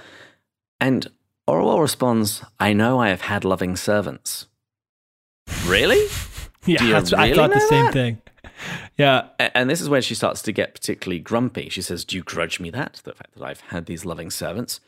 And 0.84 1.10
Orual 1.48 1.80
responds, 1.80 2.44
I 2.60 2.74
know 2.74 3.00
I 3.00 3.08
have 3.08 3.22
had 3.22 3.46
loving 3.46 3.78
servants. 3.78 4.48
Really? 5.66 6.10
yeah, 6.66 6.84
really 6.84 7.14
I 7.16 7.34
thought 7.34 7.54
the 7.54 7.62
same 7.62 7.86
that? 7.86 7.94
thing. 7.94 8.22
Yeah. 8.98 9.30
And 9.40 9.70
this 9.70 9.82
is 9.82 9.90
where 9.90 10.04
she 10.04 10.14
starts 10.14 10.44
to 10.44 10.52
get 10.52 10.76
particularly 10.76 11.20
grumpy. 11.20 11.68
She 11.70 11.82
says, 11.82 12.06
Do 12.06 12.16
you 12.16 12.22
grudge 12.22 12.60
me 12.60 12.70
that? 12.70 13.02
The 13.04 13.14
fact 13.14 13.34
that 13.34 13.44
I've 13.44 13.62
had 13.62 13.88
these 13.88 14.06
loving 14.06 14.30
servants? 14.30 14.80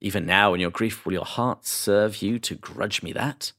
Even 0.00 0.24
now, 0.24 0.54
in 0.54 0.60
your 0.60 0.70
grief, 0.70 1.04
will 1.04 1.12
your 1.12 1.26
heart 1.26 1.66
serve 1.66 2.22
you 2.22 2.38
to 2.38 2.54
grudge 2.54 3.02
me 3.02 3.12
that? 3.12 3.52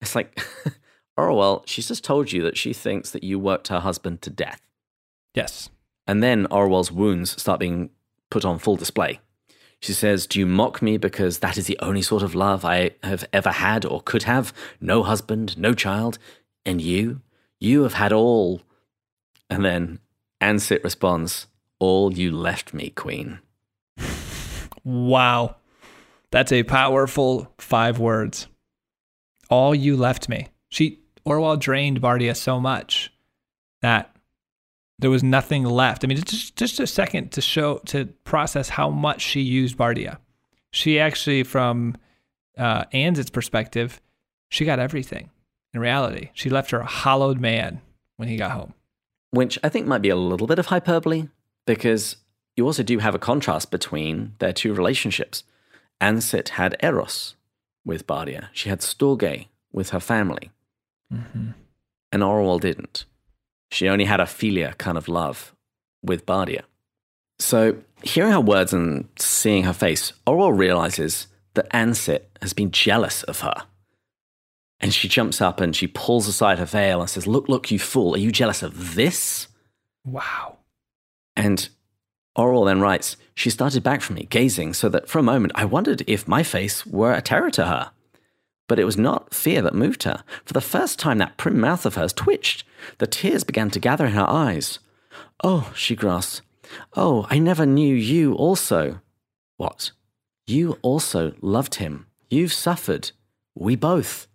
It's 0.00 0.14
like, 0.14 0.40
Orual, 1.18 1.64
she's 1.66 1.88
just 1.88 2.04
told 2.04 2.30
you 2.30 2.42
that 2.42 2.56
she 2.56 2.72
thinks 2.72 3.10
that 3.10 3.24
you 3.24 3.38
worked 3.40 3.68
her 3.68 3.80
husband 3.80 4.22
to 4.22 4.30
death. 4.30 4.60
Yes. 5.34 5.68
And 6.06 6.22
then 6.22 6.46
Orual's 6.46 6.92
wounds 6.92 7.40
start 7.40 7.58
being 7.58 7.90
put 8.30 8.44
on 8.44 8.58
full 8.60 8.76
display. 8.76 9.20
She 9.80 9.92
says, 9.92 10.26
Do 10.26 10.38
you 10.38 10.46
mock 10.46 10.80
me 10.80 10.96
because 10.96 11.40
that 11.40 11.58
is 11.58 11.66
the 11.66 11.78
only 11.80 12.02
sort 12.02 12.22
of 12.22 12.34
love 12.34 12.64
I 12.64 12.92
have 13.02 13.24
ever 13.32 13.50
had 13.50 13.84
or 13.84 14.00
could 14.00 14.24
have? 14.24 14.52
No 14.80 15.02
husband, 15.02 15.58
no 15.58 15.74
child. 15.74 16.18
And 16.64 16.80
you? 16.80 17.20
You 17.60 17.82
have 17.82 17.94
had 17.94 18.12
all. 18.12 18.62
And 19.50 19.64
then 19.64 20.00
Ansit 20.40 20.82
responds, 20.82 21.46
All 21.78 22.12
you 22.12 22.32
left 22.32 22.72
me, 22.72 22.90
Queen. 22.90 23.40
Wow. 24.84 25.56
That's 26.30 26.52
a 26.52 26.62
powerful 26.62 27.52
five 27.58 27.98
words. 27.98 28.48
All 29.48 29.74
you 29.74 29.96
left 29.96 30.28
me. 30.28 30.48
She 30.68 31.00
Orual 31.26 31.58
drained 31.58 32.00
Bardia 32.00 32.36
so 32.36 32.60
much 32.60 33.12
that 33.80 34.13
there 34.98 35.10
was 35.10 35.22
nothing 35.22 35.64
left. 35.64 36.04
I 36.04 36.06
mean, 36.06 36.18
just 36.18 36.56
just 36.56 36.80
a 36.80 36.86
second 36.86 37.32
to 37.32 37.40
show 37.40 37.78
to 37.86 38.06
process 38.24 38.68
how 38.70 38.90
much 38.90 39.20
she 39.20 39.40
used 39.40 39.76
Bardia. 39.76 40.18
She 40.70 40.98
actually, 40.98 41.42
from 41.44 41.96
uh, 42.58 42.84
Ansit's 42.86 43.30
perspective, 43.30 44.00
she 44.48 44.64
got 44.64 44.78
everything. 44.78 45.30
In 45.72 45.80
reality, 45.80 46.30
she 46.34 46.50
left 46.50 46.70
her 46.70 46.80
a 46.80 46.86
hollowed 46.86 47.40
man 47.40 47.80
when 48.16 48.28
he 48.28 48.36
got 48.36 48.52
home. 48.52 48.74
Which 49.30 49.58
I 49.64 49.68
think 49.68 49.86
might 49.86 50.02
be 50.02 50.10
a 50.10 50.16
little 50.16 50.46
bit 50.46 50.58
of 50.60 50.66
hyperbole 50.66 51.28
because 51.66 52.16
you 52.56 52.64
also 52.64 52.84
do 52.84 52.98
have 53.00 53.14
a 53.16 53.18
contrast 53.18 53.70
between 53.72 54.34
their 54.38 54.52
two 54.52 54.72
relationships. 54.74 55.42
Ansit 56.00 56.50
had 56.50 56.76
Eros 56.82 57.34
with 57.84 58.06
Bardia, 58.06 58.48
she 58.52 58.68
had 58.68 58.80
Storge 58.80 59.46
with 59.72 59.90
her 59.90 60.00
family, 60.00 60.50
Mm-hmm. 61.12 61.50
and 62.12 62.22
Orual 62.22 62.60
didn't. 62.60 63.04
She 63.74 63.88
only 63.88 64.04
had 64.04 64.20
a 64.20 64.24
philia 64.24 64.78
kind 64.78 64.96
of 64.96 65.08
love 65.08 65.52
with 66.00 66.24
Bardia. 66.24 66.62
So, 67.40 67.78
hearing 68.04 68.30
her 68.30 68.40
words 68.40 68.72
and 68.72 69.08
seeing 69.18 69.64
her 69.64 69.72
face, 69.72 70.12
Orual 70.28 70.56
realizes 70.56 71.26
that 71.54 71.68
Ansit 71.70 72.22
has 72.40 72.52
been 72.52 72.70
jealous 72.70 73.24
of 73.24 73.40
her. 73.40 73.66
And 74.78 74.94
she 74.94 75.08
jumps 75.08 75.40
up 75.40 75.60
and 75.60 75.74
she 75.74 75.88
pulls 75.88 76.28
aside 76.28 76.60
her 76.60 76.64
veil 76.64 77.00
and 77.00 77.10
says, 77.10 77.26
Look, 77.26 77.48
look, 77.48 77.72
you 77.72 77.80
fool, 77.80 78.14
are 78.14 78.18
you 78.18 78.30
jealous 78.30 78.62
of 78.62 78.94
this? 78.94 79.48
Wow. 80.04 80.58
And 81.34 81.68
Orual 82.38 82.66
then 82.66 82.80
writes, 82.80 83.16
She 83.34 83.50
started 83.50 83.82
back 83.82 84.02
from 84.02 84.14
me, 84.14 84.28
gazing, 84.30 84.74
so 84.74 84.88
that 84.90 85.08
for 85.08 85.18
a 85.18 85.22
moment 85.24 85.52
I 85.56 85.64
wondered 85.64 86.04
if 86.06 86.28
my 86.28 86.44
face 86.44 86.86
were 86.86 87.12
a 87.12 87.20
terror 87.20 87.50
to 87.50 87.66
her. 87.66 87.90
But 88.66 88.78
it 88.78 88.84
was 88.84 88.96
not 88.96 89.34
fear 89.34 89.60
that 89.62 89.74
moved 89.74 90.04
her. 90.04 90.24
For 90.44 90.52
the 90.52 90.60
first 90.60 90.98
time, 90.98 91.18
that 91.18 91.36
prim 91.36 91.60
mouth 91.60 91.84
of 91.84 91.96
hers 91.96 92.12
twitched. 92.12 92.64
The 92.98 93.06
tears 93.06 93.44
began 93.44 93.70
to 93.70 93.80
gather 93.80 94.06
in 94.06 94.12
her 94.12 94.28
eyes. 94.28 94.78
Oh, 95.42 95.72
she 95.76 95.94
grasped. 95.94 96.42
Oh, 96.96 97.26
I 97.30 97.38
never 97.38 97.66
knew 97.66 97.94
you 97.94 98.34
also. 98.34 99.00
What? 99.56 99.92
You 100.46 100.78
also 100.82 101.34
loved 101.40 101.76
him. 101.76 102.06
You've 102.30 102.52
suffered. 102.52 103.12
We 103.54 103.76
both. 103.76 104.28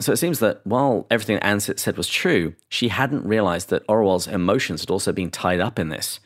So 0.00 0.12
it 0.12 0.16
seems 0.16 0.38
that 0.40 0.66
while 0.66 1.06
everything 1.10 1.38
Ansit 1.38 1.78
said 1.78 1.96
was 1.96 2.08
true, 2.08 2.54
she 2.68 2.88
hadn't 2.88 3.26
realized 3.26 3.68
that 3.68 3.86
Orual's 3.86 4.26
emotions 4.26 4.80
had 4.80 4.90
also 4.90 5.12
been 5.12 5.30
tied 5.30 5.60
up 5.60 5.78
in 5.78 5.90
this. 5.90 6.20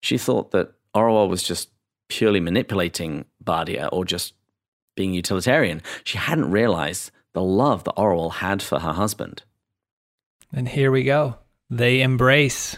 She 0.00 0.16
thought 0.16 0.50
that 0.52 0.72
Orual 0.94 1.28
was 1.28 1.42
just 1.42 1.70
purely 2.08 2.40
manipulating 2.40 3.26
Bardia 3.44 3.88
or 3.92 4.04
just 4.04 4.34
being 4.98 5.14
utilitarian. 5.14 5.80
She 6.02 6.18
hadn't 6.18 6.50
realized 6.50 7.12
the 7.32 7.42
love 7.42 7.84
that 7.84 7.94
Orual 7.94 8.32
had 8.34 8.60
for 8.60 8.80
her 8.80 8.92
husband. 8.92 9.44
And 10.52 10.68
here 10.68 10.90
we 10.90 11.04
go. 11.04 11.36
They 11.70 12.02
embrace. 12.02 12.76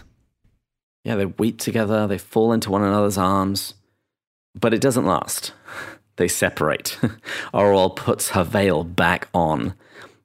Yeah, 1.03 1.17
they 1.17 1.25
weep 1.25 1.59
together, 1.59 2.07
they 2.07 2.19
fall 2.19 2.53
into 2.53 2.71
one 2.71 2.83
another's 2.83 3.17
arms. 3.17 3.73
But 4.55 4.75
it 4.75 4.81
doesn't 4.81 5.07
last. 5.07 5.53
They 6.17 6.29
separate. 6.29 6.99
Orual 7.55 7.97
puts 7.97 8.31
her 8.31 8.45
veil 8.45 8.85
back 8.85 9.29
on 9.33 9.73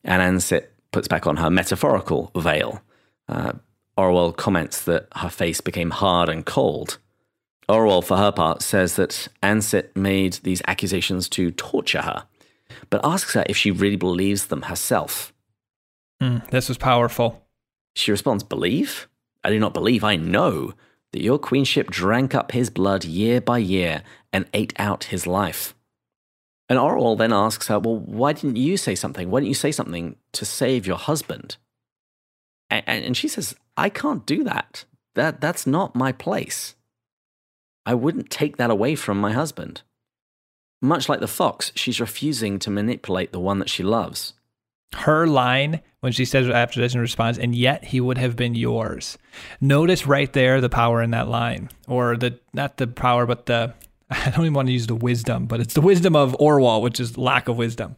and 0.04 0.22
Ansit 0.22 0.66
puts 0.92 1.08
back 1.08 1.26
on 1.26 1.38
her 1.38 1.50
metaphorical 1.50 2.32
veil. 2.36 2.82
Uh, 3.30 3.54
Orual 3.98 4.36
comments 4.36 4.84
that 4.84 5.08
her 5.16 5.30
face 5.30 5.62
became 5.62 5.92
hard 5.92 6.28
and 6.28 6.46
cold. 6.46 6.98
Orual, 7.68 8.04
for 8.04 8.18
her 8.18 8.32
part, 8.32 8.62
says 8.62 8.96
that 8.96 9.28
Ansit 9.42 9.96
made 9.96 10.34
these 10.44 10.62
accusations 10.68 11.28
to 11.30 11.52
torture 11.52 12.02
her, 12.02 12.26
but 12.90 13.02
asks 13.04 13.34
her 13.34 13.44
if 13.48 13.58
she 13.58 13.72
really 13.72 13.96
believes 13.96 14.48
them 14.48 14.64
herself. 14.64 15.34
Mm, 16.22 16.48
this 16.52 16.70
was 16.70 16.78
powerful. 16.78 17.46
She 17.96 18.12
responds, 18.12 18.44
Believe? 18.44 19.08
I 19.44 19.50
do 19.50 19.60
not 19.60 19.74
believe, 19.74 20.04
I 20.04 20.16
know 20.16 20.74
that 21.12 21.22
your 21.22 21.40
queenship 21.40 21.90
drank 21.90 22.36
up 22.36 22.52
his 22.52 22.70
blood 22.70 23.06
year 23.06 23.40
by 23.42 23.60
year 23.60 24.04
and 24.34 24.46
ate 24.54 24.74
out 24.78 25.06
his 25.06 25.26
life. 25.26 25.74
And 26.68 26.80
Orual 26.80 27.18
then 27.18 27.32
asks 27.32 27.68
her, 27.68 27.80
Well, 27.80 27.98
why 27.98 28.34
didn't 28.34 28.58
you 28.58 28.78
say 28.78 28.96
something? 28.96 29.30
Why 29.30 29.40
didn't 29.40 29.50
you 29.50 29.56
say 29.56 29.72
something 29.72 30.18
to 30.34 30.46
save 30.46 30.86
your 30.86 30.98
husband? 30.98 31.58
And, 32.70 32.84
and 32.88 33.18
she 33.18 33.28
says, 33.28 33.56
I 33.78 33.90
can't 33.90 34.26
do 34.26 34.44
that. 34.44 34.86
That, 35.14 35.42
that's 35.42 35.66
not 35.66 35.96
my 35.96 36.12
place. 36.12 36.75
I 37.86 37.94
wouldn't 37.94 38.30
take 38.30 38.58
that 38.58 38.70
away 38.70 38.96
from 38.96 39.20
my 39.20 39.34
husband. 39.34 39.82
Much 40.82 41.08
like 41.08 41.20
the 41.20 41.28
fox, 41.28 41.72
she's 41.76 42.00
refusing 42.00 42.60
to 42.60 42.70
manipulate 42.70 43.32
the 43.32 43.40
one 43.40 43.60
that 43.60 43.70
she 43.70 43.84
loves. 43.84 44.34
Her 44.94 45.28
line 45.28 45.82
when 46.00 46.12
she 46.12 46.26
says 46.26 46.48
after 46.50 46.80
this 46.80 46.94
and 46.94 47.02
responds, 47.02 47.38
and 47.38 47.56
yet 47.56 47.86
he 47.86 48.00
would 48.00 48.18
have 48.18 48.36
been 48.36 48.56
yours. 48.56 49.18
Notice 49.60 50.06
right 50.08 50.32
there 50.32 50.62
the 50.62 50.70
power 50.70 51.02
in 51.02 51.12
that 51.12 51.28
line, 51.28 51.70
or 51.88 52.16
the 52.16 52.40
not 52.54 52.78
the 52.78 52.88
power, 52.88 53.26
but 53.26 53.46
the 53.46 53.74
I 54.10 54.30
don't 54.30 54.46
even 54.46 54.54
want 54.54 54.68
to 54.68 54.74
use 54.74 54.88
the 54.88 54.96
wisdom, 54.96 55.48
but 55.48 55.60
it's 55.60 55.74
the 55.74 55.82
wisdom 55.82 56.16
of 56.16 56.36
Orual, 56.40 56.82
which 56.82 57.00
is 57.00 57.18
lack 57.18 57.48
of 57.48 57.58
wisdom. 57.58 57.96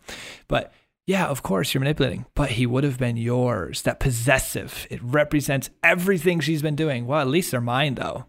But 0.48 0.74
yeah, 1.06 1.28
of 1.28 1.44
course 1.44 1.74
you're 1.74 1.82
manipulating, 1.82 2.26
but 2.36 2.52
he 2.52 2.66
would 2.66 2.84
have 2.84 2.98
been 2.98 3.18
yours. 3.18 3.82
That 3.84 4.00
possessive, 4.00 4.88
it 4.90 5.02
represents 5.04 5.70
everything 5.84 6.40
she's 6.40 6.62
been 6.62 6.76
doing. 6.76 7.06
Well, 7.06 7.22
at 7.22 7.28
least 7.28 7.52
they're 7.52 7.62
mine, 7.62 7.96
though. 7.96 8.26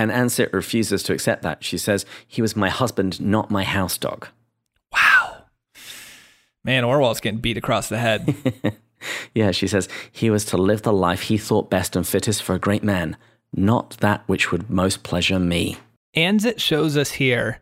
And 0.00 0.10
Ansit 0.10 0.54
refuses 0.54 1.02
to 1.02 1.12
accept 1.12 1.42
that. 1.42 1.62
She 1.62 1.76
says, 1.76 2.06
He 2.26 2.40
was 2.40 2.56
my 2.56 2.70
husband, 2.70 3.20
not 3.20 3.50
my 3.50 3.64
house 3.64 3.98
dog. 3.98 4.28
Wow. 4.90 5.42
Man, 6.64 6.84
Orual's 6.84 7.20
getting 7.20 7.40
beat 7.40 7.58
across 7.58 7.90
the 7.90 7.98
head. 7.98 8.34
yeah, 9.34 9.50
she 9.50 9.66
says, 9.66 9.90
He 10.10 10.30
was 10.30 10.46
to 10.46 10.56
live 10.56 10.80
the 10.80 10.92
life 10.92 11.24
he 11.24 11.36
thought 11.36 11.68
best 11.68 11.96
and 11.96 12.08
fittest 12.08 12.42
for 12.42 12.54
a 12.54 12.58
great 12.58 12.82
man, 12.82 13.18
not 13.52 13.98
that 13.98 14.22
which 14.26 14.50
would 14.50 14.70
most 14.70 15.02
pleasure 15.02 15.38
me. 15.38 15.76
Ansit 16.16 16.60
shows 16.60 16.96
us 16.96 17.10
here 17.10 17.60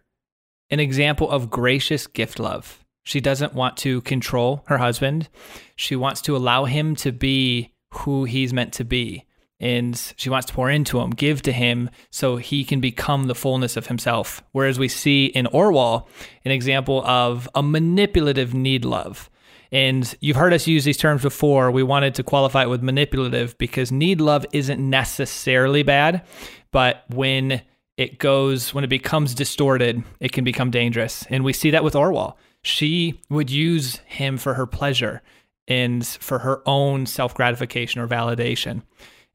an 0.71 0.79
example 0.79 1.29
of 1.29 1.51
gracious 1.51 2.07
gift 2.07 2.39
love. 2.39 2.85
She 3.03 3.21
doesn't 3.21 3.53
want 3.53 3.77
to 3.79 4.01
control 4.03 4.63
her 4.69 4.79
husband. 4.79 5.29
She 5.75 5.97
wants 5.97 6.21
to 6.21 6.37
allow 6.37 6.67
him 6.67 6.95
to 6.97 7.11
be 7.11 7.73
who 7.95 8.27
he's 8.27 8.53
meant 8.53 8.75
to 8.75 8.85
be. 8.85 9.25
And 9.61 10.01
she 10.17 10.31
wants 10.31 10.47
to 10.47 10.55
pour 10.55 10.71
into 10.71 11.01
him, 11.01 11.11
give 11.11 11.43
to 11.43 11.53
him 11.53 11.91
so 12.11 12.37
he 12.37 12.65
can 12.65 12.81
become 12.81 13.25
the 13.25 13.35
fullness 13.35 13.77
of 13.77 13.89
himself. 13.89 14.43
Whereas 14.53 14.79
we 14.79 14.87
see 14.89 15.27
in 15.27 15.47
Orual 15.47 16.07
an 16.45 16.53
example 16.53 17.05
of 17.05 17.49
a 17.55 17.63
manipulative 17.63 18.55
need 18.55 18.85
love. 18.85 19.29
And 19.71 20.15
you've 20.21 20.37
heard 20.37 20.53
us 20.53 20.67
use 20.67 20.85
these 20.85 20.97
terms 20.97 21.23
before. 21.23 21.71
We 21.71 21.83
wanted 21.83 22.15
to 22.15 22.23
qualify 22.23 22.63
it 22.63 22.69
with 22.69 22.83
manipulative 22.83 23.59
because 23.59 23.93
need 23.93 24.21
love 24.21 24.47
isn't 24.53 24.79
necessarily 24.79 25.83
bad, 25.83 26.25
but 26.71 27.05
when 27.09 27.63
it 27.97 28.19
goes 28.19 28.73
when 28.73 28.85
it 28.85 28.89
becomes 28.89 29.35
distorted, 29.35 30.03
it 30.21 30.33
can 30.33 30.45
become 30.45 30.71
dangerous. 30.71 31.27
And 31.29 31.45
we 31.45 31.53
see 31.53 31.71
that 31.73 31.85
with 31.85 31.95
Orual. 31.95 32.37
She 32.63 33.21
would 33.29 33.51
use 33.51 33.97
him 34.07 34.39
for 34.39 34.55
her 34.55 34.67
pleasure 34.67 35.21
and 35.67 36.07
for 36.07 36.41
her 36.41 36.63
own 36.67 37.07
self 37.07 37.35
gratification 37.35 38.01
or 38.01 38.09
validation. 38.09 38.83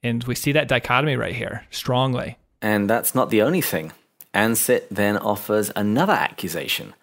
And 0.04 0.24
we 0.26 0.36
see 0.36 0.52
that 0.52 0.68
dichotomy 0.68 1.16
right 1.16 1.36
here 1.36 1.66
strongly. 1.72 2.38
And 2.62 2.90
that's 2.90 3.16
not 3.16 3.30
the 3.30 3.42
only 3.42 3.62
thing. 3.62 3.94
Ansit 4.34 4.88
then 4.90 5.18
offers 5.18 5.72
another 5.76 6.14
accusation 6.14 6.94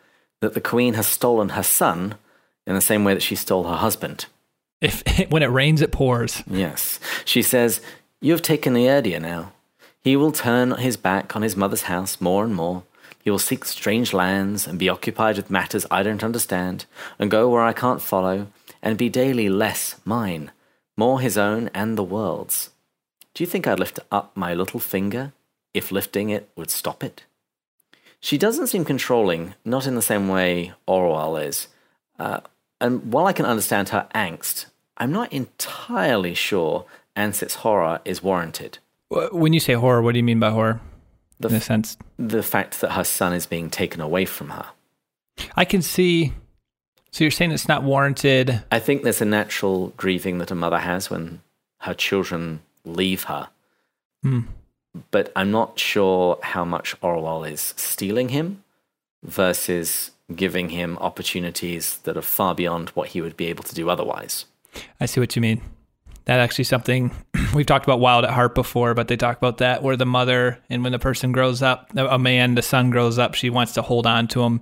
that 0.40 0.55
the 0.55 0.61
queen 0.61 0.94
has 0.94 1.07
stolen 1.07 1.51
her 1.51 1.62
son 1.62 2.16
in 2.66 2.74
the 2.74 2.80
same 2.80 3.05
way 3.05 3.14
that 3.14 3.22
she 3.22 3.34
stole 3.34 3.64
her 3.64 3.76
husband. 3.76 4.26
If 4.80 5.03
when 5.30 5.42
it 5.42 5.46
rains, 5.46 5.80
it 5.80 5.92
pours. 5.92 6.42
Yes. 6.46 6.98
She 7.24 7.42
says, 7.42 7.80
You 8.20 8.32
have 8.32 8.42
taken 8.42 8.74
the 8.74 8.86
Ilerdia 8.86 9.20
now. 9.20 9.53
He 10.03 10.16
will 10.16 10.32
turn 10.32 10.72
his 10.72 10.96
back 10.96 11.36
on 11.36 11.42
his 11.42 11.57
mother's 11.57 11.82
house 11.82 12.20
more 12.20 12.44
and 12.44 12.55
more. 12.55 12.84
He 13.22 13.30
will 13.30 13.38
seek 13.38 13.66
strange 13.66 14.14
lands 14.14 14.66
and 14.66 14.78
be 14.78 14.88
occupied 14.88 15.36
with 15.36 15.51
matters 15.51 15.84
I 15.90 16.03
don't 16.03 16.24
understand, 16.24 16.86
and 17.18 17.30
go 17.30 17.51
where 17.51 17.61
I 17.61 17.74
can't 17.74 18.01
follow, 18.01 18.46
and 18.82 18.96
be 18.96 19.11
daily 19.11 19.51
less 19.51 19.96
mine, 20.07 20.51
more 20.96 21.20
his 21.20 21.36
own 21.36 21.68
and 21.74 21.98
the 21.98 22.03
world's. 22.03 22.70
Do 23.35 23.43
you 23.43 23.47
think 23.47 23.66
I'd 23.66 23.78
lift 23.78 24.01
up 24.11 24.37
my 24.37 24.55
little 24.55 24.81
finger 24.81 25.33
if 25.72 25.93
lifting 25.93 26.31
it 26.31 26.49
would 26.57 26.70
stop 26.70 27.05
it? 27.05 27.24
She 28.20 28.37
doesn't 28.37 28.66
seem 28.66 28.85
controlling, 28.85 29.55
not 29.64 29.87
in 29.87 29.95
the 29.95 30.03
same 30.03 30.28
way 30.28 30.72
Orual 30.87 31.43
is. 31.43 31.68
Uh, 32.18 32.41
and 32.81 33.12
while 33.12 33.26
I 33.26 33.33
can 33.33 33.47
understand 33.47 33.91
her 33.91 34.07
angst, 34.14 34.66
I'm 34.99 35.12
not 35.12 35.33
entirely 35.33 36.35
sure 36.35 36.85
Ansit's 37.16 37.57
horror 37.57 38.01
is 38.05 38.22
warranted. 38.22 38.78
When 39.09 39.53
you 39.53 39.61
say 39.61 39.72
horror, 39.72 40.03
what 40.03 40.12
do 40.12 40.18
you 40.18 40.24
mean 40.24 40.39
by 40.39 40.51
horror? 40.51 40.81
The 41.41 41.49
in 41.49 41.55
a 41.55 41.61
sense, 41.61 41.97
the 42.18 42.43
fact 42.43 42.81
that 42.83 42.93
her 42.93 43.05
son 43.05 43.33
is 43.33 43.47
being 43.47 43.70
taken 43.70 44.01
away 44.03 44.26
from 44.26 44.51
her. 44.51 44.66
I 45.57 45.64
can 45.64 45.81
see. 45.81 46.35
So 47.11 47.24
you're 47.24 47.31
saying 47.31 47.53
it's 47.53 47.66
not 47.66 47.83
warranted? 47.83 48.62
I 48.70 48.78
think 48.78 49.03
there's 49.03 49.22
a 49.22 49.24
natural 49.24 49.89
grieving 49.97 50.39
that 50.39 50.51
a 50.51 50.55
mother 50.55 50.78
has 50.78 51.11
when 51.11 51.41
her 51.78 51.95
children 51.95 52.61
leave 52.85 53.24
her. 53.24 53.49
Hmm. 54.22 54.41
But 55.11 55.33
I'm 55.37 55.51
not 55.51 55.78
sure 55.78 56.39
how 56.43 56.64
much 56.64 57.01
Orual 57.01 57.51
is 57.51 57.74
stealing 57.76 58.31
him 58.31 58.64
versus 59.22 60.11
giving 60.35 60.70
him 60.70 60.99
opportunities 60.99 61.99
that 61.99 62.16
are 62.16 62.22
far 62.22 62.55
beyond 62.55 62.91
what 62.91 63.09
he 63.09 63.20
would 63.20 63.37
be 63.37 63.47
able 63.47 63.64
to 63.64 63.74
do 63.74 63.89
otherwise. 63.89 64.47
I 65.01 65.07
see 65.07 65.20
what 65.20 65.37
you 65.37 65.43
mean 65.43 65.61
that 66.31 66.39
actually 66.39 66.64
something 66.64 67.11
we've 67.55 67.66
talked 67.66 67.85
about 67.85 68.01
wild 68.01 68.24
at 68.24 68.31
heart 68.31 68.55
before 68.55 68.95
but 68.95 69.09
they 69.09 69.16
talk 69.16 69.37
about 69.37 69.59
that 69.59 69.83
where 69.83 69.97
the 69.97 70.07
mother 70.07 70.59
and 70.68 70.83
when 70.83 70.93
the 70.93 70.99
person 70.99 71.33
grows 71.33 71.62
up 71.62 71.91
a 71.97 72.18
man 72.18 72.55
the 72.55 72.62
son 72.62 72.91
grows 72.91 73.18
up 73.18 73.35
she 73.35 73.51
wants 73.51 73.72
to 73.72 73.83
hold 73.83 74.07
on 74.07 74.28
to 74.28 74.43
him 74.43 74.61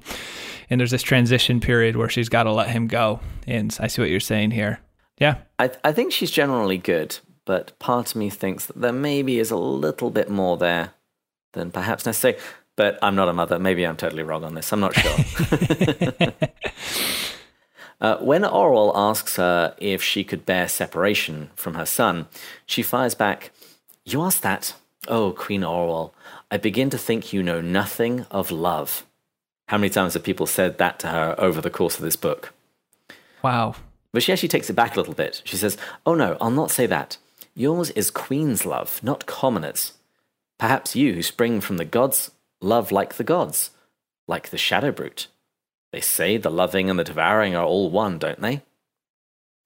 and 0.71 0.81
there's 0.81 0.91
this 0.91 1.03
transition 1.03 1.61
period 1.61 1.97
where 1.97 2.09
she's 2.09 2.29
got 2.29 2.45
to 2.45 2.53
let 2.53 2.71
him 2.71 2.87
go 2.87 3.21
and 3.47 3.77
i 3.81 3.87
see 3.87 4.01
what 4.01 4.11
you're 4.11 4.21
saying 4.21 4.51
here 4.51 4.81
yeah 5.19 5.37
I, 5.59 5.71
I 5.85 5.93
think 5.93 6.13
she's 6.13 6.31
generally 6.31 6.79
good 6.79 7.19
but 7.49 7.77
part 7.79 8.11
of 8.11 8.17
me 8.17 8.29
thinks 8.29 8.67
that 8.67 8.79
there 8.79 8.93
maybe 8.93 9.39
is 9.39 9.51
a 9.51 9.57
little 9.57 10.11
bit 10.11 10.29
more 10.29 10.59
there 10.59 10.93
than 11.55 11.71
perhaps 11.71 12.05
necessary 12.05 12.37
but 12.77 12.99
i'm 13.03 13.17
not 13.17 13.29
a 13.29 13.33
mother 13.33 13.59
maybe 13.59 13.87
i'm 13.87 13.97
totally 13.97 14.23
wrong 14.23 14.45
on 14.45 14.55
this 14.55 14.71
i'm 14.73 14.81
not 14.81 14.95
sure 14.95 15.17
Uh, 18.01 18.17
when 18.19 18.43
Orual 18.43 18.93
asks 18.95 19.37
her 19.37 19.75
if 19.79 20.03
she 20.03 20.23
could 20.23 20.47
bear 20.47 20.69
separation 20.69 21.51
from 21.57 21.75
her 21.75 21.87
son, 21.87 22.29
she 22.65 22.81
fires 22.81 23.17
back, 23.17 23.51
You 24.05 24.23
ask 24.23 24.41
that? 24.43 24.75
Oh, 25.09 25.33
Queen 25.33 25.63
Orual, 25.63 26.13
I 26.51 26.59
begin 26.59 26.91
to 26.91 26.99
think 26.99 27.33
you 27.33 27.43
know 27.43 27.61
nothing 27.61 28.25
of 28.31 28.51
love. 28.51 29.05
How 29.67 29.79
many 29.79 29.91
times 29.91 30.15
have 30.15 30.23
people 30.23 30.47
said 30.47 30.79
that 30.79 30.99
to 31.01 31.09
her 31.09 31.35
over 31.39 31.61
the 31.61 31.71
course 31.71 31.97
of 31.97 32.05
this 32.05 32.17
book? 32.17 32.55
Wow. 33.43 33.75
But 34.13 34.23
she 34.23 34.33
actually 34.33 34.49
takes 34.49 34.71
it 34.71 34.77
back 34.77 34.95
a 34.95 35.01
little 35.01 35.15
bit. 35.15 35.43
She 35.45 35.57
says, 35.57 35.77
Oh 36.07 36.15
no, 36.15 36.37
I'll 36.41 36.51
not 36.51 36.71
say 36.71 36.87
that. 36.87 37.19
Yours 37.59 37.91
is 37.91 38.13
Queen's 38.13 38.65
love, 38.65 39.01
not 39.03 39.27
commoners. 39.27 39.95
Perhaps 40.61 40.95
you, 40.95 41.15
who 41.15 41.25
spring 41.25 41.61
from 41.61 41.77
the 41.77 41.85
gods, 41.85 42.31
love 42.61 42.93
like 42.93 43.15
the 43.15 43.25
gods, 43.25 43.71
like 44.29 44.51
the 44.51 44.57
shadow 44.57 44.93
brute. 44.93 45.27
They 45.93 46.01
say 46.01 46.37
the 46.37 46.53
loving 46.53 46.89
and 46.89 46.97
the 46.97 47.03
devouring 47.03 47.57
are 47.57 47.65
all 47.65 47.91
one, 47.91 48.17
don't 48.21 48.41
they? 48.41 48.63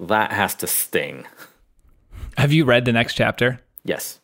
That 0.01 0.33
has 0.33 0.55
to 0.55 0.67
sting. 0.67 1.27
Have 2.39 2.51
you 2.51 2.65
read 2.65 2.87
the 2.87 2.93
next 2.93 3.13
chapter? 3.13 3.61
Yes. 3.85 4.21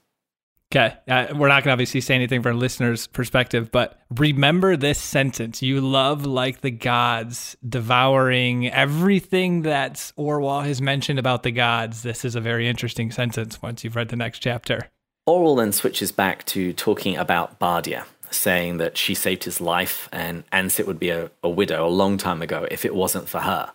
Okay. 0.70 0.94
Uh, 1.08 1.28
we're 1.34 1.48
not 1.48 1.64
going 1.64 1.70
to 1.70 1.72
obviously 1.72 2.02
say 2.02 2.14
anything 2.14 2.42
from 2.42 2.56
a 2.56 2.58
listeners' 2.58 3.06
perspective, 3.06 3.70
but 3.70 3.98
remember 4.10 4.76
this 4.76 5.00
sentence. 5.00 5.62
You 5.62 5.80
love 5.80 6.26
like 6.26 6.60
the 6.60 6.70
gods, 6.70 7.56
devouring 7.66 8.68
everything 8.68 9.62
that 9.62 10.12
Orual 10.18 10.66
has 10.66 10.82
mentioned 10.82 11.18
about 11.18 11.42
the 11.42 11.52
gods. 11.52 12.02
This 12.02 12.22
is 12.22 12.34
a 12.34 12.40
very 12.40 12.68
interesting 12.68 13.10
sentence 13.10 13.62
once 13.62 13.82
you've 13.82 13.96
read 13.96 14.10
the 14.10 14.16
next 14.16 14.40
chapter. 14.40 14.90
Orual 15.26 15.56
then 15.56 15.72
switches 15.72 16.12
back 16.12 16.44
to 16.46 16.74
talking 16.74 17.16
about 17.16 17.58
Bardia, 17.58 18.04
saying 18.30 18.76
that 18.76 18.98
she 18.98 19.14
saved 19.14 19.44
his 19.44 19.62
life 19.62 20.06
and 20.12 20.48
Ansit 20.50 20.86
would 20.86 20.98
be 20.98 21.08
a, 21.08 21.30
a 21.42 21.48
widow 21.48 21.86
a 21.86 21.88
long 21.88 22.18
time 22.18 22.42
ago 22.42 22.68
if 22.70 22.84
it 22.84 22.94
wasn't 22.94 23.26
for 23.26 23.40
her. 23.40 23.72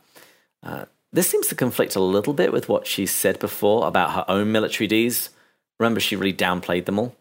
Uh, 0.62 0.86
this 1.12 1.28
seems 1.28 1.48
to 1.48 1.56
conflict 1.56 1.96
a 1.96 2.00
little 2.00 2.34
bit 2.34 2.54
with 2.54 2.70
what 2.70 2.86
she 2.86 3.08
said 3.08 3.39
before 3.39 3.88
about 3.88 4.12
her 4.12 4.26
own 4.28 4.52
military 4.52 4.88
deeds 4.88 5.32
Remember, 5.84 5.99
she 5.99 6.15
really 6.15 6.31
downplayed 6.31 6.86
them 6.86 6.97
all. 6.97 7.13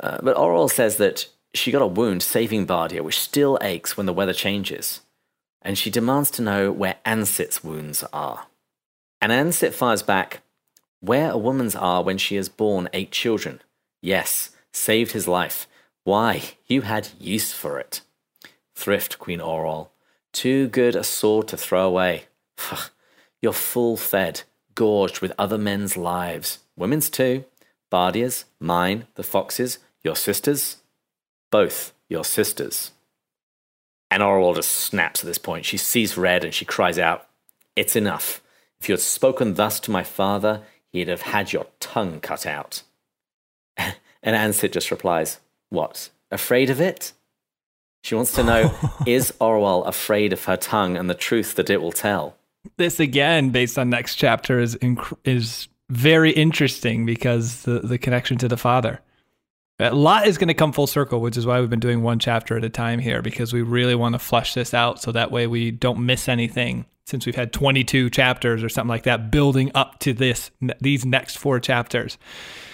Uh, 0.00 0.18
but 0.20 0.36
Orual 0.36 0.68
says 0.68 0.96
that 0.96 1.28
she 1.54 1.70
got 1.70 1.80
a 1.80 1.86
wound 1.86 2.20
saving 2.24 2.66
Bardia, 2.66 3.02
which 3.02 3.20
still 3.20 3.56
aches 3.62 3.96
when 3.96 4.04
the 4.04 4.12
weather 4.12 4.32
changes. 4.32 5.02
And 5.62 5.78
she 5.78 5.88
demands 5.88 6.28
to 6.32 6.42
know 6.42 6.72
where 6.72 6.96
Ansit's 7.06 7.62
wounds 7.62 8.02
are. 8.12 8.48
And 9.20 9.30
Ansit 9.30 9.74
fires 9.74 10.02
back, 10.02 10.42
Where 10.98 11.30
a 11.30 11.38
woman's 11.38 11.76
are 11.76 12.02
when 12.02 12.18
she 12.18 12.34
has 12.34 12.48
borne 12.48 12.88
eight 12.92 13.12
children. 13.12 13.60
Yes, 14.00 14.50
saved 14.72 15.12
his 15.12 15.28
life. 15.28 15.68
Why, 16.02 16.42
you 16.66 16.80
had 16.80 17.10
use 17.20 17.52
for 17.52 17.78
it. 17.78 18.00
Thrift, 18.74 19.20
Queen 19.20 19.38
Orual. 19.38 19.90
Too 20.32 20.66
good 20.66 20.96
a 20.96 21.04
sword 21.04 21.46
to 21.48 21.56
throw 21.56 21.86
away. 21.86 22.24
You're 23.40 23.52
full 23.52 23.96
fed, 23.96 24.42
gorged 24.74 25.20
with 25.20 25.32
other 25.38 25.58
men's 25.58 25.96
lives 25.96 26.58
women's 26.76 27.10
too, 27.10 27.44
Bardia's, 27.92 28.46
mine, 28.58 29.06
the 29.16 29.22
Fox's, 29.22 29.78
your 30.02 30.16
sister's, 30.16 30.78
both 31.50 31.92
your 32.08 32.24
sisters. 32.24 32.92
And 34.10 34.22
Orual 34.22 34.54
just 34.54 34.70
snaps 34.70 35.20
at 35.20 35.26
this 35.26 35.36
point. 35.36 35.66
She 35.66 35.76
sees 35.76 36.16
red 36.16 36.42
and 36.42 36.54
she 36.54 36.64
cries 36.64 36.98
out, 36.98 37.28
It's 37.76 37.94
enough. 37.94 38.42
If 38.80 38.88
you 38.88 38.94
had 38.94 39.00
spoken 39.00 39.54
thus 39.54 39.78
to 39.80 39.90
my 39.90 40.04
father, 40.04 40.62
he'd 40.90 41.08
have 41.08 41.20
had 41.20 41.52
your 41.52 41.66
tongue 41.80 42.20
cut 42.20 42.46
out. 42.46 42.82
and 43.76 43.94
Ansit 44.24 44.72
just 44.72 44.90
replies, 44.90 45.38
What? 45.68 46.08
Afraid 46.30 46.70
of 46.70 46.80
it? 46.80 47.12
She 48.02 48.14
wants 48.14 48.32
to 48.36 48.42
know 48.42 48.74
Is 49.06 49.34
Orual 49.38 49.86
afraid 49.86 50.32
of 50.32 50.46
her 50.46 50.56
tongue 50.56 50.96
and 50.96 51.10
the 51.10 51.14
truth 51.14 51.56
that 51.56 51.68
it 51.68 51.82
will 51.82 51.92
tell? 51.92 52.36
This 52.78 52.98
again, 52.98 53.50
based 53.50 53.78
on 53.78 53.90
next 53.90 54.14
chapter, 54.14 54.60
is 54.60 54.76
inc- 54.76 55.18
is 55.26 55.68
very 55.92 56.30
interesting 56.30 57.04
because 57.04 57.62
the, 57.62 57.80
the 57.80 57.98
connection 57.98 58.38
to 58.38 58.48
the 58.48 58.56
father. 58.56 59.00
A 59.78 59.94
lot 59.94 60.26
is 60.26 60.38
going 60.38 60.48
to 60.48 60.54
come 60.54 60.72
full 60.72 60.86
circle, 60.86 61.20
which 61.20 61.36
is 61.36 61.44
why 61.44 61.60
we've 61.60 61.68
been 61.68 61.80
doing 61.80 62.02
one 62.02 62.18
chapter 62.18 62.56
at 62.56 62.64
a 62.64 62.70
time 62.70 62.98
here 62.98 63.20
because 63.20 63.52
we 63.52 63.62
really 63.62 63.94
want 63.94 64.14
to 64.14 64.18
flesh 64.18 64.54
this 64.54 64.72
out 64.74 65.02
so 65.02 65.12
that 65.12 65.30
way 65.30 65.46
we 65.46 65.70
don't 65.70 66.04
miss 66.04 66.28
anything 66.28 66.86
since 67.04 67.26
we've 67.26 67.34
had 67.34 67.52
22 67.52 68.08
chapters 68.10 68.62
or 68.62 68.68
something 68.68 68.88
like 68.88 69.02
that 69.02 69.30
building 69.30 69.72
up 69.74 69.98
to 69.98 70.12
this 70.12 70.50
these 70.80 71.04
next 71.04 71.36
four 71.36 71.58
chapters. 71.58 72.16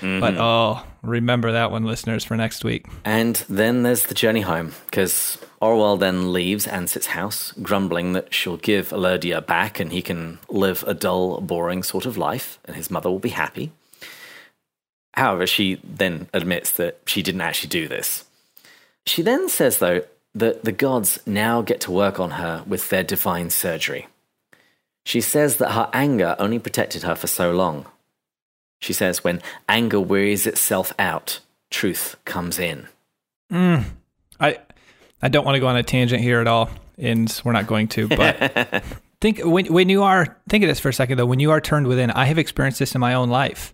Mm-hmm. 0.00 0.20
But 0.20 0.36
oh, 0.36 0.82
remember 1.02 1.52
that 1.52 1.70
one 1.70 1.84
listeners 1.84 2.24
for 2.24 2.36
next 2.36 2.62
week. 2.62 2.86
And 3.04 3.36
then 3.48 3.84
there's 3.84 4.04
the 4.04 4.14
journey 4.14 4.42
home 4.42 4.74
because 4.86 5.38
Orual 5.60 5.98
then 5.98 6.32
leaves 6.32 6.66
Ansit's 6.66 7.08
house 7.08 7.52
grumbling 7.62 8.12
that 8.12 8.32
she'll 8.32 8.56
give 8.56 8.90
Ilerdia 8.90 9.44
back 9.44 9.80
and 9.80 9.92
he 9.92 10.02
can 10.02 10.38
live 10.48 10.84
a 10.86 10.94
dull, 10.94 11.40
boring 11.40 11.82
sort 11.82 12.06
of 12.06 12.16
life 12.16 12.58
and 12.64 12.76
his 12.76 12.90
mother 12.90 13.10
will 13.10 13.18
be 13.18 13.30
happy. 13.30 13.72
However, 15.14 15.46
she 15.46 15.80
then 15.82 16.28
admits 16.32 16.70
that 16.72 17.00
she 17.06 17.22
didn't 17.22 17.40
actually 17.40 17.70
do 17.70 17.88
this. 17.88 18.24
She 19.04 19.22
then 19.22 19.48
says 19.48 19.78
though 19.78 20.02
that 20.34 20.64
the 20.64 20.72
gods 20.72 21.18
now 21.26 21.62
get 21.62 21.80
to 21.82 21.90
work 21.90 22.20
on 22.20 22.32
her 22.32 22.62
with 22.66 22.88
their 22.88 23.02
divine 23.02 23.50
surgery. 23.50 24.06
She 25.04 25.20
says 25.20 25.56
that 25.56 25.72
her 25.72 25.88
anger 25.92 26.36
only 26.38 26.58
protected 26.58 27.02
her 27.02 27.14
for 27.14 27.26
so 27.26 27.50
long. 27.50 27.86
She 28.80 28.92
says, 28.92 29.24
when 29.24 29.42
anger 29.68 29.98
wearies 29.98 30.46
itself 30.46 30.92
out, 30.98 31.40
truth 31.70 32.16
comes 32.24 32.58
in. 32.58 32.88
Mm, 33.50 33.84
I, 34.38 34.58
I 35.20 35.28
don't 35.28 35.44
want 35.44 35.56
to 35.56 35.60
go 35.60 35.66
on 35.66 35.76
a 35.76 35.82
tangent 35.82 36.22
here 36.22 36.40
at 36.40 36.46
all, 36.46 36.70
and 36.96 37.40
we're 37.44 37.52
not 37.52 37.66
going 37.66 37.88
to. 37.88 38.08
But 38.08 38.84
think 39.20 39.40
when 39.40 39.66
when 39.66 39.88
you 39.88 40.02
are 40.02 40.38
think 40.48 40.64
of 40.64 40.68
this 40.68 40.80
for 40.80 40.88
a 40.88 40.92
second 40.92 41.18
though. 41.18 41.26
When 41.26 41.40
you 41.40 41.50
are 41.50 41.60
turned 41.60 41.86
within, 41.86 42.10
I 42.10 42.24
have 42.26 42.38
experienced 42.38 42.78
this 42.78 42.94
in 42.94 43.00
my 43.00 43.14
own 43.14 43.28
life. 43.28 43.72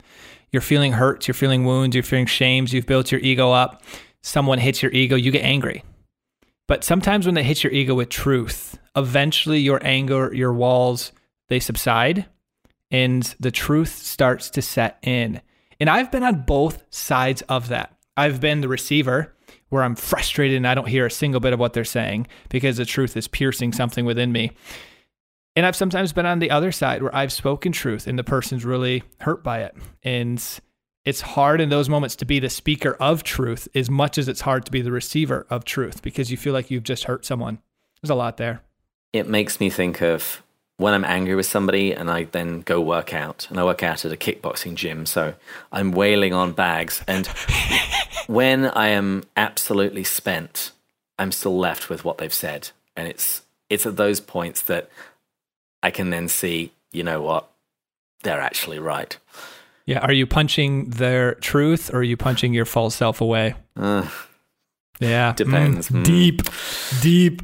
You're 0.53 0.63
feeling 0.63 0.93
hurts, 0.93 1.27
you're 1.27 1.35
feeling 1.35 1.65
wounds, 1.65 1.97
you're 1.97 2.03
feeling 2.03 2.27
shames. 2.27 2.73
You've 2.73 2.87
built 2.87 3.11
your 3.11 3.21
ego 3.21 3.51
up. 3.51 3.83
Someone 4.23 4.59
hits 4.59 4.83
your 4.83 4.93
ego, 4.93 5.17
you 5.17 5.31
get 5.31 5.43
angry. 5.43 5.83
But 6.67 6.85
sometimes 6.85 7.27
when 7.27 7.35
they 7.35 7.43
hit 7.43 7.63
your 7.63 7.73
ego 7.73 7.95
with 7.95 8.09
truth, 8.09 8.79
eventually 8.97 9.59
your 9.59 9.85
anger, 9.85 10.33
your 10.33 10.53
walls 10.53 11.13
they 11.49 11.61
subside 11.61 12.27
and 12.91 13.23
the 13.41 13.51
truth 13.51 13.97
starts 13.97 14.51
to 14.51 14.63
set 14.63 14.99
in. 15.03 15.41
And 15.81 15.91
I've 15.91 16.13
been 16.13 16.23
on 16.23 16.43
both 16.43 16.85
sides 16.91 17.43
of 17.43 17.69
that. 17.69 17.93
I've 18.17 18.41
been 18.41 18.61
the 18.61 18.69
receiver 18.69 19.35
where 19.75 19.83
I'm 19.83 19.97
frustrated 19.97 20.57
and 20.57 20.69
I 20.69 20.77
don't 20.77 20.87
hear 20.87 21.05
a 21.05 21.11
single 21.11 21.41
bit 21.41 21.53
of 21.53 21.59
what 21.59 21.73
they're 21.73 21.85
saying 21.85 22.29
because 22.49 22.77
the 22.77 22.85
truth 22.85 23.17
is 23.17 23.27
piercing 23.27 23.73
something 23.73 24.05
within 24.05 24.31
me. 24.31 24.53
And 25.57 25.67
I've 25.67 25.75
sometimes 25.75 26.13
been 26.13 26.27
on 26.27 26.39
the 26.39 26.53
other 26.53 26.71
side 26.71 27.03
where 27.03 27.15
I've 27.15 27.33
spoken 27.33 27.73
truth 27.73 28.07
and 28.07 28.17
the 28.17 28.23
person's 28.23 28.65
really 28.65 29.03
hurt 29.19 29.43
by 29.43 29.63
it. 29.63 29.77
And 30.05 30.41
it's 31.05 31.21
hard 31.23 31.61
in 31.61 31.71
those 31.71 31.89
moments 31.89 32.15
to 32.17 32.25
be 32.25 32.39
the 32.39 32.51
speaker 32.51 32.97
of 33.01 33.25
truth 33.25 33.67
as 33.75 33.91
much 33.91 34.17
as 34.17 34.29
it's 34.29 34.43
hard 34.43 34.65
to 34.67 34.71
be 34.71 34.81
the 34.81 34.93
receiver 34.93 35.45
of 35.51 35.65
truth 35.65 36.03
because 36.03 36.31
you 36.31 36.37
feel 36.37 36.53
like 36.53 36.71
you've 36.71 36.85
just 36.85 37.05
hurt 37.05 37.27
someone. 37.27 37.59
There's 38.01 38.11
a 38.11 38.15
lot 38.15 38.37
there. 38.37 38.63
It 39.13 39.29
makes 39.29 39.59
me 39.59 39.71
think 39.71 40.01
of 40.01 40.45
when 40.77 40.95
I'm 40.95 41.05
angry 41.05 41.35
with 41.35 41.47
somebody 41.47 41.93
and 41.93 42.09
I 42.09 42.25
then 42.25 42.61
go 42.61 42.81
work 42.81 43.13
out, 43.13 43.47
and 43.51 43.61
I 43.61 43.65
work 43.65 43.83
out 43.83 44.05
at 44.05 44.13
a 44.13 44.17
kickboxing 44.17 44.75
gym, 44.75 45.07
so 45.07 45.35
I'm 45.71 45.93
wailing 45.93 46.33
on 46.33 46.53
bags. 46.53 47.03
And 47.07 47.29
when 48.27 48.67
I 48.67 48.89
am 48.89 49.25
absolutely 49.37 50.05
spent, 50.05 50.73
I'm 51.19 51.33
still 51.33 51.57
left 51.57 51.89
with 51.89 52.05
what 52.05 52.19
they've 52.19 52.33
said. 52.33 52.71
And 52.97 53.09
it's 53.09 53.43
it's 53.71 53.87
at 53.87 53.97
those 53.97 54.21
points 54.21 54.63
that 54.63 54.89
I 55.83 55.91
can 55.91 56.11
then 56.11 56.29
see, 56.29 56.73
you 56.93 57.03
know 57.03 57.21
what, 57.21 57.51
they're 58.23 58.41
actually 58.41 58.79
right. 58.79 59.17
Yeah. 59.87 59.99
Are 59.99 60.13
you 60.13 60.27
punching 60.27 60.91
their 60.91 61.35
truth 61.35 61.93
or 61.93 61.99
are 61.99 62.03
you 62.03 62.17
punching 62.17 62.55
your 62.55 62.65
false 62.65 62.95
self 62.95 63.21
away? 63.21 63.55
Uh, 63.77 64.09
yeah. 64.99 65.33
Depends. 65.35 65.89
Mm, 65.89 66.01
mm. 66.01 66.05
Deep, 66.05 66.43
deep. 67.03 67.43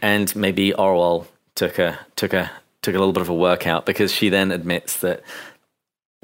And 0.00 0.34
maybe 0.36 0.72
Orual 0.72 1.26
took 1.54 1.78
a 1.78 1.98
took 2.14 2.32
a 2.32 2.50
took 2.82 2.94
a 2.94 2.98
little 2.98 3.12
bit 3.12 3.22
of 3.22 3.28
a 3.28 3.34
workout 3.34 3.86
because 3.86 4.12
she 4.12 4.28
then 4.28 4.52
admits 4.52 4.98
that 5.00 5.22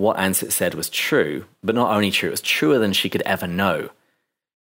what 0.02 0.16
Ansit 0.16 0.50
said 0.50 0.74
was 0.74 0.90
true, 0.90 1.44
but 1.62 1.76
not 1.76 1.94
only 1.94 2.10
true, 2.10 2.30
it 2.30 2.32
was 2.32 2.40
truer 2.40 2.80
than 2.80 2.92
she 2.92 3.08
could 3.08 3.22
ever 3.22 3.46
know. 3.46 3.90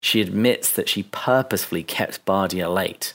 She 0.03 0.21
admits 0.21 0.73
that 0.73 0.89
she 0.89 1.05
purposefully 1.05 1.85
kept 1.85 2.25
Bardia 2.27 2.73
late. 2.73 3.15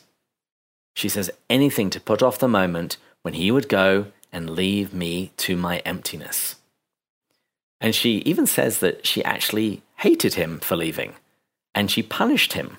She 0.95 1.09
says 1.09 1.29
anything 1.49 1.89
to 1.89 1.99
put 1.99 2.23
off 2.23 2.39
the 2.39 2.47
moment 2.47 2.95
when 3.23 3.33
he 3.33 3.51
would 3.51 3.67
go 3.67 4.05
and 4.31 4.49
leave 4.49 4.93
me 4.93 5.33
to 5.35 5.57
my 5.57 5.79
emptiness. 5.79 6.55
And 7.81 7.93
she 7.93 8.19
even 8.19 8.47
says 8.47 8.79
that 8.79 9.05
she 9.05 9.21
actually 9.25 9.81
hated 9.97 10.35
him 10.35 10.59
for 10.59 10.77
leaving, 10.77 11.15
and 11.75 11.91
she 11.91 12.01
punished 12.01 12.53
him. 12.53 12.77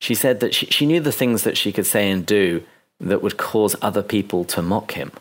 She 0.00 0.16
said 0.16 0.40
that 0.40 0.52
she, 0.52 0.66
she 0.66 0.84
knew 0.84 0.98
the 0.98 1.12
things 1.12 1.44
that 1.44 1.56
she 1.56 1.70
could 1.70 1.86
say 1.86 2.10
and 2.10 2.26
do 2.26 2.64
that 2.98 3.22
would 3.22 3.36
cause 3.36 3.76
other 3.80 4.02
people 4.02 4.44
to 4.46 4.62
mock 4.62 4.92
him. 4.92 5.12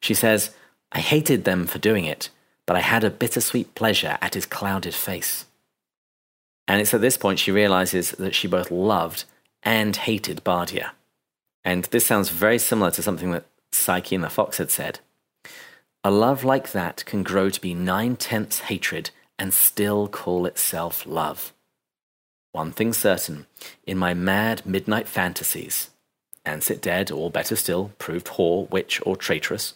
She 0.00 0.14
says, 0.14 0.54
I 0.90 1.00
hated 1.00 1.44
them 1.44 1.66
for 1.66 1.78
doing 1.78 2.06
it, 2.06 2.30
but 2.66 2.76
I 2.76 2.80
had 2.80 3.04
a 3.04 3.10
bittersweet 3.10 3.74
pleasure 3.74 4.18
at 4.20 4.34
his 4.34 4.46
clouded 4.46 4.94
face. 4.94 5.46
And 6.68 6.80
it's 6.80 6.92
at 6.92 7.00
this 7.00 7.16
point 7.16 7.38
she 7.38 7.52
realizes 7.52 8.10
that 8.12 8.34
she 8.34 8.48
both 8.48 8.70
loved 8.70 9.24
and 9.62 9.94
hated 9.94 10.42
Bardia. 10.44 10.90
And 11.64 11.84
this 11.84 12.06
sounds 12.06 12.28
very 12.28 12.58
similar 12.58 12.90
to 12.92 13.02
something 13.02 13.30
that 13.30 13.46
Psyche 13.72 14.14
and 14.14 14.24
the 14.24 14.30
Fox 14.30 14.58
had 14.58 14.70
said. 14.70 15.00
A 16.02 16.10
love 16.10 16.44
like 16.44 16.72
that 16.72 17.04
can 17.04 17.22
grow 17.22 17.50
to 17.50 17.60
be 17.60 17.74
nine 17.74 18.16
tenths 18.16 18.60
hatred 18.60 19.10
and 19.38 19.52
still 19.52 20.08
call 20.08 20.46
itself 20.46 21.06
love. 21.06 21.52
One 22.52 22.72
thing 22.72 22.92
certain, 22.92 23.46
in 23.86 23.98
my 23.98 24.14
mad 24.14 24.64
midnight 24.64 25.08
fantasies, 25.08 25.90
Ansit 26.46 26.80
dead, 26.80 27.10
or 27.10 27.30
better 27.30 27.56
still, 27.56 27.90
proved 27.98 28.28
whore, 28.28 28.70
witch, 28.70 29.00
or 29.04 29.16
traitress, 29.16 29.74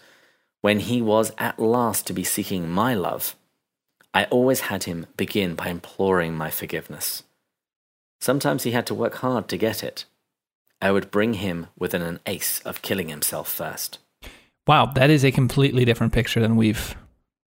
when 0.60 0.80
he 0.80 1.00
was 1.00 1.32
at 1.38 1.58
last 1.58 2.06
to 2.06 2.12
be 2.12 2.24
seeking 2.24 2.68
my 2.68 2.94
love, 2.94 3.36
I 4.12 4.24
always 4.24 4.60
had 4.60 4.84
him 4.84 5.06
begin 5.16 5.54
by 5.54 5.68
imploring 5.68 6.34
my 6.34 6.50
forgiveness. 6.50 7.22
Sometimes 8.20 8.64
he 8.64 8.72
had 8.72 8.86
to 8.86 8.94
work 8.94 9.16
hard 9.16 9.48
to 9.48 9.56
get 9.56 9.82
it. 9.82 10.04
I 10.80 10.92
would 10.92 11.10
bring 11.10 11.34
him 11.34 11.68
within 11.78 12.02
an 12.02 12.20
ace 12.26 12.60
of 12.60 12.82
killing 12.82 13.08
himself 13.08 13.48
first. 13.48 13.98
Wow, 14.66 14.86
that 14.86 15.10
is 15.10 15.24
a 15.24 15.30
completely 15.32 15.84
different 15.84 16.12
picture 16.12 16.40
than 16.40 16.56
we've 16.56 16.94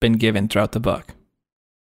been 0.00 0.14
given 0.14 0.48
throughout 0.48 0.72
the 0.72 0.80
book. 0.80 1.14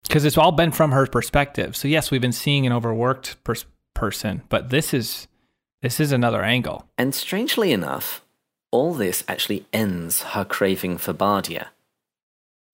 Because 0.04 0.24
it's 0.24 0.38
all 0.38 0.52
been 0.52 0.72
from 0.72 0.92
her 0.92 1.06
perspective. 1.06 1.76
So 1.76 1.88
yes, 1.88 2.10
we've 2.10 2.20
been 2.20 2.32
seeing 2.32 2.66
an 2.66 2.72
overworked 2.72 3.42
pers- 3.44 3.66
person, 3.94 4.42
but 4.48 4.70
this 4.70 4.92
is 4.92 5.28
this 5.80 5.98
is 5.98 6.12
another 6.12 6.42
angle. 6.42 6.86
And 6.96 7.14
strangely 7.14 7.72
enough, 7.72 8.21
all 8.72 8.94
this 8.94 9.22
actually 9.28 9.66
ends 9.72 10.22
her 10.22 10.44
craving 10.44 10.98
for 10.98 11.12
Bardia. 11.14 11.68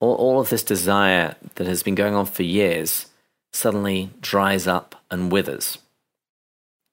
All, 0.00 0.14
all 0.14 0.40
of 0.40 0.48
this 0.48 0.62
desire 0.62 1.34
that 1.56 1.66
has 1.66 1.82
been 1.82 1.96
going 1.96 2.14
on 2.14 2.24
for 2.24 2.44
years 2.44 3.06
suddenly 3.52 4.10
dries 4.20 4.66
up 4.66 4.94
and 5.10 5.30
withers. 5.30 5.78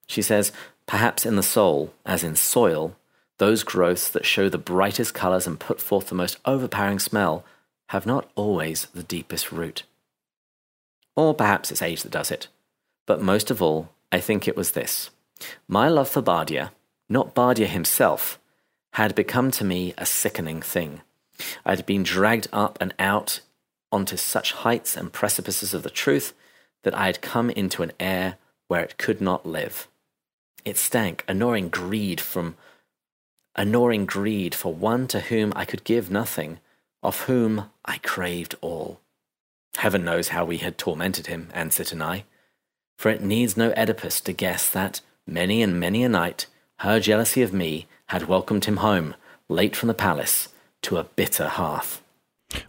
She 0.08 0.22
says, 0.22 0.52
perhaps 0.86 1.24
in 1.24 1.36
the 1.36 1.42
soul, 1.42 1.94
as 2.04 2.24
in 2.24 2.34
soil, 2.34 2.96
those 3.38 3.62
growths 3.62 4.10
that 4.10 4.26
show 4.26 4.48
the 4.48 4.58
brightest 4.58 5.14
colours 5.14 5.46
and 5.46 5.60
put 5.60 5.80
forth 5.80 6.08
the 6.08 6.14
most 6.14 6.38
overpowering 6.44 6.98
smell 6.98 7.44
have 7.90 8.06
not 8.06 8.28
always 8.34 8.86
the 8.94 9.02
deepest 9.02 9.52
root. 9.52 9.84
Or 11.14 11.34
perhaps 11.34 11.70
it's 11.70 11.82
age 11.82 12.02
that 12.02 12.12
does 12.12 12.30
it. 12.30 12.48
But 13.06 13.22
most 13.22 13.50
of 13.50 13.62
all, 13.62 13.90
I 14.10 14.18
think 14.18 14.48
it 14.48 14.56
was 14.56 14.72
this. 14.72 15.10
My 15.68 15.88
love 15.88 16.08
for 16.08 16.22
Bardia, 16.22 16.70
not 17.08 17.34
Bardia 17.34 17.66
himself, 17.66 18.40
had 18.94 19.14
become 19.14 19.50
to 19.52 19.64
me 19.64 19.94
a 19.98 20.06
sickening 20.06 20.62
thing. 20.62 21.02
I 21.64 21.74
had 21.74 21.86
been 21.86 22.02
dragged 22.02 22.48
up 22.52 22.78
and 22.80 22.94
out 22.98 23.40
onto 23.92 24.16
such 24.16 24.52
heights 24.52 24.96
and 24.96 25.12
precipices 25.12 25.74
of 25.74 25.82
the 25.82 25.90
truth 25.90 26.32
that 26.82 26.94
I 26.94 27.06
had 27.06 27.20
come 27.20 27.50
into 27.50 27.82
an 27.82 27.92
air 28.00 28.36
where 28.68 28.82
it 28.82 28.98
could 28.98 29.20
not 29.20 29.46
live. 29.46 29.88
It 30.64 30.76
stank, 30.76 31.24
a 31.28 31.34
gnawing 31.34 31.68
greed 31.68 32.20
from 32.20 32.56
a 33.54 33.64
gnawing 33.64 34.04
greed 34.04 34.54
for 34.54 34.74
one 34.74 35.06
to 35.08 35.20
whom 35.20 35.52
I 35.56 35.64
could 35.64 35.84
give 35.84 36.10
nothing, 36.10 36.58
of 37.02 37.22
whom 37.22 37.70
I 37.84 37.98
craved 37.98 38.54
all. 38.60 39.00
Heaven 39.76 40.04
knows 40.04 40.28
how 40.28 40.44
we 40.44 40.58
had 40.58 40.76
tormented 40.76 41.26
him, 41.26 41.48
Ansit 41.54 41.92
and 41.92 42.02
I, 42.02 42.24
for 42.98 43.10
it 43.10 43.22
needs 43.22 43.56
no 43.56 43.72
Oedipus 43.72 44.20
to 44.22 44.32
guess 44.32 44.68
that, 44.68 45.00
many 45.26 45.62
and 45.62 45.80
many 45.80 46.02
a 46.02 46.08
night, 46.08 46.46
her 46.80 47.00
jealousy 47.00 47.42
of 47.42 47.52
me 47.52 47.86
had 48.06 48.28
welcomed 48.28 48.66
him 48.66 48.78
home, 48.78 49.14
late 49.48 49.74
from 49.74 49.88
the 49.88 49.94
palace, 49.94 50.48
to 50.82 50.98
a 50.98 51.04
bitter 51.04 51.48
hearth. 51.48 52.02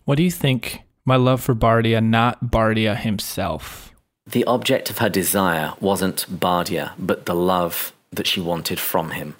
What 0.06 0.16
do 0.16 0.24
you 0.24 0.32
think 0.32 0.82
my 1.06 1.16
love 1.16 1.42
for 1.42 1.56
Bardia, 1.56 2.04
not 2.04 2.46
Bardia 2.46 2.96
himself? 2.98 3.94
The 4.26 4.44
object 4.46 4.90
of 4.90 4.98
her 4.98 5.10
desire 5.10 5.74
wasn't 5.80 6.26
Bardia, 6.30 6.94
but 6.98 7.26
the 7.26 7.36
love 7.36 7.94
that 8.12 8.28
she 8.28 8.42
wanted 8.42 8.80
from 8.80 9.12
him. 9.12 9.36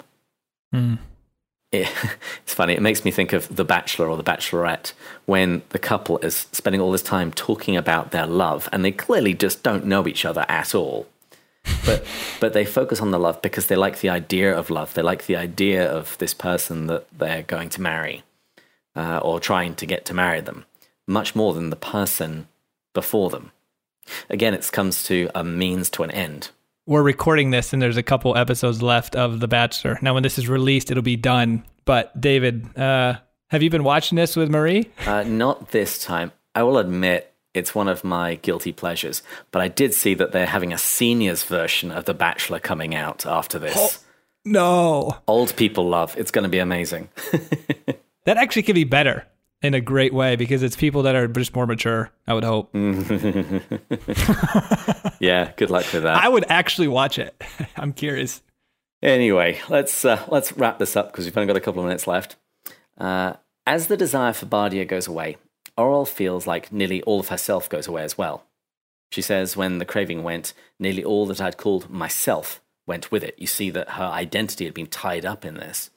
Mm. 0.74 0.98
It, 1.72 1.88
it's 2.42 2.54
funny, 2.54 2.74
it 2.74 2.82
makes 2.82 3.04
me 3.04 3.10
think 3.10 3.32
of 3.32 3.54
The 3.54 3.64
Bachelor 3.64 4.08
or 4.08 4.16
The 4.16 4.24
Bachelorette 4.24 4.92
when 5.26 5.62
the 5.70 5.78
couple 5.78 6.18
is 6.18 6.46
spending 6.52 6.80
all 6.80 6.92
this 6.92 7.02
time 7.02 7.32
talking 7.32 7.76
about 7.76 8.10
their 8.10 8.26
love 8.26 8.68
and 8.72 8.84
they 8.84 8.92
clearly 8.92 9.34
just 9.34 9.62
don't 9.62 9.86
know 9.86 10.06
each 10.06 10.24
other 10.24 10.46
at 10.48 10.74
all. 10.74 11.06
But, 11.84 12.04
but 12.40 12.52
they 12.52 12.64
focus 12.64 13.00
on 13.00 13.10
the 13.10 13.18
love 13.18 13.40
because 13.42 13.66
they 13.66 13.76
like 13.76 14.00
the 14.00 14.10
idea 14.10 14.56
of 14.56 14.70
love. 14.70 14.94
They 14.94 15.02
like 15.02 15.26
the 15.26 15.36
idea 15.36 15.90
of 15.90 16.18
this 16.18 16.34
person 16.34 16.86
that 16.88 17.06
they're 17.16 17.42
going 17.42 17.70
to 17.70 17.80
marry 17.80 18.22
uh, 18.94 19.18
or 19.18 19.40
trying 19.40 19.74
to 19.76 19.86
get 19.86 20.04
to 20.06 20.14
marry 20.14 20.40
them, 20.40 20.64
much 21.06 21.34
more 21.34 21.54
than 21.54 21.70
the 21.70 21.76
person 21.76 22.48
before 22.94 23.30
them. 23.30 23.52
Again, 24.28 24.54
it 24.54 24.68
comes 24.72 25.02
to 25.04 25.30
a 25.34 25.44
means 25.44 25.90
to 25.90 26.02
an 26.02 26.10
end. 26.10 26.50
We're 26.86 27.02
recording 27.02 27.50
this, 27.50 27.72
and 27.72 27.82
there's 27.82 27.98
a 27.98 28.02
couple 28.02 28.36
episodes 28.36 28.80
left 28.82 29.14
of 29.14 29.40
The 29.40 29.48
Bachelor. 29.48 29.98
Now, 30.00 30.14
when 30.14 30.22
this 30.22 30.38
is 30.38 30.48
released, 30.48 30.90
it'll 30.90 31.02
be 31.02 31.16
done. 31.16 31.64
But 31.84 32.18
David, 32.18 32.76
uh, 32.78 33.18
have 33.50 33.62
you 33.62 33.70
been 33.70 33.84
watching 33.84 34.16
this 34.16 34.36
with 34.36 34.50
Marie? 34.50 34.90
Uh, 35.06 35.22
not 35.22 35.70
this 35.70 36.02
time. 36.02 36.32
I 36.54 36.62
will 36.62 36.78
admit 36.78 37.32
it's 37.58 37.74
one 37.74 37.88
of 37.88 38.04
my 38.04 38.36
guilty 38.36 38.72
pleasures, 38.72 39.22
but 39.50 39.60
I 39.60 39.68
did 39.68 39.92
see 39.92 40.14
that 40.14 40.32
they're 40.32 40.46
having 40.46 40.72
a 40.72 40.78
seniors 40.78 41.44
version 41.44 41.90
of 41.90 42.06
The 42.06 42.14
Bachelor 42.14 42.60
coming 42.60 42.94
out 42.94 43.26
after 43.26 43.58
this. 43.58 43.76
Oh, 43.76 43.90
no. 44.44 45.18
Old 45.26 45.54
people 45.56 45.88
love. 45.88 46.16
It's 46.16 46.30
going 46.30 46.44
to 46.44 46.48
be 46.48 46.58
amazing. 46.58 47.08
that 48.24 48.36
actually 48.36 48.62
could 48.62 48.74
be 48.74 48.84
better 48.84 49.26
in 49.62 49.74
a 49.74 49.80
great 49.80 50.14
way 50.14 50.36
because 50.36 50.62
it's 50.62 50.76
people 50.76 51.02
that 51.02 51.16
are 51.16 51.26
just 51.26 51.54
more 51.54 51.66
mature, 51.66 52.10
I 52.26 52.34
would 52.34 52.44
hope. 52.44 52.70
yeah, 55.20 55.52
good 55.56 55.70
luck 55.70 55.92
with 55.92 56.04
that. 56.04 56.22
I 56.22 56.28
would 56.28 56.44
actually 56.48 56.88
watch 56.88 57.18
it. 57.18 57.34
I'm 57.76 57.92
curious. 57.92 58.42
Anyway, 59.02 59.60
let's 59.68 60.04
uh, 60.04 60.24
let's 60.28 60.52
wrap 60.52 60.78
this 60.78 60.96
up 60.96 61.12
because 61.12 61.24
we've 61.24 61.36
only 61.36 61.46
got 61.46 61.56
a 61.56 61.60
couple 61.60 61.80
of 61.82 61.86
minutes 61.86 62.06
left. 62.06 62.36
Uh, 62.96 63.34
as 63.66 63.86
the 63.86 63.96
desire 63.96 64.32
for 64.32 64.46
Bardia 64.46 64.86
goes 64.88 65.06
away, 65.06 65.36
Orual 65.78 66.08
feels 66.08 66.46
like 66.46 66.72
nearly 66.72 67.00
all 67.02 67.20
of 67.20 67.28
herself 67.28 67.68
goes 67.68 67.86
away 67.86 68.02
as 68.02 68.18
well. 68.18 68.44
She 69.10 69.22
says, 69.22 69.56
when 69.56 69.78
the 69.78 69.84
craving 69.84 70.22
went, 70.22 70.52
nearly 70.78 71.04
all 71.04 71.24
that 71.26 71.40
I'd 71.40 71.56
called 71.56 71.88
myself 71.88 72.60
went 72.86 73.10
with 73.10 73.22
it. 73.22 73.36
You 73.38 73.46
see 73.46 73.70
that 73.70 73.90
her 73.90 74.04
identity 74.04 74.64
had 74.64 74.74
been 74.74 74.88
tied 74.88 75.24
up 75.24 75.44
in 75.44 75.54
this. 75.54 75.90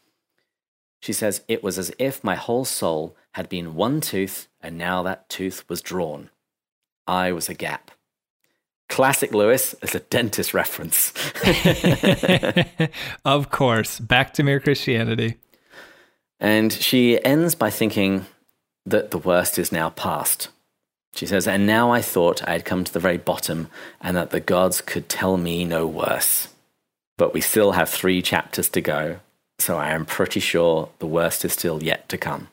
She 1.01 1.13
says, 1.13 1.41
it 1.47 1.63
was 1.63 1.79
as 1.79 1.91
if 1.97 2.23
my 2.23 2.36
whole 2.36 2.63
soul 2.63 3.15
had 3.32 3.49
been 3.49 3.75
one 3.75 4.01
tooth 4.01 4.47
and 4.61 4.77
now 4.77 5.01
that 5.03 5.27
tooth 5.29 5.67
was 5.67 5.82
drawn. 5.82 6.29
I 7.07 7.32
was 7.32 7.49
a 7.49 7.53
gap. 7.55 7.91
Classic 8.88 9.34
Lewis 9.34 9.73
as 9.82 9.95
a 9.95 9.99
dentist 9.99 10.53
reference. 10.53 11.13
of 13.25 13.49
course. 13.49 13.99
Back 13.99 14.34
to 14.34 14.43
mere 14.43 14.59
Christianity. 14.59 15.38
And 16.39 16.71
she 16.71 17.23
ends 17.23 17.55
by 17.55 17.69
thinking 17.69 18.25
that 18.86 19.11
the 19.11 19.17
worst 19.17 19.59
is 19.59 19.71
now 19.71 19.89
past. 19.89 20.49
She 21.13 21.25
says, 21.25 21.47
And 21.47 21.67
now 21.67 21.91
I 21.91 22.01
thought 22.01 22.47
I 22.47 22.53
had 22.53 22.65
come 22.65 22.84
to 22.84 22.93
the 22.93 22.99
very 22.99 23.17
bottom 23.17 23.67
and 23.99 24.15
that 24.15 24.32
the 24.32 24.39
gods 24.39 24.82
could 24.82 25.09
tell 25.09 25.38
me 25.38 25.65
no 25.65 25.86
worse. 25.86 26.47
But 27.17 27.34
we 27.34 27.41
still 27.41 27.73
have 27.73 27.89
three 27.89 28.21
chapters 28.21 28.69
to 28.69 28.82
go, 28.82 29.19
so 29.59 29.77
I 29.77 29.89
am 29.89 30.05
pretty 30.05 30.39
sure 30.39 30.89
the 30.99 31.07
worst 31.07 31.45
is 31.45 31.53
still 31.53 31.84
yet 31.84 32.09
to 32.09 32.17
come. 32.17 32.47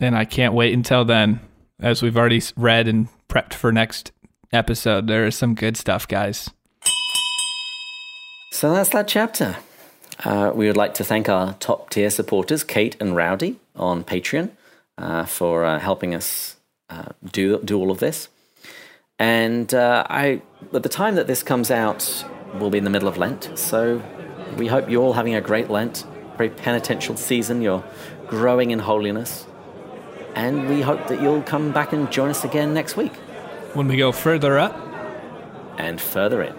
And 0.00 0.16
I 0.16 0.24
can't 0.24 0.54
wait 0.54 0.74
until 0.74 1.04
then. 1.04 1.40
As 1.80 2.02
we've 2.02 2.16
already 2.16 2.42
read 2.56 2.86
and 2.86 3.08
prepped 3.28 3.54
for 3.54 3.72
next 3.72 4.12
episode, 4.52 5.08
there 5.08 5.26
is 5.26 5.34
some 5.34 5.54
good 5.54 5.76
stuff, 5.76 6.06
guys. 6.06 6.50
So 8.52 8.72
that's 8.72 8.90
that 8.90 9.08
chapter. 9.08 9.56
Uh, 10.22 10.52
we 10.54 10.68
would 10.68 10.76
like 10.76 10.94
to 10.94 11.04
thank 11.04 11.28
our 11.28 11.54
top 11.54 11.90
tier 11.90 12.10
supporters, 12.10 12.62
Kate 12.62 12.96
and 13.00 13.16
Rowdy, 13.16 13.56
on 13.74 14.04
Patreon, 14.04 14.50
uh, 14.98 15.24
for 15.24 15.64
uh, 15.64 15.78
helping 15.78 16.14
us 16.14 16.56
uh, 16.90 17.10
do 17.32 17.60
do 17.62 17.78
all 17.78 17.90
of 17.90 17.98
this. 17.98 18.28
And 19.18 19.72
uh, 19.72 20.06
I, 20.08 20.42
at 20.72 20.82
the 20.82 20.88
time 20.88 21.14
that 21.14 21.26
this 21.26 21.42
comes 21.42 21.70
out, 21.70 22.24
we'll 22.54 22.70
be 22.70 22.78
in 22.78 22.84
the 22.84 22.90
middle 22.90 23.08
of 23.08 23.16
Lent. 23.16 23.50
So 23.54 24.02
we 24.56 24.66
hope 24.66 24.90
you're 24.90 25.02
all 25.02 25.12
having 25.12 25.34
a 25.34 25.40
great 25.40 25.70
Lent, 25.70 26.04
very 26.36 26.50
penitential 26.50 27.16
season. 27.16 27.62
You're 27.62 27.84
growing 28.26 28.70
in 28.70 28.80
holiness. 28.80 29.46
And 30.34 30.68
we 30.68 30.80
hope 30.82 31.06
that 31.06 31.22
you'll 31.22 31.42
come 31.42 31.70
back 31.70 31.92
and 31.92 32.10
join 32.10 32.30
us 32.30 32.44
again 32.44 32.74
next 32.74 32.96
week. 32.96 33.14
When 33.74 33.86
we 33.86 33.96
go 33.96 34.10
further 34.10 34.58
up 34.58 34.76
and 35.78 36.00
further 36.00 36.42
in. 36.42 36.54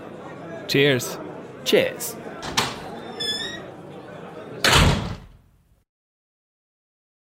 Cheers. 0.68 1.18
Cheers. 1.66 2.16